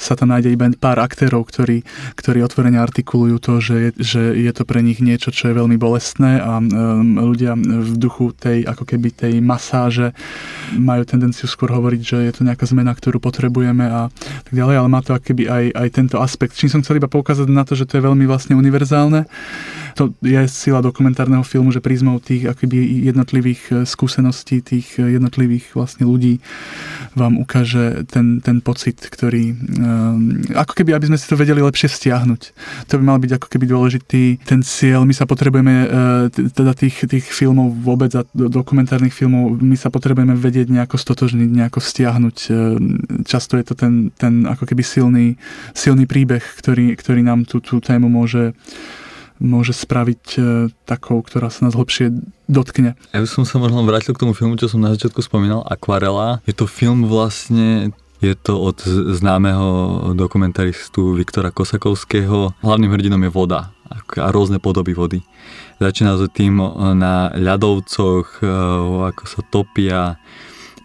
sa 0.00 0.16
tam 0.16 0.32
nájde 0.32 0.56
iba 0.56 0.72
pár 0.80 1.04
aktérov, 1.04 1.44
ktorí, 1.44 1.84
ktorí 2.16 2.40
otvorene 2.40 2.80
artikulujú 2.80 3.36
to, 3.36 3.52
že 3.60 3.76
je, 3.76 3.90
že 4.00 4.22
je 4.40 4.52
to 4.56 4.64
pre 4.64 4.80
nich 4.80 5.04
niečo, 5.04 5.28
čo 5.28 5.52
je 5.52 5.58
veľmi 5.60 5.76
bolestné 5.76 6.40
a 6.40 6.58
um, 6.58 7.20
ľudia 7.20 7.52
v 7.60 7.92
duchu 8.00 8.32
tej, 8.32 8.64
ako 8.64 8.88
keby 8.88 9.12
tej 9.12 9.34
masáže 9.44 10.16
majú 10.72 11.04
tendenciu 11.04 11.44
skôr 11.44 11.68
hovoriť, 11.68 12.00
že 12.00 12.18
je 12.24 12.32
to 12.32 12.42
nejaká 12.48 12.64
zmena, 12.64 12.96
ktorú 12.96 13.20
potrebujeme 13.20 13.84
a 13.84 14.08
tak 14.48 14.54
ďalej, 14.56 14.80
ale 14.80 14.88
má 14.88 15.04
to 15.04 15.12
keby 15.20 15.44
aj, 15.44 15.64
aj 15.76 15.88
tento 15.92 16.16
aspekt. 16.24 16.56
Čím 16.56 16.72
som 16.72 16.80
chcel 16.80 16.98
iba 16.98 17.12
poukázať 17.12 17.46
na 17.52 17.68
to, 17.68 17.76
že 17.76 17.84
to 17.84 18.00
je 18.00 18.06
veľmi 18.08 18.24
vlastne 18.24 18.56
univerzálne. 18.56 19.28
To 19.94 20.10
je 20.22 20.42
sila 20.50 20.82
dokumentárneho 20.82 21.46
filmu, 21.46 21.70
že 21.70 21.84
prízmou 21.84 22.18
tých 22.18 22.50
akoby 22.50 23.06
jednotlivých 23.06 23.86
skúseností 23.86 24.58
tých 24.64 24.98
jednotlivých 24.98 25.74
vlastne 25.74 26.08
ľudí 26.08 26.42
vám 27.14 27.38
ukáže 27.38 28.02
ten, 28.10 28.42
ten 28.42 28.58
pocit, 28.58 28.98
ktorý 28.98 29.54
um, 29.54 30.42
ako 30.54 30.72
keby, 30.74 30.98
aby 30.98 31.06
sme 31.10 31.18
si 31.18 31.26
to 31.30 31.38
vedeli 31.38 31.62
lepšie 31.62 31.86
stiahnuť. 31.86 32.42
To 32.90 32.94
by 32.98 33.04
mal 33.06 33.18
byť 33.22 33.32
ako 33.38 33.46
keby 33.46 33.64
dôležitý 33.70 34.24
ten 34.42 34.60
cieľ. 34.66 35.06
My 35.06 35.14
sa 35.14 35.30
potrebujeme, 35.30 35.74
teda 36.32 36.74
tých, 36.74 37.06
tých 37.06 37.26
filmov 37.30 37.74
vôbec 37.78 38.10
a 38.18 38.26
dokumentárnych 38.34 39.14
filmov, 39.14 39.62
my 39.62 39.78
sa 39.78 39.94
potrebujeme 39.94 40.34
vedieť 40.34 40.70
nejako 40.70 40.96
stotožniť, 40.98 41.48
nejako 41.50 41.78
stiahnuť. 41.78 42.36
Často 43.28 43.54
je 43.58 43.64
to 43.64 43.74
ten, 43.78 44.10
ten 44.18 44.44
ako 44.48 44.66
keby 44.66 44.82
silný, 44.82 45.38
silný 45.76 46.10
príbeh, 46.10 46.42
ktorý, 46.42 46.98
ktorý 46.98 47.20
nám 47.22 47.46
tú, 47.46 47.62
tú 47.62 47.78
tému 47.78 48.10
môže 48.10 48.54
môže 49.42 49.74
spraviť 49.74 50.24
e, 50.36 50.40
takou, 50.86 51.22
ktorá 51.22 51.50
sa 51.50 51.66
nás 51.66 51.74
hlbšie 51.74 52.14
dotkne. 52.46 52.94
Ja 53.10 53.20
by 53.22 53.28
som 53.28 53.42
sa 53.42 53.58
možno 53.58 53.82
vrátil 53.82 54.14
k 54.14 54.22
tomu 54.22 54.32
filmu, 54.36 54.54
čo 54.54 54.70
som 54.70 54.82
na 54.82 54.94
začiatku 54.94 55.20
spomínal, 55.24 55.66
Aquarela. 55.66 56.38
Je 56.46 56.54
to 56.54 56.70
film 56.70 57.06
vlastne 57.06 57.90
je 58.24 58.32
to 58.40 58.56
od 58.56 58.80
známeho 59.20 59.68
dokumentaristu 60.16 61.12
Viktora 61.12 61.52
Kosakovského. 61.52 62.56
Hlavným 62.64 62.88
hrdinom 62.96 63.20
je 63.20 63.28
voda. 63.28 63.76
a 63.92 64.28
rôzne 64.32 64.56
podoby 64.56 64.96
vody. 64.96 65.20
Začína 65.76 66.16
to 66.16 66.32
tým 66.32 66.56
na 66.96 67.28
ľadovcoch, 67.36 68.40
ako 69.12 69.24
sa 69.28 69.40
topia, 69.52 70.16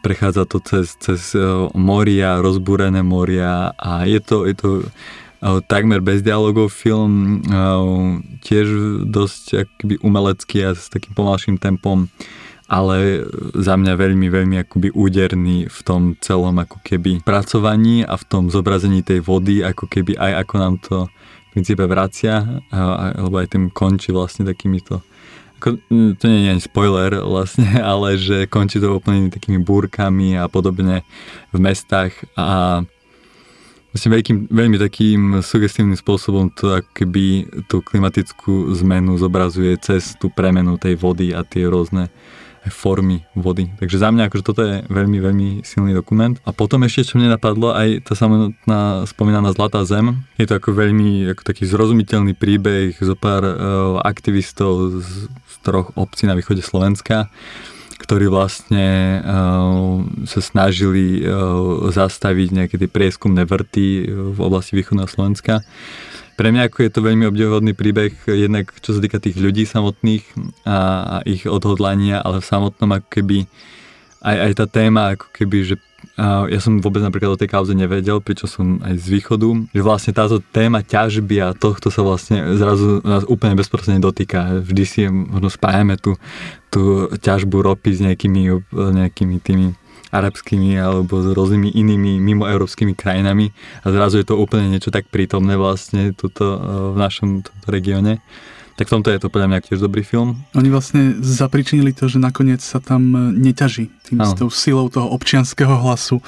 prechádza 0.04 0.44
to 0.52 0.60
cez, 0.60 1.00
cez 1.00 1.32
moria, 1.74 2.44
rozbúrené 2.44 3.00
moria 3.08 3.72
a 3.80 4.04
je 4.04 4.20
to, 4.20 4.44
je 4.44 4.56
to 4.60 4.70
takmer 5.42 6.04
bez 6.04 6.20
dialogov. 6.22 6.72
Film, 6.72 7.44
tiež 8.44 8.68
dosť 9.08 9.68
akby 9.68 10.00
umelecký 10.04 10.68
a 10.68 10.72
s 10.76 10.92
takým 10.92 11.16
pomalším 11.16 11.56
tempom, 11.58 12.12
ale 12.70 13.26
za 13.58 13.74
mňa 13.80 13.94
veľmi, 13.98 14.28
veľmi 14.30 14.56
akoby 14.68 14.94
úderný 14.94 15.72
v 15.72 15.80
tom 15.82 16.14
celom 16.22 16.54
ako 16.60 16.84
keby 16.86 17.24
pracovaní 17.26 18.06
a 18.06 18.14
v 18.20 18.28
tom 18.28 18.44
zobrazení 18.54 19.02
tej 19.02 19.26
vody, 19.26 19.66
ako 19.66 19.90
keby 19.90 20.20
aj 20.20 20.46
ako 20.46 20.54
nám 20.60 20.76
to 20.84 20.98
v 21.10 21.48
princípe 21.58 21.84
vracia, 21.90 22.62
alebo 22.70 23.42
aj 23.42 23.58
tým 23.58 23.74
končí 23.74 24.14
vlastne 24.14 24.46
takýmito 24.46 25.02
ako, 25.60 25.76
to 25.92 26.24
nie 26.32 26.48
je 26.48 26.52
ani 26.56 26.64
spoiler 26.64 27.12
vlastne, 27.20 27.68
ale 27.92 28.16
že 28.16 28.48
končí 28.48 28.80
to 28.80 28.96
úplne 28.96 29.28
takými 29.28 29.60
búrkami 29.60 30.40
a 30.40 30.48
podobne 30.48 31.04
v 31.52 31.58
mestách 31.60 32.16
a 32.40 32.82
vlastne 33.90 34.10
veľkým, 34.14 34.38
veľmi 34.54 34.78
takým 34.78 35.22
sugestívnym 35.42 35.98
spôsobom 35.98 36.54
to 36.54 36.82
keby 36.94 37.50
tú 37.66 37.82
klimatickú 37.82 38.70
zmenu 38.86 39.18
zobrazuje 39.18 39.78
cez 39.82 40.14
tú 40.18 40.30
premenu 40.30 40.78
tej 40.78 40.98
vody 40.98 41.34
a 41.34 41.42
tie 41.42 41.66
rôzne 41.66 42.14
formy 42.68 43.26
vody. 43.34 43.72
Takže 43.80 43.98
za 43.98 44.12
mňa 44.12 44.28
akože 44.30 44.44
toto 44.44 44.62
je 44.62 44.84
veľmi, 44.92 45.18
veľmi 45.24 45.50
silný 45.64 45.96
dokument. 45.96 46.36
A 46.44 46.52
potom 46.52 46.84
ešte, 46.84 47.08
čo 47.08 47.18
mne 47.18 47.32
napadlo, 47.32 47.72
aj 47.72 48.04
tá 48.06 48.14
samotná 48.20 49.08
spomínaná 49.08 49.56
Zlatá 49.56 49.82
zem. 49.88 50.22
Je 50.36 50.46
to 50.46 50.60
ako 50.60 50.76
veľmi 50.76 51.32
ako 51.34 51.42
taký 51.48 51.64
zrozumiteľný 51.66 52.36
príbeh 52.36 53.00
zo 53.00 53.16
pár 53.16 53.48
uh, 53.48 53.56
aktivistov 54.04 55.02
z, 55.02 55.32
z 55.32 55.56
troch 55.64 55.96
obcí 55.96 56.28
na 56.28 56.36
východe 56.36 56.60
Slovenska, 56.60 57.32
ktorí 58.00 58.32
vlastne 58.32 59.20
uh, 59.20 60.00
sa 60.24 60.40
snažili 60.40 61.20
uh, 61.22 61.92
zastaviť 61.92 62.48
nejaké 62.56 62.76
tie 62.80 62.90
prieskumné 62.90 63.44
vrty 63.44 64.08
v 64.34 64.40
oblasti 64.40 64.80
východného 64.80 65.12
Slovenska. 65.12 65.60
Pre 66.40 66.48
mňa 66.48 66.72
ako 66.72 66.88
je 66.88 66.92
to 66.96 67.04
veľmi 67.04 67.28
obdivuhodný 67.28 67.76
príbeh, 67.76 68.16
jednak 68.32 68.72
čo 68.80 68.96
sa 68.96 69.04
týka 69.04 69.20
tých 69.20 69.36
ľudí 69.36 69.68
samotných 69.68 70.24
a, 70.64 70.78
a 71.04 71.16
ich 71.28 71.44
odhodlania, 71.44 72.24
ale 72.24 72.40
v 72.40 72.48
samotnom 72.48 72.96
ako 72.96 73.08
keby 73.12 73.44
aj, 74.24 74.38
aj 74.48 74.52
tá 74.56 74.66
téma, 74.72 75.20
ako 75.20 75.28
keby, 75.36 75.58
že 75.68 75.76
ja 76.20 76.60
som 76.60 76.84
vôbec 76.84 77.00
napríklad 77.00 77.36
o 77.36 77.40
tej 77.40 77.48
kauze 77.52 77.72
nevedel, 77.72 78.20
pričom 78.20 78.48
som 78.48 78.66
aj 78.84 79.00
z 79.00 79.08
východu, 79.08 79.50
že 79.72 79.82
vlastne 79.82 80.12
táto 80.12 80.44
téma 80.52 80.84
ťažby 80.84 81.36
a 81.40 81.56
tohto 81.56 81.88
sa 81.88 82.04
vlastne 82.04 82.60
zrazu 82.60 83.00
nás 83.08 83.24
úplne 83.28 83.56
bezprostredne 83.56 84.04
dotýka. 84.04 84.60
Vždy 84.64 84.84
si 84.84 85.00
možno 85.08 85.48
spájame 85.48 85.96
tú, 85.96 86.20
tú 86.68 87.08
ťažbu 87.20 87.64
ropy 87.64 87.90
s 87.96 88.00
nejakými, 88.04 88.42
nejakými 88.74 89.36
tými 89.40 89.66
arabskými 90.10 90.74
alebo 90.76 91.22
s 91.22 91.28
rôznymi 91.38 91.70
inými 91.70 92.18
mimoeurópskymi 92.18 92.98
krajinami 92.98 93.54
a 93.86 93.94
zrazu 93.94 94.18
je 94.18 94.26
to 94.26 94.42
úplne 94.42 94.74
niečo 94.74 94.90
tak 94.90 95.06
prítomné 95.08 95.54
vlastne 95.54 96.18
tuto, 96.18 96.58
v 96.94 96.98
našom 96.98 97.46
regióne. 97.70 98.18
Tak 98.80 98.88
v 98.88 98.96
tomto 98.96 99.12
je 99.12 99.20
to 99.20 99.28
podľa 99.28 99.48
mňa 99.52 99.60
tiež 99.60 99.84
dobrý 99.84 100.08
film. 100.08 100.40
Oni 100.56 100.72
vlastne 100.72 101.20
zapričinili 101.20 101.92
to, 101.92 102.08
že 102.08 102.16
nakoniec 102.16 102.64
sa 102.64 102.80
tam 102.80 103.12
e, 103.12 103.36
neťaží 103.36 103.92
tým 104.08 104.24
s 104.24 104.32
tou 104.40 104.48
silou 104.48 104.88
toho 104.88 105.12
občianského 105.12 105.76
hlasu 105.84 106.24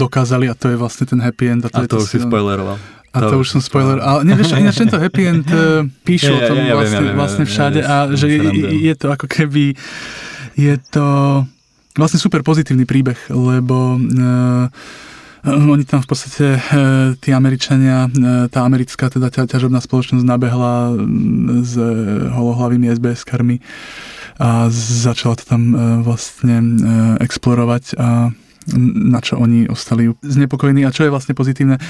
dokázali 0.00 0.48
a 0.48 0.56
to 0.56 0.72
je 0.72 0.80
vlastne 0.80 1.04
ten 1.04 1.20
happy 1.20 1.52
end. 1.52 1.68
A 1.68 1.68
to, 1.68 1.76
a 1.76 1.84
je 1.84 1.92
to 1.92 2.00
už 2.00 2.08
si 2.08 2.18
spoileroval. 2.24 2.80
A 3.12 3.16
to, 3.20 3.36
to 3.36 3.36
už 3.44 3.52
som 3.52 3.60
spoiler. 3.60 4.00
Ale 4.00 4.24
nevieš, 4.24 4.56
ináč 4.64 4.80
tento 4.80 4.96
happy 4.96 5.28
end 5.28 5.44
uh, 5.52 5.84
píšu 6.00 6.32
ja, 6.32 6.36
o 6.40 6.40
tom 6.48 6.56
ja, 6.56 6.72
ja, 6.72 6.74
vlastne, 6.80 6.96
ja, 6.96 7.04
viem, 7.04 7.16
vlastne 7.20 7.44
všade 7.44 7.80
a 7.84 7.96
že 8.16 8.26
je, 8.32 8.40
je 8.80 8.94
to 8.96 9.06
ako 9.12 9.26
keby 9.28 9.76
je 10.56 10.74
to 10.88 11.06
vlastne 12.00 12.16
super 12.16 12.40
pozitívny 12.40 12.88
príbeh, 12.88 13.18
lebo 13.28 14.00
uh, 14.00 14.72
oni 15.46 15.84
tam 15.88 16.04
v 16.04 16.08
podstate, 16.08 16.46
e, 16.56 16.60
tí 17.16 17.32
Američania, 17.32 18.06
e, 18.06 18.48
tá 18.52 18.64
americká 18.64 19.08
teda 19.08 19.32
ťa, 19.32 19.48
ťažobná 19.56 19.80
spoločnosť 19.80 20.24
nabehla 20.24 20.92
s 21.64 21.74
holohlavými 22.32 22.92
SBS-karmi 22.92 23.60
a 24.40 24.72
začala 24.72 25.36
to 25.36 25.44
tam 25.44 25.62
vlastne 26.00 26.80
explorovať 27.20 27.92
a 28.00 28.32
na 28.76 29.20
čo 29.20 29.40
oni 29.40 29.68
ostali 29.68 30.12
znepokojení. 30.20 30.84
A 30.84 30.94
čo 30.94 31.04
je 31.04 31.12
vlastne 31.12 31.36
pozitívne, 31.36 31.80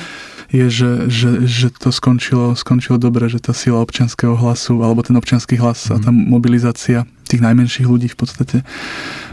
je, 0.50 0.66
že, 0.66 0.90
že, 1.10 1.30
že 1.46 1.68
to 1.70 1.94
skončilo, 1.94 2.58
skončilo 2.58 2.98
dobre, 2.98 3.30
že 3.30 3.42
tá 3.42 3.54
sila 3.54 3.82
občianského 3.82 4.34
hlasu, 4.34 4.82
alebo 4.82 5.02
ten 5.02 5.14
občianský 5.14 5.58
hlas 5.58 5.86
mm. 5.86 5.94
a 5.94 5.96
tá 6.02 6.10
mhm. 6.10 6.20
mobilizácia 6.26 6.98
tých 7.30 7.42
najmenších 7.46 7.86
ľudí 7.86 8.10
v 8.10 8.18
podstate 8.18 8.56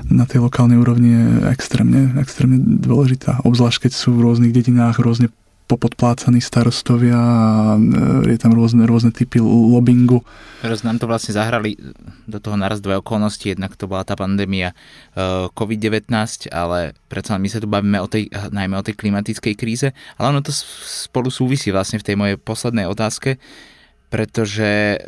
na 0.08 0.30
tej 0.30 0.46
lokálnej 0.46 0.78
úrovni 0.78 1.18
je 1.18 1.26
extrémne, 1.50 2.14
extrémne 2.22 2.62
dôležitá. 2.62 3.42
Obzvlášť 3.42 3.90
keď 3.90 3.92
sú 3.98 4.14
v 4.14 4.24
rôznych 4.30 4.54
dedinách 4.54 5.02
rôzne 5.02 5.34
popodplácaní 5.68 6.40
starostovia 6.40 7.20
a 7.20 7.76
e, 7.76 8.32
je 8.32 8.38
tam 8.40 8.56
rôzne, 8.56 8.88
rôzne 8.88 9.12
typy 9.12 9.44
lobbingu. 9.44 10.24
Teraz 10.64 10.82
nám 10.88 10.96
to 10.96 11.12
vlastne 11.12 11.36
zahrali 11.36 11.76
do 12.24 12.40
toho 12.40 12.56
naraz 12.56 12.80
dve 12.80 12.96
okolnosti. 13.04 13.44
Jednak 13.44 13.76
to 13.76 13.86
bola 13.86 14.08
tá 14.08 14.16
pandémia 14.16 14.72
e, 14.72 14.76
COVID-19, 15.52 16.08
ale 16.56 16.96
predsa 17.12 17.36
my 17.36 17.52
sa 17.52 17.60
tu 17.60 17.68
bavíme 17.68 18.00
o 18.00 18.08
tej, 18.08 18.32
najmä 18.32 18.80
o 18.80 18.86
tej 18.88 18.96
klimatickej 18.96 19.54
kríze, 19.60 19.92
ale 20.16 20.32
ono 20.32 20.40
to 20.40 20.56
spolu 20.56 21.28
súvisí 21.28 21.68
vlastne 21.76 22.00
v 22.00 22.08
tej 22.08 22.16
mojej 22.16 22.38
poslednej 22.40 22.88
otázke, 22.88 23.36
pretože 24.08 25.04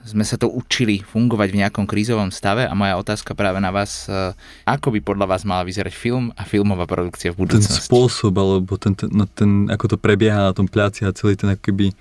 sme 0.00 0.24
sa 0.24 0.40
to 0.40 0.48
učili 0.48 1.04
fungovať 1.04 1.48
v 1.52 1.58
nejakom 1.60 1.84
krízovom 1.84 2.32
stave 2.32 2.64
a 2.64 2.72
moja 2.72 2.96
otázka 2.96 3.36
práve 3.36 3.60
na 3.60 3.68
vás, 3.68 4.08
e, 4.08 4.32
ako 4.64 4.96
by 4.96 5.00
podľa 5.04 5.26
vás 5.28 5.42
mala 5.44 5.62
vyzerať 5.68 5.92
film 5.92 6.32
a 6.40 6.42
filmová 6.48 6.88
produkcia 6.88 7.36
v 7.36 7.44
budúcnosti? 7.44 7.84
Ten 7.84 7.92
spôsob, 7.92 8.32
alebo 8.40 8.80
ten, 8.80 8.96
ten, 8.96 9.12
no 9.12 9.28
ten 9.28 9.68
ako 9.68 9.94
to 9.94 9.96
prebieha 10.00 10.50
na 10.50 10.56
tom 10.56 10.64
pláci 10.64 11.04
a 11.04 11.12
celý 11.12 11.36
ten 11.36 11.52
akoby 11.52 11.92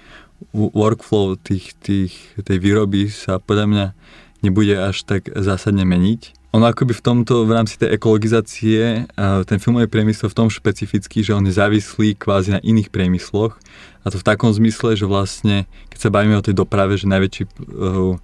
workflow 0.56 1.36
tých, 1.36 1.76
tých, 1.84 2.16
tej 2.40 2.58
výroby 2.64 3.12
sa 3.12 3.44
podľa 3.44 3.66
mňa 3.68 3.86
nebude 4.40 4.72
až 4.80 5.04
tak 5.04 5.28
zásadne 5.36 5.84
meniť 5.84 6.39
ono 6.50 6.66
akoby 6.66 6.98
v 6.98 7.04
tomto, 7.06 7.46
v 7.46 7.52
rámci 7.54 7.78
tej 7.78 7.94
ekologizácie, 7.94 9.06
ten 9.46 9.58
filmový 9.62 9.86
priemysel 9.86 10.34
v 10.34 10.38
tom 10.38 10.50
špecifický, 10.50 11.22
že 11.22 11.38
on 11.38 11.46
je 11.46 11.54
závislý 11.54 12.18
kvázi 12.18 12.58
na 12.58 12.62
iných 12.66 12.90
priemysloch. 12.90 13.54
A 14.02 14.06
to 14.10 14.18
v 14.18 14.26
takom 14.26 14.50
zmysle, 14.50 14.98
že 14.98 15.06
vlastne, 15.06 15.70
keď 15.94 16.00
sa 16.02 16.10
bavíme 16.10 16.34
o 16.34 16.46
tej 16.46 16.58
doprave, 16.58 16.98
že 16.98 17.06
najväčší, 17.06 17.44
uh, 17.46 18.18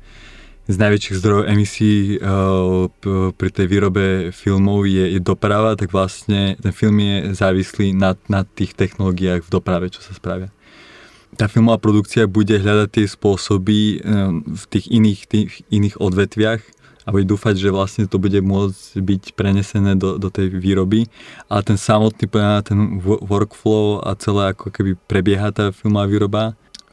z 0.65 0.75
najväčších 0.81 1.17
zdrojov 1.21 1.43
emisí 1.45 2.17
uh, 2.17 2.89
pri 3.37 3.49
tej 3.53 3.67
výrobe 3.69 4.33
filmov 4.33 4.89
je, 4.89 5.13
je 5.13 5.21
doprava, 5.21 5.77
tak 5.77 5.93
vlastne 5.93 6.57
ten 6.57 6.73
film 6.73 6.97
je 6.97 7.37
závislý 7.37 7.93
na, 7.93 8.17
na 8.25 8.41
tých 8.41 8.73
technológiách 8.73 9.45
v 9.45 9.53
doprave, 9.53 9.93
čo 9.93 10.01
sa 10.01 10.17
spravia 10.17 10.49
tá 11.35 11.51
filmová 11.51 11.75
produkcia 11.75 12.31
bude 12.31 12.55
hľadať 12.55 12.89
tie 12.95 13.05
spôsoby 13.11 13.99
v 14.39 14.63
tých 14.71 14.87
iných, 14.87 15.19
tých 15.27 15.51
iných 15.67 15.99
odvetviach, 15.99 16.63
a 17.05 17.13
bude 17.13 17.29
dúfať, 17.29 17.61
že 17.61 17.69
vlastne 17.69 18.09
to 18.09 18.17
bude 18.17 18.41
môcť 18.41 18.97
byť 18.97 19.23
prenesené 19.37 19.93
do, 19.93 20.17
do 20.17 20.33
tej 20.33 20.49
výroby. 20.49 21.05
Ale 21.45 21.61
ten 21.61 21.77
samotný 21.77 22.25
ten 22.65 22.97
workflow 23.01 24.01
a 24.01 24.17
celé 24.17 24.57
ako 24.57 24.73
keby 24.73 24.97
prebieha 25.05 25.53
tá 25.53 25.69
filmová 25.69 26.09
výroba 26.09 26.43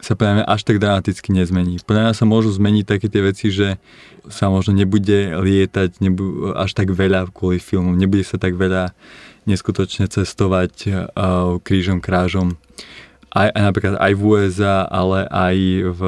sa 0.03 0.19
podľa 0.19 0.43
až 0.45 0.61
tak 0.67 0.83
dramaticky 0.83 1.31
nezmení. 1.31 1.79
Podľa 1.87 2.11
mňa 2.11 2.13
sa 2.13 2.25
môžu 2.27 2.51
zmeniť 2.51 2.85
také 2.85 3.07
tie 3.07 3.23
veci, 3.23 3.47
že 3.49 3.79
sa 4.27 4.51
možno 4.51 4.75
nebude 4.75 5.39
lietať 5.39 6.03
nebu- 6.03 6.53
až 6.59 6.75
tak 6.75 6.91
veľa 6.91 7.31
kvôli 7.31 7.63
filmom, 7.63 7.95
nebude 7.95 8.27
sa 8.27 8.35
tak 8.35 8.59
veľa 8.59 8.91
neskutočne 9.47 10.11
cestovať 10.11 10.73
uh, 10.91 10.99
krížom 11.63 12.03
krážom. 12.03 12.59
Aj, 13.31 13.47
aj 13.49 13.63
napríklad 13.63 13.95
aj 13.95 14.13
v 14.13 14.21
USA, 14.21 14.83
ale 14.91 15.23
aj 15.31 15.57
v 15.95 16.01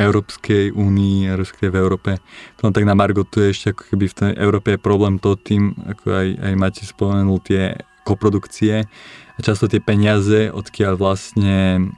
Európskej 0.00 0.72
únii, 0.72 1.36
respektíve 1.36 1.76
v 1.76 1.80
Európe. 1.84 2.10
To 2.58 2.72
tak 2.72 2.88
na 2.88 2.96
Margo, 2.96 3.28
tu 3.28 3.44
je 3.44 3.52
ešte 3.52 3.76
ako 3.76 3.82
keby 3.92 4.04
v 4.08 4.16
tej 4.16 4.30
Európe 4.40 4.68
je 4.72 4.80
problém 4.80 5.20
to 5.20 5.36
tým, 5.36 5.76
ako 5.84 6.06
aj, 6.08 6.28
aj 6.40 6.52
Mati 6.56 6.84
spomenul, 6.88 7.38
tie 7.44 7.76
koprodukcie 8.08 8.88
a 9.36 9.38
často 9.44 9.68
tie 9.68 9.78
peniaze, 9.78 10.48
odkiaľ 10.48 10.96
vlastne 10.96 11.88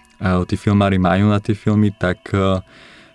tí 0.47 0.55
filmári 0.55 1.03
majú 1.03 1.31
na 1.31 1.43
tie 1.43 1.55
filmy, 1.59 1.91
tak 1.91 2.31
uh, 2.31 2.63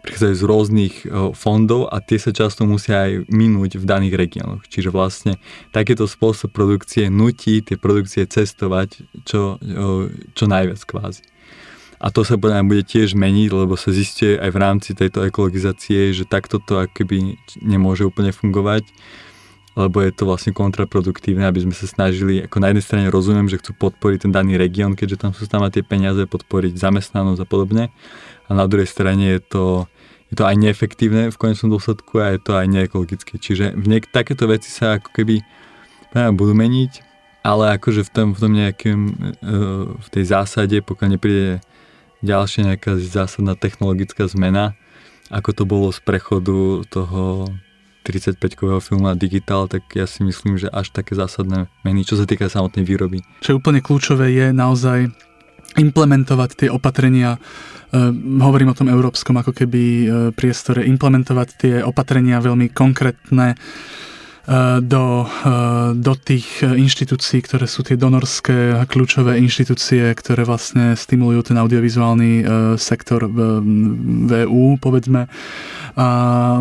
prichádzajú 0.04 0.36
z 0.36 0.44
rôznych 0.44 0.96
uh, 1.08 1.32
fondov 1.32 1.88
a 1.88 2.04
tie 2.04 2.20
sa 2.20 2.36
často 2.36 2.68
musia 2.68 3.08
aj 3.08 3.32
minúť 3.32 3.80
v 3.80 3.88
daných 3.88 4.16
regiónoch. 4.20 4.68
Čiže 4.68 4.92
vlastne 4.92 5.40
takýto 5.72 6.04
spôsob 6.04 6.52
produkcie 6.52 7.08
nutí 7.08 7.64
tie 7.64 7.80
produkcie 7.80 8.28
cestovať 8.28 9.04
čo, 9.24 9.56
čo 10.36 10.46
najviac 10.48 10.84
kvázi. 10.84 11.24
A 11.98 12.14
to 12.14 12.22
sa 12.22 12.38
podľa 12.38 12.62
bude 12.62 12.86
tiež 12.86 13.18
meniť, 13.18 13.50
lebo 13.50 13.74
sa 13.74 13.90
zistí 13.90 14.38
aj 14.38 14.54
v 14.54 14.62
rámci 14.62 14.90
tejto 14.94 15.26
ekologizácie, 15.26 16.14
že 16.14 16.30
takto 16.30 16.62
to 16.62 16.78
akoby 16.78 17.42
nemôže 17.62 18.06
úplne 18.06 18.30
fungovať. 18.30 18.86
lebo 19.78 20.02
je 20.02 20.10
to 20.10 20.26
vlastne 20.26 20.58
kontraproduktívne, 20.58 21.46
aby 21.46 21.62
sme 21.62 21.74
sa 21.78 21.86
snažili, 21.86 22.42
ako 22.42 22.58
na 22.58 22.74
jednej 22.74 22.82
strane 22.82 23.06
rozumiem, 23.14 23.46
že 23.46 23.62
chcú 23.62 23.78
podporiť 23.78 24.26
ten 24.26 24.34
daný 24.34 24.58
región, 24.58 24.98
keďže 24.98 25.22
tam 25.22 25.32
sú 25.38 25.46
tam 25.46 25.62
tie 25.70 25.86
peniaze, 25.86 26.18
podporiť 26.26 26.74
zamestnanosť 26.82 27.46
a 27.46 27.48
podobne. 27.48 27.94
A 28.50 28.58
na 28.58 28.66
druhej 28.66 28.90
strane 28.90 29.38
je 29.38 29.42
to, 29.46 29.66
je 30.34 30.36
to 30.42 30.50
aj 30.50 30.58
neefektívne 30.58 31.30
v 31.30 31.38
konečnom 31.38 31.70
dôsledku 31.70 32.18
a 32.18 32.34
je 32.34 32.42
to 32.42 32.58
aj 32.58 32.66
neekologické. 32.66 33.38
Čiže 33.38 33.78
v 33.78 33.86
niek- 33.86 34.10
takéto 34.10 34.50
veci 34.50 34.74
sa 34.74 34.98
ako 34.98 35.14
keby 35.14 35.46
budú 36.34 36.58
meniť, 36.58 36.92
ale 37.46 37.78
akože 37.78 38.02
v 38.02 38.10
tom, 38.10 38.28
v 38.34 38.40
tom 38.42 38.52
nejakém, 38.58 39.00
e, 39.40 39.54
v 39.94 40.08
tej 40.10 40.24
zásade, 40.26 40.82
pokiaľ 40.82 41.10
nepríde 41.16 41.62
ďalšia 42.26 42.74
nejaká 42.74 42.98
zásadná 42.98 43.54
technologická 43.54 44.26
zmena, 44.26 44.74
ako 45.28 45.50
to 45.52 45.64
bolo 45.68 45.88
z 45.92 46.00
prechodu 46.02 46.88
toho 46.88 47.52
35-kového 48.08 48.80
filmu 48.80 49.12
na 49.12 49.20
digitál, 49.20 49.68
tak 49.68 49.84
ja 49.92 50.08
si 50.08 50.24
myslím, 50.24 50.56
že 50.56 50.72
až 50.72 50.96
také 50.96 51.12
zásadné 51.12 51.68
meny, 51.84 52.08
čo 52.08 52.16
sa 52.16 52.24
týka 52.24 52.48
samotnej 52.48 52.88
výroby. 52.88 53.20
Čo 53.44 53.56
je 53.56 53.60
úplne 53.60 53.84
kľúčové 53.84 54.32
je 54.32 54.56
naozaj 54.56 55.12
implementovať 55.76 56.50
tie 56.56 56.70
opatrenia, 56.72 57.36
e, 57.36 57.40
hovorím 58.40 58.72
o 58.72 58.78
tom 58.80 58.88
európskom 58.88 59.36
ako 59.44 59.52
keby 59.52 59.84
e, 59.84 60.06
priestore, 60.32 60.88
implementovať 60.88 61.48
tie 61.60 61.76
opatrenia 61.84 62.40
veľmi 62.40 62.72
konkrétne, 62.72 63.60
do, 64.80 65.28
eh, 65.28 65.92
do 65.92 66.14
tých 66.16 66.64
inštitúcií, 66.64 67.44
ktoré 67.44 67.68
sú 67.68 67.84
tie 67.84 68.00
donorské 68.00 68.80
a 68.80 68.88
kľúčové 68.88 69.36
inštitúcie, 69.44 70.08
ktoré 70.16 70.48
vlastne 70.48 70.96
stimulujú 70.96 71.52
ten 71.52 71.60
audiovizuálny 71.60 72.32
eh, 72.40 72.46
sektor 72.80 73.28
v, 73.28 73.60
v 74.24 74.32
EU, 74.48 74.80
povedzme 74.80 75.28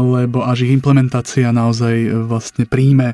lebo 0.01 0.49
až 0.49 0.65
ich 0.65 0.73
implementácia 0.73 1.53
naozaj 1.53 2.25
vlastne 2.25 2.65
príjme 2.65 3.13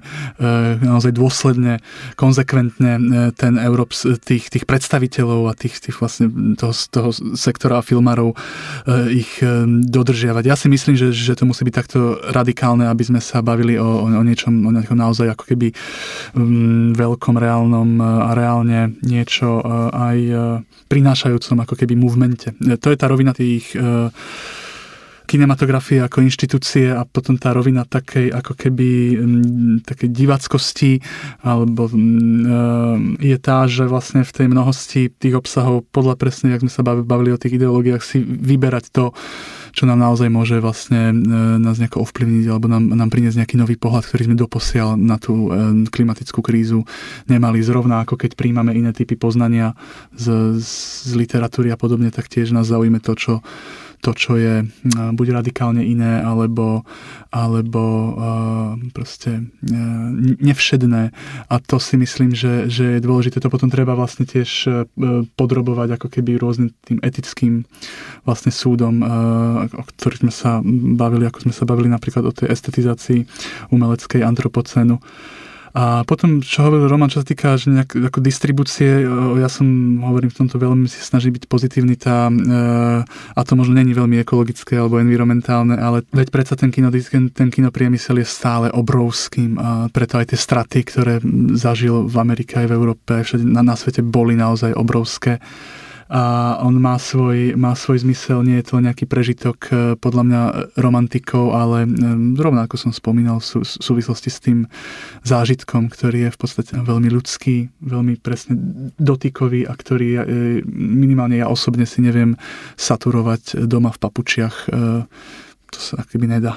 naozaj 0.79 1.11
dôsledne, 1.11 1.83
konzekventne 2.15 2.93
ten 3.35 3.59
Európs, 3.59 4.07
tých, 4.23 4.47
tých 4.47 4.63
predstaviteľov 4.63 5.51
a 5.51 5.59
tých, 5.59 5.83
tých 5.83 5.99
vlastne 5.99 6.55
toho, 6.55 6.71
toho 6.95 7.11
sektora 7.35 7.83
a 7.83 7.87
filmárov 7.87 8.39
ich 9.11 9.43
dodržiavať. 9.91 10.45
Ja 10.47 10.55
si 10.55 10.71
myslím, 10.71 10.95
že, 10.95 11.11
že 11.11 11.35
to 11.35 11.43
musí 11.43 11.67
byť 11.67 11.75
takto 11.75 12.23
radikálne, 12.31 12.87
aby 12.87 13.03
sme 13.03 13.19
sa 13.19 13.43
bavili 13.43 13.75
o, 13.75 14.07
o 14.07 14.23
niečom 14.23 14.62
o 14.65 14.75
nejakom 14.75 14.99
naozaj 14.99 15.35
ako 15.35 15.45
keby 15.55 15.69
um, 16.39 16.93
veľkom 16.95 17.37
reálnom 17.37 17.99
a 18.03 18.31
reálne 18.33 18.95
niečo 19.03 19.59
uh, 19.61 19.91
aj 19.93 20.19
uh, 20.31 20.41
prinášajúcom 20.87 21.65
ako 21.65 21.75
keby 21.75 21.95
movemente. 21.97 22.53
To 22.61 22.89
je 22.93 22.99
tá 23.01 23.09
rovina 23.09 23.33
tých 23.33 23.73
kinematografie 25.33 26.05
ako 26.05 26.21
inštitúcie 26.29 26.93
a 26.93 27.09
potom 27.09 27.41
tá 27.41 27.57
rovina 27.57 27.89
takej 27.89 28.29
ako 28.37 28.53
keby 28.53 29.17
takej 29.81 30.09
divackosti 30.13 31.01
alebo 31.41 31.89
je 33.17 33.37
tá, 33.41 33.65
že 33.65 33.89
vlastne 33.89 34.29
v 34.29 34.33
tej 34.37 34.47
mnohosti 34.53 35.09
tých 35.09 35.41
obsahov 35.41 35.89
podľa 35.89 36.21
presne, 36.21 36.53
jak 36.53 36.61
sme 36.61 36.73
sa 36.73 36.85
bavili 36.85 37.33
o 37.33 37.41
tých 37.41 37.57
ideológiách, 37.57 38.05
si 38.05 38.21
vyberať 38.21 38.93
to, 38.93 39.17
čo 39.73 39.89
nám 39.89 39.99
naozaj 39.99 40.29
môže 40.29 40.61
vlastne 40.61 41.11
e, 41.11 41.15
nás 41.59 41.81
nejako 41.81 42.05
ovplyvniť 42.05 42.45
alebo 42.53 42.69
nám, 42.69 42.93
nám 42.93 43.09
priniesť 43.09 43.41
nejaký 43.43 43.57
nový 43.57 43.81
pohľad, 43.81 44.05
ktorý 44.05 44.29
sme 44.29 44.37
doposiaľ 44.37 45.01
na 45.01 45.17
tú 45.17 45.49
e, 45.49 45.89
klimatickú 45.89 46.45
krízu 46.45 46.85
nemali. 47.27 47.65
Zrovna 47.65 48.05
ako 48.05 48.21
keď 48.21 48.37
príjmame 48.37 48.77
iné 48.77 48.93
typy 48.93 49.17
poznania 49.17 49.73
z, 50.13 50.61
z 50.61 51.11
literatúry 51.17 51.73
a 51.73 51.81
podobne, 51.81 52.13
tak 52.13 52.29
tiež 52.29 52.53
nás 52.53 52.69
zaujíme 52.69 53.01
to, 53.01 53.17
čo 53.17 53.33
to, 54.03 54.11
čo 54.19 54.35
je 54.35 54.67
buď 54.91 55.27
radikálne 55.31 55.87
iné, 55.87 56.19
alebo, 56.19 56.83
alebo 57.31 57.83
proste 58.91 59.47
nevšedné. 60.43 61.03
A 61.47 61.55
to 61.63 61.79
si 61.79 61.95
myslím, 61.95 62.35
že, 62.35 62.67
že 62.67 62.99
je 62.99 63.05
dôležité. 63.07 63.39
To 63.39 63.47
potom 63.47 63.71
treba 63.71 63.95
vlastne 63.95 64.27
tiež 64.27 64.51
e, 64.67 64.71
podrobovať 65.39 66.03
ako 66.03 66.09
keby 66.19 66.35
rôznym 66.35 66.75
tým 66.83 66.99
etickým 66.99 67.63
vlastne 68.27 68.51
súdom, 68.51 69.07
o 69.71 69.83
ktorých 69.87 70.23
sme 70.27 70.33
sa 70.35 70.59
bavili, 70.99 71.31
ako 71.31 71.47
sme 71.47 71.55
sa 71.55 71.63
bavili 71.63 71.87
napríklad 71.87 72.27
o 72.27 72.35
tej 72.35 72.51
estetizácii 72.51 73.23
umeleckej 73.71 74.27
antropocénu. 74.27 74.99
A 75.73 76.05
potom, 76.05 76.45
čo 76.45 76.69
hovoril 76.69 76.85
Roman, 76.85 77.09
čo 77.09 77.25
sa 77.25 77.27
týka 77.27 77.57
že 77.57 77.73
nejak, 77.73 78.13
ako 78.13 78.21
distribúcie, 78.21 79.09
ja 79.41 79.49
som, 79.49 79.65
hovorím 80.05 80.29
v 80.29 80.39
tomto 80.45 80.61
veľmi 80.61 80.85
si 80.85 81.01
snaží 81.01 81.33
byť 81.33 81.49
pozitívny, 81.49 81.97
tá, 81.97 82.29
e, 82.29 82.35
a 83.09 83.41
to 83.41 83.57
možno 83.57 83.81
není 83.81 83.97
veľmi 83.97 84.21
ekologické 84.21 84.77
alebo 84.77 85.01
environmentálne, 85.01 85.81
ale 85.81 86.05
veď 86.13 86.29
predsa 86.29 86.61
ten, 86.61 86.69
kino, 86.69 86.93
ten 87.33 87.49
kinopriemysel 87.49 88.21
je 88.21 88.29
stále 88.29 88.69
obrovským 88.69 89.57
a 89.57 89.89
preto 89.89 90.21
aj 90.21 90.37
tie 90.37 90.39
straty, 90.39 90.79
ktoré 90.85 91.15
zažil 91.57 92.05
v 92.05 92.17
Amerike 92.21 92.61
aj 92.61 92.69
v 92.69 92.77
Európe, 92.77 93.13
všade 93.25 93.49
na, 93.49 93.65
na 93.65 93.73
svete 93.73 94.05
boli 94.05 94.37
naozaj 94.37 94.77
obrovské 94.77 95.41
a 96.13 96.61
on 96.61 96.77
má 96.77 97.01
svoj, 97.01 97.57
má 97.57 97.73
svoj 97.73 98.05
zmysel, 98.05 98.45
nie 98.45 98.61
je 98.61 98.69
to 98.69 98.85
nejaký 98.85 99.09
prežitok 99.09 99.59
e, 99.73 99.73
podľa 99.97 100.23
mňa 100.29 100.43
romantikov, 100.77 101.57
ale 101.57 101.89
e, 101.89 101.91
rovnako 102.37 102.61
ako 102.63 102.77
som 102.79 102.93
spomínal 102.95 103.41
v 103.43 103.65
súvislosti 103.65 104.31
s 104.31 104.39
tým 104.39 104.69
zážitkom, 105.27 105.91
ktorý 105.91 106.29
je 106.29 106.31
v 106.31 106.39
podstate 106.39 106.73
veľmi 106.79 107.11
ľudský, 107.11 107.73
veľmi 107.81 108.21
presne 108.23 108.55
dotykový 109.03 109.67
a 109.67 109.75
ktorý 109.75 110.23
minimálne 110.71 111.43
ja 111.43 111.51
osobne 111.51 111.91
si 111.91 112.05
neviem 112.07 112.39
saturovať 112.79 113.67
doma 113.67 113.91
v 113.91 113.99
papučiach. 113.99 114.71
To 115.69 115.79
sa 115.83 116.07
akoby 116.07 116.39
nedá. 116.39 116.55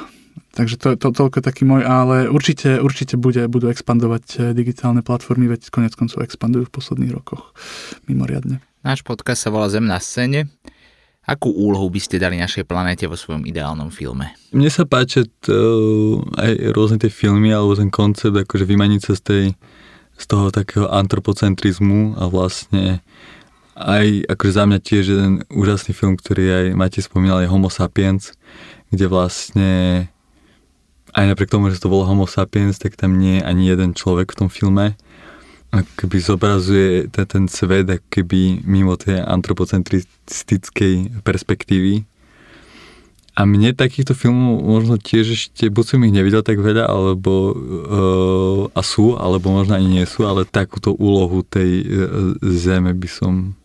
Takže 0.56 0.80
to, 0.80 0.90
to 0.96 1.12
toľko 1.12 1.44
taký 1.44 1.68
môj, 1.68 1.84
ale 1.84 2.32
určite, 2.32 2.80
určite 2.80 3.20
bude, 3.20 3.44
budú 3.52 3.68
expandovať 3.68 4.56
digitálne 4.56 5.04
platformy, 5.04 5.52
veď 5.52 5.68
konec 5.68 5.92
koncov 6.00 6.24
expandujú 6.24 6.72
v 6.72 6.76
posledných 6.80 7.12
rokoch 7.12 7.52
mimoriadne. 8.08 8.64
Náš 8.88 9.04
podcast 9.04 9.44
sa 9.44 9.52
volá 9.52 9.68
Zem 9.68 9.84
na 9.84 10.00
scéne. 10.00 10.48
Akú 11.26 11.50
úlohu 11.50 11.90
by 11.90 12.00
ste 12.00 12.22
dali 12.22 12.38
našej 12.38 12.70
planéte 12.70 13.10
vo 13.10 13.18
svojom 13.18 13.50
ideálnom 13.50 13.90
filme? 13.90 14.32
Mne 14.54 14.70
sa 14.70 14.86
páči 14.86 15.26
to, 15.42 16.22
aj 16.38 16.72
rôzne 16.72 17.02
tie 17.02 17.10
filmy 17.10 17.50
alebo 17.50 17.74
ten 17.74 17.90
koncept, 17.90 18.38
akože 18.38 18.64
vymaniť 18.64 19.02
sa 19.02 19.14
z, 19.18 19.22
tej, 19.26 19.46
z 20.16 20.26
toho 20.30 20.54
takého 20.54 20.86
antropocentrizmu 20.88 22.16
a 22.16 22.30
vlastne 22.30 23.02
aj 23.76 24.24
akože 24.32 24.54
za 24.54 24.64
mňa 24.70 24.80
tiež 24.80 25.04
jeden 25.04 25.34
úžasný 25.52 25.92
film, 25.92 26.16
ktorý 26.16 26.44
aj 26.48 26.66
Mate 26.80 27.02
spomínal, 27.04 27.44
je 27.44 27.52
Homo 27.52 27.68
sapiens, 27.68 28.32
kde 28.94 29.10
vlastne 29.12 29.70
aj 31.16 31.26
napriek 31.32 31.50
tomu, 31.50 31.72
že 31.72 31.80
to 31.80 31.88
bolo 31.88 32.04
Homo 32.04 32.28
sapiens, 32.28 32.76
tak 32.76 33.00
tam 33.00 33.16
nie 33.16 33.40
je 33.40 33.48
ani 33.48 33.64
jeden 33.72 33.96
človek 33.96 34.36
v 34.36 34.40
tom 34.46 34.50
filme 34.52 35.00
keby 35.84 36.18
zobrazuje 36.22 37.12
ten 37.12 37.52
svet 37.52 37.90
keby 38.08 38.64
mimo 38.64 38.96
tej 38.96 39.20
antropocentristickej 39.26 41.24
perspektívy. 41.26 42.08
A 43.36 43.44
mne 43.44 43.76
takýchto 43.76 44.16
filmov 44.16 44.64
možno 44.64 44.96
tiež 44.96 45.36
ešte, 45.36 45.68
buď 45.68 45.84
som 45.84 46.00
ich 46.08 46.16
nevidel 46.16 46.40
tak 46.40 46.56
veľa, 46.56 46.88
alebo 46.88 47.52
uh, 47.52 48.62
a 48.72 48.80
sú, 48.80 49.20
alebo 49.20 49.52
možno 49.52 49.76
ani 49.76 50.00
nie 50.00 50.06
sú, 50.08 50.24
ale 50.24 50.48
takúto 50.48 50.96
úlohu 50.96 51.44
tej 51.44 51.84
uh, 51.84 52.40
zeme 52.40 52.96
by 52.96 53.10
som 53.12 53.60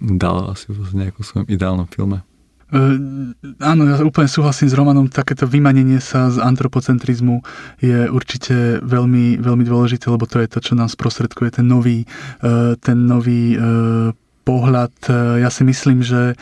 dal 0.00 0.48
asi 0.48 0.72
v 0.72 0.96
nejakom 0.96 1.20
svojom 1.20 1.46
ideálnom 1.52 1.92
filme. 1.92 2.24
Uh, 2.70 3.34
áno, 3.58 3.82
ja 3.86 3.98
úplne 4.06 4.30
súhlasím 4.30 4.70
s 4.70 4.78
Romanom, 4.78 5.10
takéto 5.10 5.44
vymanenie 5.46 5.98
sa 5.98 6.30
z 6.30 6.38
antropocentrizmu 6.38 7.42
je 7.82 8.06
určite 8.06 8.78
veľmi, 8.80 9.42
veľmi 9.42 9.64
dôležité, 9.66 10.06
lebo 10.06 10.26
to 10.30 10.38
je 10.38 10.48
to, 10.48 10.58
čo 10.62 10.72
nám 10.78 10.86
sprostredkuje 10.86 11.58
ten 11.58 11.66
nový, 11.66 12.06
uh, 12.46 12.78
ten 12.78 13.10
nový 13.10 13.58
uh, 13.58 14.14
pohľad. 14.40 14.90
Ja 15.38 15.52
si 15.52 15.62
myslím, 15.62 16.00
že 16.00 16.34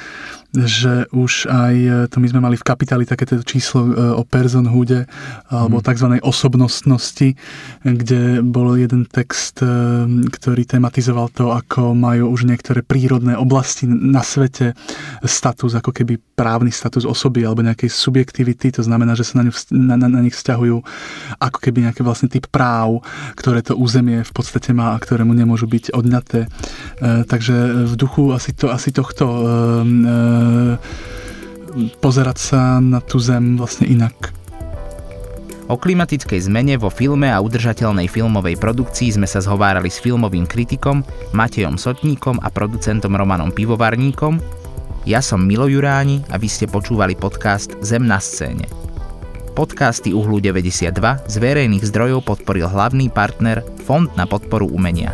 že 0.57 1.05
už 1.13 1.45
aj, 1.45 1.75
e, 1.77 1.97
to 2.09 2.25
my 2.25 2.27
sme 2.33 2.41
mali 2.41 2.57
v 2.57 2.65
kapitáli 2.65 3.05
takéto 3.05 3.37
číslo 3.45 3.85
e, 3.85 3.93
o 4.17 4.25
personhoode 4.25 5.05
alebo 5.53 5.79
mm. 5.81 5.85
tzv. 5.85 6.07
osobnostnosti, 6.25 7.29
kde 7.85 8.41
bol 8.41 8.73
jeden 8.81 9.05
text, 9.05 9.61
e, 9.61 9.69
ktorý 10.09 10.65
tematizoval 10.65 11.29
to, 11.37 11.53
ako 11.53 11.93
majú 11.93 12.33
už 12.33 12.49
niektoré 12.49 12.81
prírodné 12.81 13.37
oblasti 13.37 13.85
na 13.85 14.25
svete 14.25 14.73
status, 15.21 15.77
ako 15.77 15.93
keby 15.93 16.17
právny 16.33 16.73
status 16.73 17.05
osoby 17.05 17.45
alebo 17.45 17.61
nejakej 17.61 17.93
subjektivity, 17.93 18.73
to 18.73 18.81
znamená, 18.81 19.13
že 19.13 19.29
sa 19.29 19.45
na, 19.45 19.53
ňu, 19.53 19.53
na, 19.77 20.01
na, 20.01 20.09
na 20.09 20.21
nich 20.25 20.33
vzťahujú 20.33 20.77
ako 21.45 21.59
keby 21.61 21.93
nejaký 21.93 22.01
vlastne 22.01 22.33
typ 22.33 22.49
práv, 22.49 23.05
ktoré 23.37 23.61
to 23.61 23.77
územie 23.77 24.25
v 24.25 24.33
podstate 24.33 24.73
má 24.73 24.97
a 24.97 25.03
ktorému 25.03 25.37
nemôžu 25.37 25.69
byť 25.69 25.93
odňaté. 25.93 26.47
Takže 27.03 27.85
v 27.91 27.95
duchu 27.99 28.31
asi, 28.31 28.55
to, 28.55 28.71
asi 28.71 28.95
tohto 28.95 29.27
pozerať 32.01 32.39
sa 32.39 32.61
na 32.81 32.99
tú 32.99 33.21
zem 33.21 33.59
vlastne 33.59 33.87
inak. 33.89 34.39
O 35.69 35.77
klimatickej 35.77 36.49
zmene 36.49 36.81
vo 36.81 36.89
filme 36.89 37.29
a 37.29 37.45
udržateľnej 37.45 38.09
filmovej 38.09 38.57
produkcii 38.57 39.21
sme 39.21 39.29
sa 39.29 39.45
zhovárali 39.45 39.93
s 39.93 40.01
filmovým 40.01 40.49
kritikom 40.49 41.05
Matejom 41.37 41.77
Sotníkom 41.77 42.41
a 42.41 42.49
producentom 42.49 43.13
Romanom 43.13 43.53
Pivovarníkom. 43.53 44.41
Ja 45.05 45.21
som 45.21 45.45
Milo 45.45 45.69
Juráni 45.69 46.25
a 46.33 46.41
vy 46.41 46.49
ste 46.49 46.65
počúvali 46.65 47.13
podcast 47.13 47.77
Zem 47.85 48.09
na 48.09 48.17
scéne. 48.17 48.65
Podcasty 49.53 50.17
Uhlu 50.17 50.41
92 50.41 50.89
z 51.29 51.35
verejných 51.37 51.85
zdrojov 51.85 52.25
podporil 52.25 52.65
hlavný 52.65 53.13
partner 53.13 53.61
Fond 53.85 54.09
na 54.17 54.25
podporu 54.25 54.73
umenia. 54.73 55.13